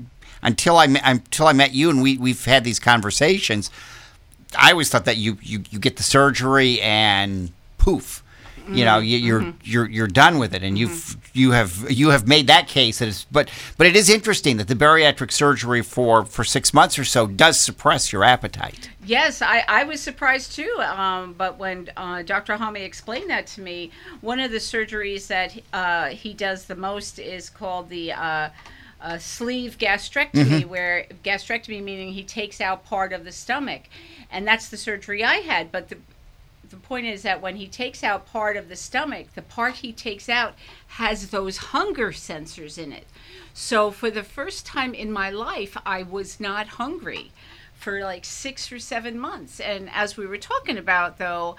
until 0.42 0.76
I 0.76 0.84
until 1.04 1.46
I 1.46 1.52
met 1.52 1.72
you 1.72 1.90
and 1.90 2.02
we 2.02 2.18
we've 2.18 2.44
had 2.44 2.64
these 2.64 2.78
conversations, 2.78 3.70
I 4.58 4.70
always 4.70 4.90
thought 4.90 5.04
that 5.06 5.16
you 5.16 5.38
you, 5.42 5.62
you 5.70 5.78
get 5.78 5.96
the 5.96 6.02
surgery 6.02 6.80
and 6.80 7.52
poof, 7.78 8.22
you 8.68 8.84
know 8.84 8.98
you, 8.98 9.18
you're 9.18 9.40
mm-hmm. 9.40 9.58
you're 9.64 9.88
you're 9.88 10.06
done 10.06 10.38
with 10.38 10.54
it 10.54 10.62
and 10.62 10.78
you've 10.78 10.90
mm-hmm. 10.90 11.20
you 11.32 11.50
have 11.52 11.90
you 11.90 12.10
have 12.10 12.26
made 12.28 12.46
that 12.46 12.68
case 12.68 12.98
that 12.98 13.08
is 13.08 13.26
but 13.30 13.50
but 13.76 13.86
it 13.86 13.96
is 13.96 14.08
interesting 14.08 14.56
that 14.56 14.68
the 14.68 14.74
bariatric 14.74 15.32
surgery 15.32 15.82
for 15.82 16.24
for 16.24 16.44
six 16.44 16.72
months 16.72 16.98
or 16.98 17.04
so 17.04 17.26
does 17.26 17.58
suppress 17.58 18.12
your 18.12 18.24
appetite 18.24 18.90
yes 19.04 19.42
i 19.42 19.64
i 19.68 19.84
was 19.84 20.00
surprised 20.00 20.52
too 20.52 20.74
um, 20.80 21.34
but 21.34 21.58
when 21.58 21.88
uh, 21.96 22.22
dr 22.22 22.52
Hami 22.54 22.84
explained 22.84 23.30
that 23.30 23.46
to 23.48 23.60
me 23.60 23.90
one 24.20 24.40
of 24.40 24.50
the 24.50 24.58
surgeries 24.58 25.26
that 25.26 25.58
uh, 25.72 26.08
he 26.08 26.32
does 26.32 26.66
the 26.66 26.76
most 26.76 27.18
is 27.18 27.50
called 27.50 27.88
the 27.88 28.12
uh, 28.12 28.48
uh, 29.02 29.18
sleeve 29.18 29.76
gastrectomy, 29.78 30.60
mm-hmm. 30.60 30.68
where 30.68 31.06
gastrectomy 31.24 31.82
meaning 31.82 32.12
he 32.12 32.22
takes 32.22 32.60
out 32.60 32.84
part 32.84 33.12
of 33.12 33.24
the 33.24 33.32
stomach, 33.32 33.82
and 34.30 34.46
that's 34.46 34.68
the 34.68 34.76
surgery 34.76 35.24
I 35.24 35.36
had. 35.36 35.72
But 35.72 35.88
the 35.88 35.98
the 36.70 36.76
point 36.78 37.06
is 37.06 37.22
that 37.22 37.42
when 37.42 37.56
he 37.56 37.66
takes 37.68 38.02
out 38.02 38.26
part 38.26 38.56
of 38.56 38.70
the 38.70 38.76
stomach, 38.76 39.34
the 39.34 39.42
part 39.42 39.74
he 39.74 39.92
takes 39.92 40.30
out 40.30 40.54
has 40.86 41.28
those 41.28 41.58
hunger 41.58 42.12
sensors 42.12 42.78
in 42.78 42.92
it. 42.92 43.06
So 43.52 43.90
for 43.90 44.10
the 44.10 44.22
first 44.22 44.64
time 44.64 44.94
in 44.94 45.12
my 45.12 45.28
life, 45.28 45.76
I 45.84 46.02
was 46.02 46.40
not 46.40 46.66
hungry 46.68 47.30
for 47.82 48.00
like 48.00 48.24
six 48.24 48.70
or 48.70 48.78
seven 48.78 49.18
months. 49.18 49.58
And 49.58 49.90
as 49.92 50.16
we 50.16 50.26
were 50.26 50.38
talking 50.38 50.78
about, 50.78 51.18
though, 51.18 51.56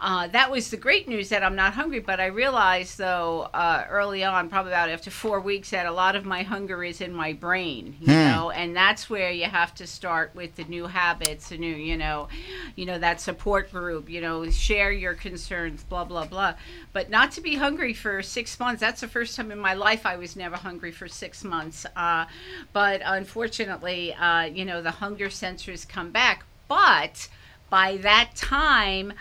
uh, 0.00 0.26
that 0.28 0.50
was 0.50 0.70
the 0.70 0.76
great 0.76 1.08
news 1.08 1.28
that 1.30 1.42
I'm 1.42 1.54
not 1.56 1.74
hungry. 1.74 2.00
But 2.00 2.20
I 2.20 2.26
realized, 2.26 2.98
though, 2.98 3.48
uh, 3.54 3.84
early 3.88 4.22
on, 4.24 4.48
probably 4.48 4.72
about 4.72 4.90
after 4.90 5.10
four 5.10 5.40
weeks, 5.40 5.70
that 5.70 5.86
a 5.86 5.92
lot 5.92 6.16
of 6.16 6.24
my 6.24 6.42
hunger 6.42 6.82
is 6.84 7.00
in 7.00 7.14
my 7.14 7.32
brain, 7.32 7.96
you 8.00 8.08
know, 8.08 8.50
and 8.50 8.76
that's 8.76 9.08
where 9.08 9.30
you 9.30 9.44
have 9.44 9.74
to 9.76 9.86
start 9.86 10.32
with 10.34 10.56
the 10.56 10.64
new 10.64 10.86
habits, 10.86 11.48
the 11.48 11.56
new, 11.56 11.74
you 11.74 11.96
know, 11.96 12.28
you 12.76 12.84
know 12.84 12.98
that 12.98 13.20
support 13.20 13.70
group, 13.70 14.10
you 14.10 14.20
know, 14.20 14.48
share 14.50 14.92
your 14.92 15.14
concerns, 15.14 15.84
blah 15.84 16.04
blah 16.04 16.26
blah. 16.26 16.54
But 16.92 17.08
not 17.08 17.32
to 17.32 17.40
be 17.40 17.54
hungry 17.54 17.94
for 17.94 18.22
six 18.22 18.58
months. 18.60 18.80
That's 18.80 19.00
the 19.00 19.08
first 19.08 19.36
time 19.36 19.50
in 19.50 19.58
my 19.58 19.74
life 19.74 20.04
I 20.04 20.16
was 20.16 20.36
never 20.36 20.56
hungry 20.56 20.92
for 20.92 21.08
six 21.08 21.44
months. 21.44 21.86
Uh, 21.96 22.26
but 22.72 23.00
unfortunately, 23.04 24.14
uh, 24.14 24.42
you 24.42 24.64
know, 24.64 24.82
the 24.82 24.90
hunger 24.90 25.30
sensors 25.62 25.88
come 25.88 26.10
back, 26.10 26.44
but 26.68 27.28
by 27.70 27.96
that 27.98 28.34
time 28.34 29.12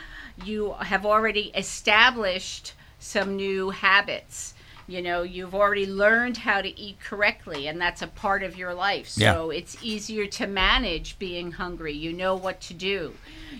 you 0.43 0.73
have 0.79 1.05
already 1.05 1.51
established 1.55 2.73
some 2.99 3.35
new 3.35 3.69
habits. 3.69 4.53
You 4.87 5.01
know 5.01 5.23
you've 5.23 5.55
already 5.55 5.85
learned 5.85 6.37
how 6.37 6.61
to 6.61 6.79
eat 6.79 6.99
correctly 6.99 7.67
and 7.67 7.79
that's 7.79 8.01
a 8.01 8.07
part 8.07 8.43
of 8.43 8.57
your 8.57 8.73
life. 8.73 9.07
So 9.07 9.51
Yeah. 9.51 9.57
it's 9.57 9.77
easier 9.81 10.25
to 10.27 10.47
manage 10.47 11.17
being 11.17 11.53
hungry. 11.53 11.93
You 11.93 12.11
know 12.11 12.35
what 12.35 12.59
to 12.61 12.73
do. 12.73 13.15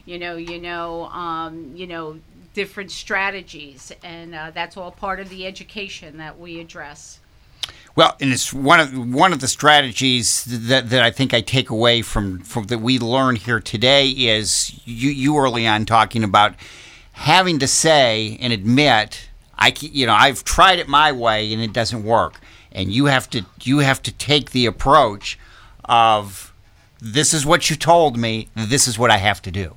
You 0.06 0.20
know 0.20 0.36
you 0.36 0.60
know 0.60 1.06
um, 1.06 1.74
you 1.76 1.88
know 1.88 2.20
different 2.54 2.92
strategies 2.92 3.94
and 4.04 4.36
uh, 4.36 4.52
that's 4.52 4.76
all 4.76 4.92
part 4.92 5.22
of 5.22 5.30
the 5.30 5.46
education 5.48 6.18
that 6.18 6.38
we 6.38 6.60
address 6.60 7.21
Well, 8.02 8.18
and 8.20 8.34
it's 8.34 8.52
one 8.52 8.80
of 8.80 9.14
one 9.14 9.32
of 9.32 9.41
the 9.41 9.47
strategies 9.47 10.43
that, 10.45 10.89
that 10.89 11.04
I 11.04 11.12
think 11.12 11.36
I 11.36 11.41
take 11.41 11.70
away 11.70 12.02
from, 12.02 12.39
from 12.39 12.64
that 12.64 12.80
we 12.80 12.97
learn 12.97 13.36
here 13.36 13.60
today 13.60 14.10
is 14.10 14.82
you 14.86 15.12
you 15.12 15.38
early 15.38 15.68
on 15.68 15.86
talking 15.86 16.24
about 16.24 16.56
having 17.12 17.60
to 17.60 17.68
say 17.68 18.39
and 18.41 18.52
admit 18.52 19.30
I 19.56 19.72
you 19.80 20.08
know 20.08 20.16
I've 20.16 20.43
tried 20.43 20.80
it 20.80 20.88
my 20.88 21.12
way 21.12 21.54
and 21.54 21.62
it 21.62 21.74
doesn't 21.74 22.04
work, 22.04 22.39
and 22.72 22.91
you 22.91 23.06
have 23.06 23.30
to 23.30 23.45
you 23.62 23.78
have 23.80 24.02
to 24.02 24.12
take 24.12 24.49
the 24.49 24.66
approach 24.66 25.38
of 25.86 26.52
this 26.99 27.36
is 27.36 27.45
what 27.45 27.70
you 27.70 27.76
told 27.76 28.18
me, 28.18 28.49
this 28.56 28.88
is 28.88 28.97
what 28.97 29.12
I 29.12 29.18
have 29.18 29.43
to 29.43 29.52
do, 29.52 29.76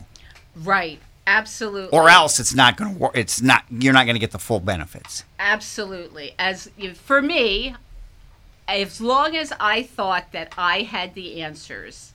right 0.57 0.99
absolutely 1.27 1.99
or 1.99 2.09
else 2.09 2.39
it's 2.39 2.55
not 2.55 2.77
going 2.77 2.95
to 2.95 2.99
work. 2.99 3.13
It's 3.15 3.43
not 3.43 3.65
you're 3.69 3.93
not 3.93 4.07
going 4.07 4.15
to 4.15 4.21
get 4.21 4.31
the 4.31 4.39
full 4.39 4.61
benefits. 4.61 5.25
Absolutely. 5.39 6.35
As 6.39 6.71
for 6.95 7.21
me, 7.21 7.77
as 8.67 9.01
long 9.01 9.37
as 9.37 9.53
I 9.61 9.83
thought 9.83 10.33
that 10.33 10.55
I 10.57 10.83
had 10.83 11.15
the 11.15 11.43
answers, 11.43 12.13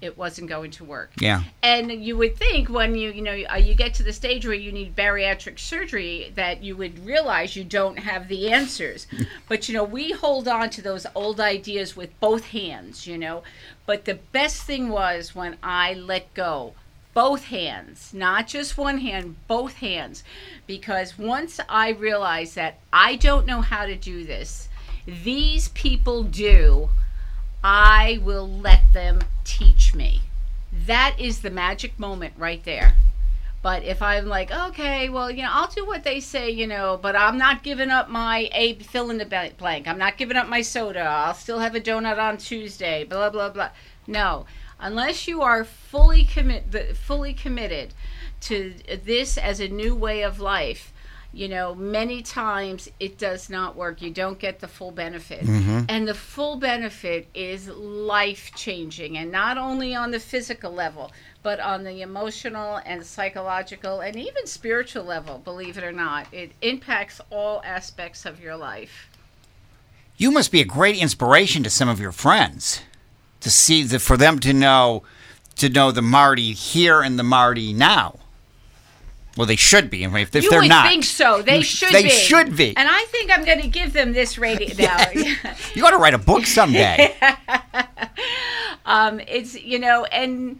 it 0.00 0.16
wasn't 0.16 0.48
going 0.48 0.70
to 0.72 0.84
work. 0.84 1.10
Yeah. 1.18 1.42
And 1.62 1.90
you 1.90 2.16
would 2.16 2.36
think 2.36 2.68
when 2.68 2.94
you 2.94 3.10
you 3.10 3.22
know 3.22 3.36
uh, 3.50 3.56
you 3.56 3.74
get 3.74 3.94
to 3.94 4.02
the 4.02 4.12
stage 4.12 4.46
where 4.46 4.54
you 4.54 4.70
need 4.70 4.94
bariatric 4.94 5.58
surgery 5.58 6.32
that 6.36 6.62
you 6.62 6.76
would 6.76 7.04
realize 7.04 7.56
you 7.56 7.64
don't 7.64 7.98
have 7.98 8.28
the 8.28 8.52
answers. 8.52 9.06
but 9.48 9.68
you 9.68 9.74
know 9.74 9.84
we 9.84 10.12
hold 10.12 10.46
on 10.46 10.70
to 10.70 10.82
those 10.82 11.06
old 11.14 11.40
ideas 11.40 11.96
with 11.96 12.18
both 12.20 12.46
hands. 12.46 13.06
You 13.06 13.18
know, 13.18 13.42
but 13.86 14.04
the 14.04 14.14
best 14.32 14.62
thing 14.62 14.88
was 14.88 15.34
when 15.34 15.56
I 15.62 15.94
let 15.94 16.32
go 16.34 16.74
both 17.14 17.46
hands, 17.46 18.14
not 18.14 18.46
just 18.46 18.78
one 18.78 18.98
hand, 18.98 19.34
both 19.48 19.74
hands. 19.76 20.22
Because 20.68 21.18
once 21.18 21.58
I 21.68 21.90
realized 21.90 22.54
that 22.54 22.78
I 22.92 23.16
don't 23.16 23.46
know 23.46 23.60
how 23.60 23.86
to 23.86 23.96
do 23.96 24.24
this, 24.24 24.67
these 25.08 25.68
people 25.68 26.22
do, 26.22 26.90
I 27.64 28.20
will 28.22 28.48
let 28.48 28.92
them 28.92 29.20
teach 29.42 29.94
me. 29.94 30.20
That 30.70 31.16
is 31.18 31.40
the 31.40 31.50
magic 31.50 31.98
moment 31.98 32.34
right 32.36 32.62
there. 32.64 32.94
But 33.62 33.82
if 33.84 34.02
I'm 34.02 34.26
like, 34.26 34.52
okay, 34.52 35.08
well, 35.08 35.30
you 35.30 35.42
know, 35.42 35.50
I'll 35.50 35.66
do 35.66 35.84
what 35.84 36.04
they 36.04 36.20
say, 36.20 36.50
you 36.50 36.66
know, 36.66 36.98
but 37.00 37.16
I'm 37.16 37.38
not 37.38 37.64
giving 37.64 37.90
up 37.90 38.08
my 38.08 38.48
a 38.52 38.74
fill 38.74 39.10
in 39.10 39.18
the 39.18 39.52
blank. 39.58 39.88
I'm 39.88 39.98
not 39.98 40.18
giving 40.18 40.36
up 40.36 40.46
my 40.46 40.60
soda. 40.60 41.00
I'll 41.00 41.34
still 41.34 41.58
have 41.58 41.74
a 41.74 41.80
donut 41.80 42.18
on 42.18 42.36
Tuesday. 42.36 43.04
Blah 43.04 43.30
blah 43.30 43.48
blah. 43.48 43.70
No, 44.06 44.46
unless 44.78 45.26
you 45.26 45.42
are 45.42 45.64
fully 45.64 46.24
commit, 46.24 46.96
fully 46.96 47.32
committed 47.32 47.94
to 48.42 48.74
this 49.04 49.36
as 49.36 49.58
a 49.58 49.68
new 49.68 49.94
way 49.94 50.22
of 50.22 50.38
life. 50.38 50.92
You 51.32 51.48
know, 51.48 51.74
many 51.74 52.22
times 52.22 52.88
it 52.98 53.18
does 53.18 53.50
not 53.50 53.76
work. 53.76 54.00
You 54.00 54.10
don't 54.10 54.38
get 54.38 54.60
the 54.60 54.68
full 54.68 54.90
benefit. 54.90 55.44
Mm-hmm. 55.44 55.82
And 55.88 56.08
the 56.08 56.14
full 56.14 56.56
benefit 56.56 57.28
is 57.34 57.68
life 57.68 58.50
changing, 58.56 59.18
and 59.18 59.30
not 59.30 59.58
only 59.58 59.94
on 59.94 60.10
the 60.10 60.20
physical 60.20 60.72
level, 60.72 61.12
but 61.42 61.60
on 61.60 61.84
the 61.84 62.00
emotional 62.00 62.80
and 62.86 63.04
psychological 63.04 64.00
and 64.00 64.16
even 64.16 64.46
spiritual 64.46 65.04
level, 65.04 65.38
believe 65.38 65.76
it 65.76 65.84
or 65.84 65.92
not. 65.92 66.26
It 66.32 66.52
impacts 66.62 67.20
all 67.30 67.62
aspects 67.64 68.24
of 68.24 68.40
your 68.40 68.56
life. 68.56 69.08
You 70.16 70.30
must 70.30 70.50
be 70.50 70.60
a 70.60 70.64
great 70.64 70.96
inspiration 70.96 71.62
to 71.62 71.70
some 71.70 71.88
of 71.88 72.00
your 72.00 72.10
friends 72.12 72.80
to 73.40 73.50
see 73.50 73.82
the, 73.82 73.98
for 73.98 74.16
them 74.16 74.38
to 74.40 74.52
know 74.52 75.04
to 75.56 75.68
know 75.68 75.90
the 75.90 76.02
Marty 76.02 76.52
here 76.52 77.02
and 77.02 77.18
the 77.18 77.24
Marty 77.24 77.72
now. 77.72 78.18
Well, 79.38 79.46
they 79.46 79.54
should 79.54 79.88
be. 79.88 80.02
If, 80.02 80.34
if 80.34 80.42
you 80.42 80.50
they're 80.50 80.62
would 80.62 80.68
not, 80.68 80.88
think 80.88 81.04
so. 81.04 81.42
They 81.42 81.62
should 81.62 81.92
They 81.92 82.02
be. 82.02 82.08
should 82.08 82.56
be. 82.56 82.76
And 82.76 82.88
I 82.90 83.04
think 83.04 83.30
I'm 83.30 83.44
going 83.44 83.62
to 83.62 83.68
give 83.68 83.92
them 83.92 84.12
this 84.12 84.36
radio 84.36 84.74
now. 84.78 85.10
you 85.74 85.86
ought 85.86 85.92
to 85.92 85.96
write 85.96 86.14
a 86.14 86.18
book 86.18 86.44
someday. 86.44 87.16
um, 88.84 89.20
it's 89.20 89.54
you 89.54 89.78
know 89.78 90.04
and 90.06 90.58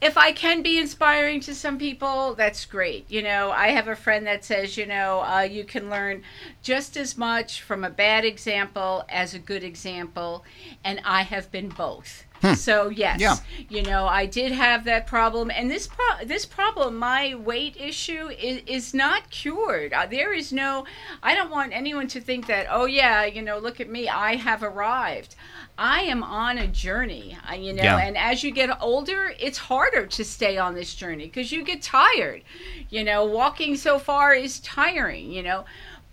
if 0.00 0.16
i 0.16 0.32
can 0.32 0.62
be 0.62 0.78
inspiring 0.78 1.40
to 1.40 1.54
some 1.54 1.76
people 1.78 2.34
that's 2.34 2.64
great 2.64 3.04
you 3.10 3.20
know 3.20 3.50
i 3.50 3.68
have 3.68 3.86
a 3.88 3.94
friend 3.96 4.26
that 4.26 4.44
says 4.44 4.76
you 4.76 4.86
know 4.86 5.20
uh, 5.20 5.40
you 5.40 5.62
can 5.62 5.90
learn 5.90 6.22
just 6.62 6.96
as 6.96 7.18
much 7.18 7.60
from 7.60 7.84
a 7.84 7.90
bad 7.90 8.24
example 8.24 9.04
as 9.08 9.34
a 9.34 9.38
good 9.38 9.62
example 9.62 10.42
and 10.84 11.00
i 11.04 11.22
have 11.22 11.50
been 11.50 11.68
both 11.68 12.24
so 12.54 12.88
yes 12.88 13.20
Yeah. 13.20 13.36
you 13.68 13.82
know 13.82 14.06
i 14.06 14.24
did 14.26 14.52
have 14.52 14.84
that 14.84 15.06
problem 15.06 15.50
and 15.50 15.70
this 15.70 15.86
pro- 15.86 16.24
this 16.24 16.46
problem 16.46 16.96
my 16.96 17.34
weight 17.34 17.76
issue 17.78 18.28
is, 18.28 18.62
is 18.66 18.94
not 18.94 19.28
cured 19.30 19.92
uh, 19.92 20.06
there 20.06 20.32
is 20.32 20.52
no 20.52 20.84
i 21.22 21.34
don't 21.34 21.50
want 21.50 21.72
anyone 21.74 22.08
to 22.08 22.20
think 22.20 22.46
that 22.46 22.66
oh 22.70 22.86
yeah 22.86 23.24
you 23.24 23.42
know 23.42 23.58
look 23.58 23.80
at 23.80 23.90
me 23.90 24.08
i 24.08 24.36
have 24.36 24.62
arrived 24.62 25.34
i 25.76 26.00
am 26.00 26.22
on 26.22 26.56
a 26.58 26.66
journey 26.66 27.36
uh, 27.50 27.54
you 27.54 27.72
know 27.74 27.82
Yeah. 27.82 27.98
and 27.98 28.16
as 28.16 28.42
you 28.42 28.50
get 28.52 28.70
older 28.80 29.34
it's 29.38 29.58
harder 29.58 30.06
to 30.06 30.24
stay 30.24 30.56
on 30.56 30.74
this 30.74 30.94
journey 30.94 31.26
because 31.26 31.52
you 31.52 31.62
get 31.62 31.82
tired 31.82 32.42
you 32.88 33.04
know 33.04 33.24
walking 33.24 33.76
so 33.76 33.98
far 33.98 34.34
is 34.34 34.60
tiring 34.60 35.30
you 35.30 35.42
know 35.42 35.64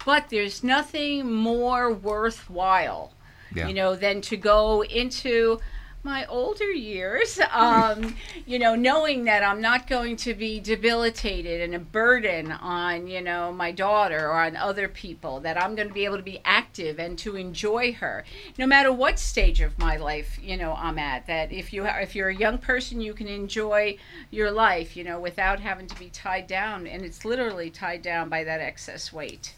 but 0.06 0.30
there's 0.30 0.64
nothing 0.64 1.32
more 1.32 1.92
worthwhile 1.94 3.14
Yeah. 3.56 3.68
you 3.70 3.74
know 3.74 3.96
than 3.96 4.22
to 4.22 4.36
go 4.38 4.84
into 4.84 5.60
my 6.08 6.26
older 6.28 6.72
years, 6.72 7.38
um, 7.52 8.16
you 8.46 8.58
know, 8.58 8.76
knowing 8.76 9.26
that 9.26 9.44
I'm 9.44 9.60
not 9.60 9.88
going 9.88 10.16
to 10.16 10.34
be 10.34 10.58
debilitated 10.62 11.60
and 11.60 11.76
a 11.76 11.80
burden 11.80 12.50
on, 12.50 13.08
you 13.08 13.22
know, 13.22 13.52
my 13.52 13.74
daughter 13.74 14.30
or 14.30 14.40
on 14.40 14.56
other 14.56 14.88
people, 14.88 15.42
that 15.42 15.62
I'm 15.62 15.76
going 15.76 15.90
to 15.90 15.94
be 15.94 16.06
able 16.06 16.16
to 16.16 16.24
be 16.24 16.40
active 16.46 16.98
and 16.98 17.20
to 17.20 17.36
enjoy 17.36 17.92
her, 17.92 18.24
no 18.58 18.66
matter 18.66 18.90
what 18.90 19.20
stage 19.20 19.60
of 19.60 19.78
my 19.78 19.98
life, 19.98 20.40
you 20.42 20.56
know, 20.56 20.76
I'm 20.78 20.98
at. 20.98 21.28
That 21.28 21.52
if 21.52 21.74
you 21.74 21.86
if 21.86 22.16
you're 22.16 22.30
a 22.30 22.36
young 22.36 22.58
person, 22.58 23.02
you 23.02 23.14
can 23.14 23.28
enjoy 23.28 23.98
your 24.32 24.50
life, 24.50 24.96
you 24.96 25.04
know, 25.04 25.20
without 25.20 25.60
having 25.60 25.88
to 25.88 26.00
be 26.00 26.10
tied 26.10 26.48
down, 26.48 26.88
and 26.88 27.04
it's 27.04 27.26
literally 27.26 27.70
tied 27.70 28.02
down 28.02 28.30
by 28.30 28.46
that 28.46 28.62
excess 28.62 29.12
weight. 29.12 29.56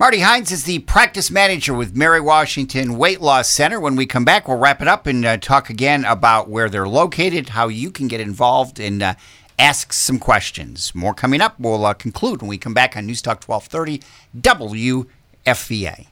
Marty 0.00 0.18
Heins 0.18 0.52
is 0.52 0.62
the 0.62 0.78
practice 0.78 1.28
manager 1.28 1.74
with 1.74 1.96
Mary 1.96 2.20
Washington 2.20 2.98
Weight 2.98 3.20
Loss 3.20 3.50
Center. 3.50 3.80
When 3.80 3.96
we 3.96 4.06
come 4.06 4.24
back, 4.24 4.46
we'll 4.46 4.56
wrap 4.56 4.80
it 4.80 4.86
up 4.86 5.08
and 5.08 5.24
uh, 5.24 5.38
talk 5.38 5.70
again 5.70 6.04
about 6.04 6.48
where 6.48 6.68
they're 6.68 6.86
located, 6.86 7.48
how 7.48 7.66
you 7.66 7.90
can 7.90 8.06
get 8.06 8.20
involved, 8.20 8.78
and 8.78 9.02
uh, 9.02 9.14
ask 9.58 9.92
some 9.92 10.20
questions. 10.20 10.94
More 10.94 11.14
coming 11.14 11.40
up. 11.40 11.58
We'll 11.58 11.84
uh, 11.84 11.94
conclude 11.94 12.42
when 12.42 12.48
we 12.48 12.58
come 12.58 12.74
back 12.74 12.96
on 12.96 13.06
News 13.06 13.20
Talk 13.20 13.42
1230 13.42 14.00
WFVA. 14.40 16.06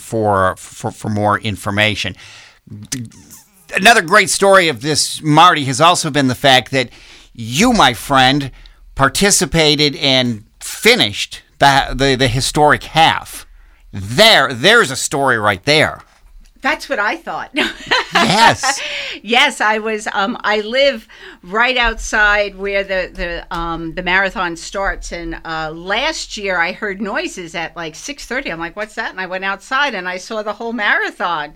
for, 0.00 0.56
for, 0.56 0.90
for 0.90 1.08
more 1.10 1.38
information. 1.38 2.16
another 3.76 4.02
great 4.02 4.30
story 4.30 4.68
of 4.68 4.80
this, 4.80 5.20
Marty, 5.22 5.64
has 5.64 5.80
also 5.80 6.10
been 6.10 6.28
the 6.28 6.34
fact 6.34 6.70
that 6.70 6.90
you, 7.32 7.72
my 7.72 7.92
friend, 7.92 8.50
participated 8.94 9.96
and 9.96 10.44
finished 10.60 11.42
the, 11.58 11.94
the, 11.94 12.14
the 12.14 12.28
historic 12.28 12.84
half. 12.84 13.46
There, 13.92 14.52
there's 14.52 14.90
a 14.90 14.96
story 14.96 15.38
right 15.38 15.62
there. 15.64 16.00
That's 16.64 16.88
what 16.88 16.98
I 16.98 17.16
thought. 17.16 17.50
yes. 17.54 18.80
yes, 19.22 19.60
I 19.60 19.80
was. 19.80 20.08
Um, 20.14 20.38
I 20.40 20.62
live 20.62 21.06
right 21.42 21.76
outside 21.76 22.56
where 22.56 22.82
the 22.82 23.10
the 23.12 23.46
um, 23.54 23.94
the 23.96 24.02
marathon 24.02 24.56
starts, 24.56 25.12
and 25.12 25.38
uh, 25.44 25.72
last 25.72 26.38
year 26.38 26.58
I 26.58 26.72
heard 26.72 27.02
noises 27.02 27.54
at 27.54 27.76
like 27.76 27.94
six 27.94 28.24
thirty. 28.24 28.50
I'm 28.50 28.58
like, 28.58 28.76
"What's 28.76 28.94
that?" 28.94 29.10
And 29.10 29.20
I 29.20 29.26
went 29.26 29.44
outside 29.44 29.94
and 29.94 30.08
I 30.08 30.16
saw 30.16 30.42
the 30.42 30.54
whole 30.54 30.72
marathon, 30.72 31.52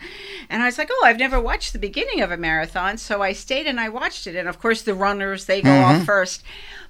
and 0.51 0.63
I 0.63 0.67
was 0.67 0.77
like, 0.77 0.91
"Oh, 0.93 1.03
I've 1.07 1.19
never 1.19 1.41
watched 1.41 1.73
the 1.73 1.79
beginning 1.79 2.21
of 2.21 2.31
a 2.31 2.37
marathon," 2.37 2.99
so 2.99 3.23
I 3.23 3.33
stayed 3.33 3.67
and 3.67 3.81
I 3.81 3.89
watched 3.89 4.27
it. 4.27 4.37
And 4.37 4.47
of 4.47 4.61
course, 4.61 4.83
the 4.83 4.93
runners 4.93 5.47
they 5.47 5.63
go 5.63 5.71
mm-hmm. 5.71 6.01
off 6.01 6.05
first. 6.05 6.45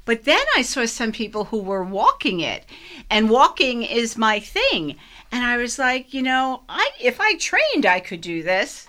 But 0.04 0.24
then 0.24 0.44
I 0.56 0.62
saw 0.62 0.86
some 0.86 1.12
people 1.12 1.44
who 1.44 1.60
were 1.60 1.84
walking 1.84 2.40
it, 2.40 2.64
and 3.10 3.30
walking 3.30 3.84
is 3.84 4.18
my 4.18 4.40
thing. 4.40 4.96
And 5.30 5.44
I 5.44 5.56
was 5.56 5.78
like, 5.78 6.14
you 6.14 6.22
know, 6.22 6.62
I 6.68 6.90
if 7.00 7.20
I 7.20 7.36
trained, 7.36 7.86
I 7.86 8.00
could 8.00 8.20
do 8.20 8.42
this. 8.42 8.88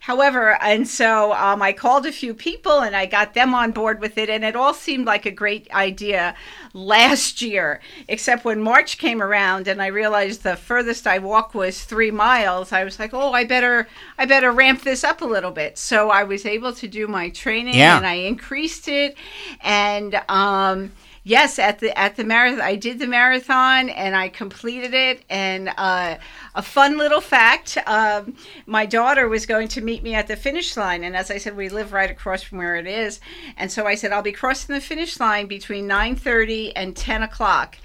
However, 0.00 0.56
and 0.62 0.88
so 0.88 1.34
um, 1.34 1.60
I 1.60 1.72
called 1.72 2.06
a 2.06 2.12
few 2.12 2.32
people 2.32 2.80
and 2.80 2.96
I 2.96 3.04
got 3.04 3.34
them 3.34 3.52
on 3.52 3.72
board 3.72 4.00
with 4.00 4.16
it, 4.16 4.30
and 4.30 4.42
it 4.42 4.56
all 4.56 4.72
seemed 4.72 5.04
like 5.04 5.26
a 5.26 5.30
great 5.30 5.70
idea 5.74 6.34
last 6.72 7.42
year. 7.42 7.80
Except 8.08 8.42
when 8.42 8.62
March 8.62 8.96
came 8.96 9.20
around 9.20 9.68
and 9.68 9.82
I 9.82 9.88
realized 9.88 10.44
the 10.44 10.56
furthest 10.56 11.06
I 11.06 11.18
walked 11.18 11.54
was 11.54 11.84
three 11.84 12.10
miles, 12.10 12.72
I 12.72 12.84
was 12.84 12.98
like, 12.98 13.12
oh, 13.12 13.32
I 13.32 13.44
better, 13.44 13.86
I 14.16 14.24
better 14.24 14.50
ramp 14.50 14.82
this 14.82 15.04
up 15.04 15.20
a 15.20 15.26
little 15.26 15.50
bit. 15.50 15.76
So 15.76 16.08
I 16.08 16.24
was 16.24 16.46
able 16.46 16.72
to 16.72 16.88
do 16.88 17.06
my 17.06 17.28
training 17.28 17.74
yeah. 17.74 17.98
and 17.98 18.06
I 18.06 18.14
increased 18.14 18.88
it, 18.88 19.14
and 19.60 20.14
um, 20.30 20.92
yes, 21.28 21.58
at 21.58 21.78
the 21.78 21.96
at 21.96 22.16
the 22.16 22.24
marathon, 22.24 22.62
I 22.62 22.74
did 22.74 22.98
the 22.98 23.06
marathon 23.06 23.90
and 23.90 24.16
I 24.16 24.28
completed 24.30 24.94
it. 24.94 25.22
And 25.28 25.68
uh, 25.76 26.16
a 26.54 26.62
fun 26.62 26.96
little 26.96 27.20
fact: 27.20 27.76
um, 27.86 28.34
my 28.66 28.86
daughter 28.86 29.28
was 29.28 29.46
going 29.46 29.68
to 29.68 29.80
meet 29.80 30.02
me 30.02 30.14
at 30.14 30.26
the 30.26 30.36
finish 30.36 30.76
line, 30.76 31.04
and 31.04 31.14
as 31.14 31.30
I 31.30 31.38
said, 31.38 31.56
we 31.56 31.68
live 31.68 31.92
right 31.92 32.10
across 32.10 32.42
from 32.42 32.58
where 32.58 32.76
it 32.76 32.86
is. 32.86 33.20
And 33.56 33.70
so 33.70 33.86
I 33.86 33.94
said, 33.94 34.10
I'll 34.10 34.22
be 34.22 34.32
crossing 34.32 34.74
the 34.74 34.80
finish 34.80 35.20
line 35.20 35.46
between 35.46 35.86
nine 35.86 36.16
thirty 36.16 36.74
and 36.74 36.96
ten 36.96 37.22
o'clock 37.22 37.76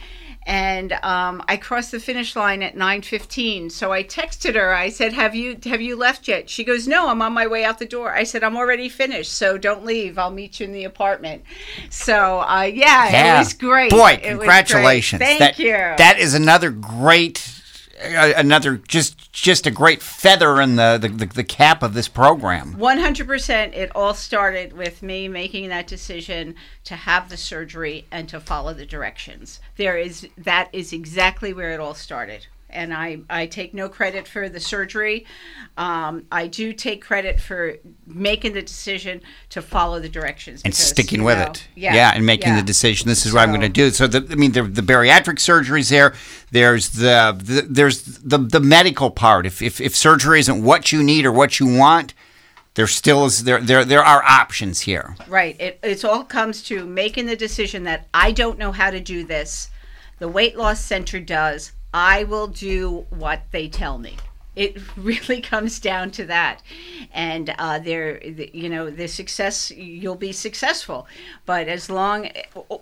and 0.46 0.94
um, 1.04 1.44
I 1.48 1.58
crossed 1.58 1.91
the 1.91 2.00
finish 2.00 2.36
line 2.36 2.62
at 2.62 2.76
9:15. 2.76 3.72
So 3.72 3.91
I 3.91 4.04
texted 4.04 4.56
her. 4.56 4.74
I 4.74 4.89
said, 4.89 5.14
"Have 5.14 5.36
you 5.36 5.58
have 5.66 5.82
you 5.82 5.96
left 5.96 6.28
yet?" 6.28 6.50
She 6.50 6.64
goes, 6.64 6.88
"No, 6.88 7.10
I'm 7.10 7.22
on 7.22 7.34
my 7.34 7.48
way 7.48 7.64
out 7.64 7.80
the 7.80 7.86
door." 7.86 8.14
I 8.14 8.24
said, 8.24 8.44
"I'm 8.44 8.58
already 8.58 8.89
finished, 8.89 9.34
so 9.34 9.58
don't 9.58 9.86
leave. 9.86 10.18
I'll 10.18 10.32
meet 10.32 10.60
you 10.60 10.66
in 10.66 10.74
the 10.74 10.84
apartment." 10.84 11.44
So 11.89 12.41
uh, 12.41 12.70
yeah, 12.74 13.10
yeah, 13.10 13.36
it 13.36 13.39
was 13.39 13.54
great. 13.54 13.91
Boy, 13.91 14.20
congratulations! 14.22 15.22
Thank 15.22 15.39
that, 15.39 15.60
you. 15.60 15.74
That 15.74 16.18
is 16.20 16.34
another 16.34 16.72
great 16.72 17.62
Uh, 18.04 18.34
another 18.36 18.78
just 18.88 19.32
just 19.32 19.66
a 19.66 19.72
great 19.72 20.01
feather 20.01 20.60
in 20.60 20.76
the, 20.76 20.97
the, 21.01 21.26
the, 21.26 21.43
cap 21.43 21.82
of 21.84 21.93
this 21.93 22.08
program. 22.08 22.76
100% 22.76 23.74
it 23.74 23.91
all 23.95 24.14
started 24.14 24.74
with 24.74 25.01
me 25.01 25.28
making 25.28 25.70
that 25.70 25.88
decision 25.88 26.56
to 26.84 26.95
have 26.95 27.30
the 27.30 27.38
surgery 27.38 28.06
and 28.12 28.28
to 28.30 28.39
follow 28.39 28.74
the 28.74 28.86
directions. 28.86 29.60
There 29.78 29.97
is 29.97 30.28
that 30.38 30.70
is 30.74 30.91
exactly 30.91 31.54
where 31.54 31.72
it 31.72 31.80
all 31.80 31.93
started 31.93 32.47
and 32.74 32.94
I, 32.94 33.20
I 33.30 33.46
take 33.46 33.74
no 33.74 33.90
credit 33.90 34.28
for 34.28 34.50
the 34.50 34.60
surgery. 34.60 35.26
Um, 35.78 36.26
I 36.32 36.48
do 36.48 36.74
take 36.74 37.02
credit 37.02 37.40
for 37.40 37.78
making 38.06 38.54
the 38.54 38.62
decision 38.62 39.22
to 39.50 39.62
follow 39.62 40.00
the 40.00 40.10
directions 40.10 40.62
and 40.64 40.74
because, 40.74 40.86
sticking 40.86 41.24
with 41.24 41.38
know, 41.38 41.46
it. 41.46 41.68
Yeah, 41.76 41.96
yeah, 41.96 42.12
and 42.14 42.26
making 42.26 42.50
yeah. 42.50 42.60
the 42.60 42.66
decision. 42.66 43.08
This 43.08 43.26
is 43.26 43.32
so, 43.32 43.38
what 43.38 43.44
I'm 43.44 43.50
going 43.50 43.62
to 43.62 43.70
do. 43.70 43.90
So, 43.92 44.08
the, 44.08 44.28
I 44.32 44.36
mean, 44.36 44.52
the, 44.52 44.64
the 44.64 44.82
bariatric 44.82 45.38
surgeries 45.38 45.90
there. 45.90 46.14
There's 46.52 46.90
the, 46.90 47.36
the 47.42 47.66
there's 47.68 48.04
the 48.04 48.38
the 48.38 48.60
medical 48.60 49.10
part. 49.10 49.46
If, 49.46 49.62
if 49.62 49.82
if 49.82 49.96
surgery 49.96 50.40
isn't 50.40 50.64
what 50.64 50.92
you 50.92 51.02
need 51.02 51.26
or 51.26 51.32
what 51.32 51.60
you 51.60 51.66
want, 51.66 52.14
there 52.76 52.88
still 52.88 53.26
is 53.26 53.44
there 53.44 53.60
there 53.60 53.86
there 53.86 54.04
are 54.04 54.24
options 54.24 54.82
here. 54.82 55.16
Right. 55.28 55.60
It 55.60 55.80
it 55.84 56.06
all 56.06 56.24
comes 56.24 56.64
to 56.64 56.86
making 56.86 57.26
the 57.26 57.36
decision 57.36 57.84
that 57.84 58.08
I 58.14 58.32
don't 58.32 58.58
know 58.58 58.72
how 58.72 58.92
to 58.92 59.00
do 59.00 59.24
this. 59.24 59.70
The 60.20 60.28
weight 60.28 60.56
loss 60.56 60.80
center 60.80 61.20
does. 61.20 61.72
I 61.94 62.24
will 62.24 62.48
do 62.48 63.06
what 63.10 63.44
they 63.52 63.68
tell 63.68 63.98
me. 63.98 64.18
It 64.56 64.78
really 64.98 65.41
comes 65.41 65.80
down 65.80 66.12
to 66.12 66.26
that, 66.26 66.62
and 67.12 67.54
uh, 67.58 67.80
there, 67.80 68.24
you 68.24 68.70
know, 68.70 68.89
the 68.89 69.08
success 69.08 69.72
you'll 69.72 70.16
be 70.16 70.32
successful, 70.32 71.08
but 71.46 71.68
as 71.68 71.89
long 71.89 72.30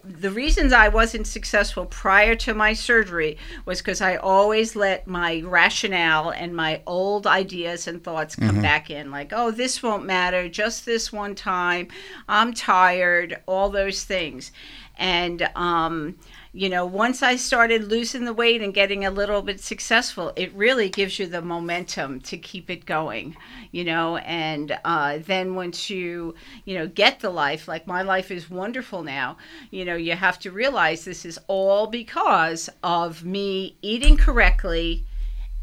the 0.03 0.31
reasons 0.31 0.73
I 0.73 0.89
wasn't 0.89 1.27
successful 1.27 1.85
prior 1.85 2.35
to 2.35 2.53
my 2.53 2.73
surgery 2.73 3.37
was 3.65 3.79
because 3.79 4.01
I 4.01 4.17
always 4.17 4.75
let 4.75 5.07
my 5.07 5.41
rationale 5.45 6.31
and 6.31 6.53
my 6.53 6.81
old 6.85 7.25
ideas 7.25 7.87
and 7.87 8.03
thoughts 8.03 8.35
come 8.35 8.49
mm-hmm. 8.49 8.61
back 8.61 8.89
in, 8.89 9.09
like, 9.09 9.31
oh, 9.33 9.51
this 9.51 9.81
won't 9.81 10.05
matter, 10.05 10.49
just 10.49 10.85
this 10.85 11.13
one 11.13 11.35
time, 11.35 11.87
I'm 12.27 12.53
tired, 12.53 13.41
all 13.47 13.69
those 13.69 14.03
things, 14.03 14.51
and 14.97 15.49
um, 15.55 16.17
you 16.53 16.67
know, 16.67 16.85
once 16.85 17.23
I 17.23 17.37
started 17.37 17.85
losing 17.85 18.25
the 18.25 18.33
weight 18.33 18.61
and 18.61 18.73
getting 18.73 19.05
a 19.05 19.11
little 19.11 19.41
bit 19.41 19.61
successful, 19.61 20.33
it 20.35 20.53
really 20.53 20.89
gives 20.89 21.17
you 21.17 21.25
the 21.25 21.41
momentum 21.41 22.19
to 22.21 22.37
keep 22.37 22.69
it 22.69 22.85
going, 22.85 23.37
you 23.71 23.85
know. 23.85 24.17
And 24.17 24.77
uh, 24.83 25.19
then 25.25 25.55
once 25.55 25.89
you, 25.89 26.35
you 26.65 26.77
know, 26.77 26.87
get 26.87 27.21
the 27.21 27.29
life, 27.29 27.69
like 27.69 27.87
my 27.87 28.01
life 28.01 28.31
is 28.31 28.49
wonderful 28.49 29.01
now, 29.01 29.37
you 29.69 29.85
know, 29.85 29.95
you 29.95 30.13
have 30.13 30.39
to 30.39 30.51
realize 30.51 31.05
this 31.05 31.23
is 31.23 31.39
all 31.47 31.87
because 31.87 32.69
of 32.83 33.23
me 33.23 33.77
eating 33.81 34.17
correctly 34.17 35.05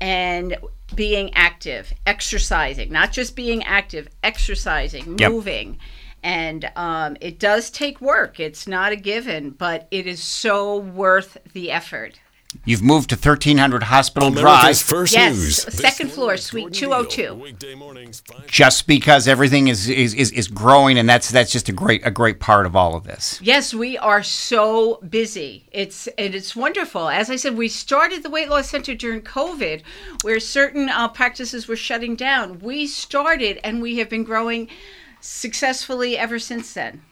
and 0.00 0.56
being 0.94 1.34
active, 1.34 1.92
exercising, 2.06 2.90
not 2.90 3.12
just 3.12 3.36
being 3.36 3.62
active, 3.64 4.08
exercising, 4.22 5.18
yep. 5.18 5.30
moving 5.30 5.78
and 6.22 6.70
um, 6.76 7.16
it 7.20 7.38
does 7.38 7.70
take 7.70 8.00
work. 8.00 8.40
It's 8.40 8.66
not 8.66 8.92
a 8.92 8.96
given, 8.96 9.50
but 9.50 9.88
it 9.90 10.06
is 10.06 10.22
so 10.22 10.78
worth 10.78 11.38
the 11.52 11.70
effort. 11.70 12.20
You've 12.64 12.82
moved 12.82 13.10
to 13.10 13.16
1300 13.16 13.82
Hospital 13.84 14.28
America's 14.28 14.82
Drive. 14.82 14.98
First 14.98 15.14
yes, 15.14 15.36
news. 15.36 15.56
second 15.74 16.10
floor, 16.10 16.38
suite 16.38 16.72
202. 16.72 17.54
Just 18.46 18.86
because 18.86 19.28
everything 19.28 19.68
is, 19.68 19.86
is, 19.86 20.14
is, 20.14 20.32
is, 20.32 20.48
growing, 20.48 20.98
and 20.98 21.06
that's 21.06 21.30
that's 21.30 21.52
just 21.52 21.68
a 21.68 21.72
great 21.72 22.06
a 22.06 22.10
great 22.10 22.40
part 22.40 22.64
of 22.64 22.74
all 22.74 22.96
of 22.96 23.04
this. 23.04 23.38
Yes, 23.42 23.74
we 23.74 23.98
are 23.98 24.22
so 24.22 24.96
busy. 25.08 25.66
It's 25.72 26.06
and 26.18 26.34
it's 26.34 26.56
wonderful. 26.56 27.10
As 27.10 27.28
I 27.28 27.36
said, 27.36 27.54
we 27.54 27.68
started 27.68 28.22
the 28.22 28.30
weight 28.30 28.48
loss 28.48 28.70
center 28.70 28.94
during 28.94 29.20
COVID, 29.20 29.82
where 30.22 30.40
certain 30.40 30.88
uh, 30.88 31.08
practices 31.08 31.68
were 31.68 31.76
shutting 31.76 32.16
down. 32.16 32.60
We 32.60 32.86
started, 32.86 33.60
and 33.62 33.82
we 33.82 33.98
have 33.98 34.08
been 34.08 34.24
growing 34.24 34.68
successfully 35.20 36.16
ever 36.16 36.38
since 36.38 36.74
then. 36.74 37.02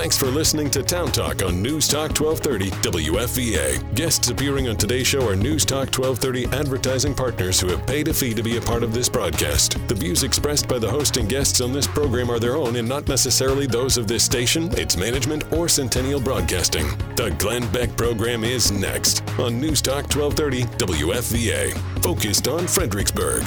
Thanks 0.00 0.16
for 0.16 0.28
listening 0.28 0.70
to 0.70 0.82
Town 0.82 1.12
Talk 1.12 1.42
on 1.42 1.60
News 1.60 1.86
Talk 1.86 2.18
1230 2.18 2.70
WFVA. 2.88 3.94
Guests 3.94 4.30
appearing 4.30 4.66
on 4.66 4.76
today's 4.76 5.06
show 5.06 5.28
are 5.28 5.36
News 5.36 5.66
Talk 5.66 5.94
1230 5.94 6.46
advertising 6.56 7.14
partners 7.14 7.60
who 7.60 7.68
have 7.68 7.86
paid 7.86 8.08
a 8.08 8.14
fee 8.14 8.32
to 8.32 8.42
be 8.42 8.56
a 8.56 8.62
part 8.62 8.82
of 8.82 8.94
this 8.94 9.10
broadcast. 9.10 9.76
The 9.88 9.94
views 9.94 10.22
expressed 10.22 10.66
by 10.66 10.78
the 10.78 10.88
host 10.88 11.18
and 11.18 11.28
guests 11.28 11.60
on 11.60 11.74
this 11.74 11.86
program 11.86 12.30
are 12.30 12.38
their 12.38 12.56
own 12.56 12.76
and 12.76 12.88
not 12.88 13.08
necessarily 13.08 13.66
those 13.66 13.98
of 13.98 14.08
this 14.08 14.24
station, 14.24 14.72
its 14.78 14.96
management, 14.96 15.52
or 15.52 15.68
Centennial 15.68 16.18
Broadcasting. 16.18 16.86
The 17.16 17.36
Glenn 17.38 17.70
Beck 17.70 17.94
program 17.98 18.42
is 18.42 18.72
next 18.72 19.22
on 19.38 19.60
News 19.60 19.82
Talk 19.82 20.04
1230 20.04 20.62
WFVA, 20.78 21.76
focused 22.02 22.48
on 22.48 22.66
Fredericksburg. 22.66 23.46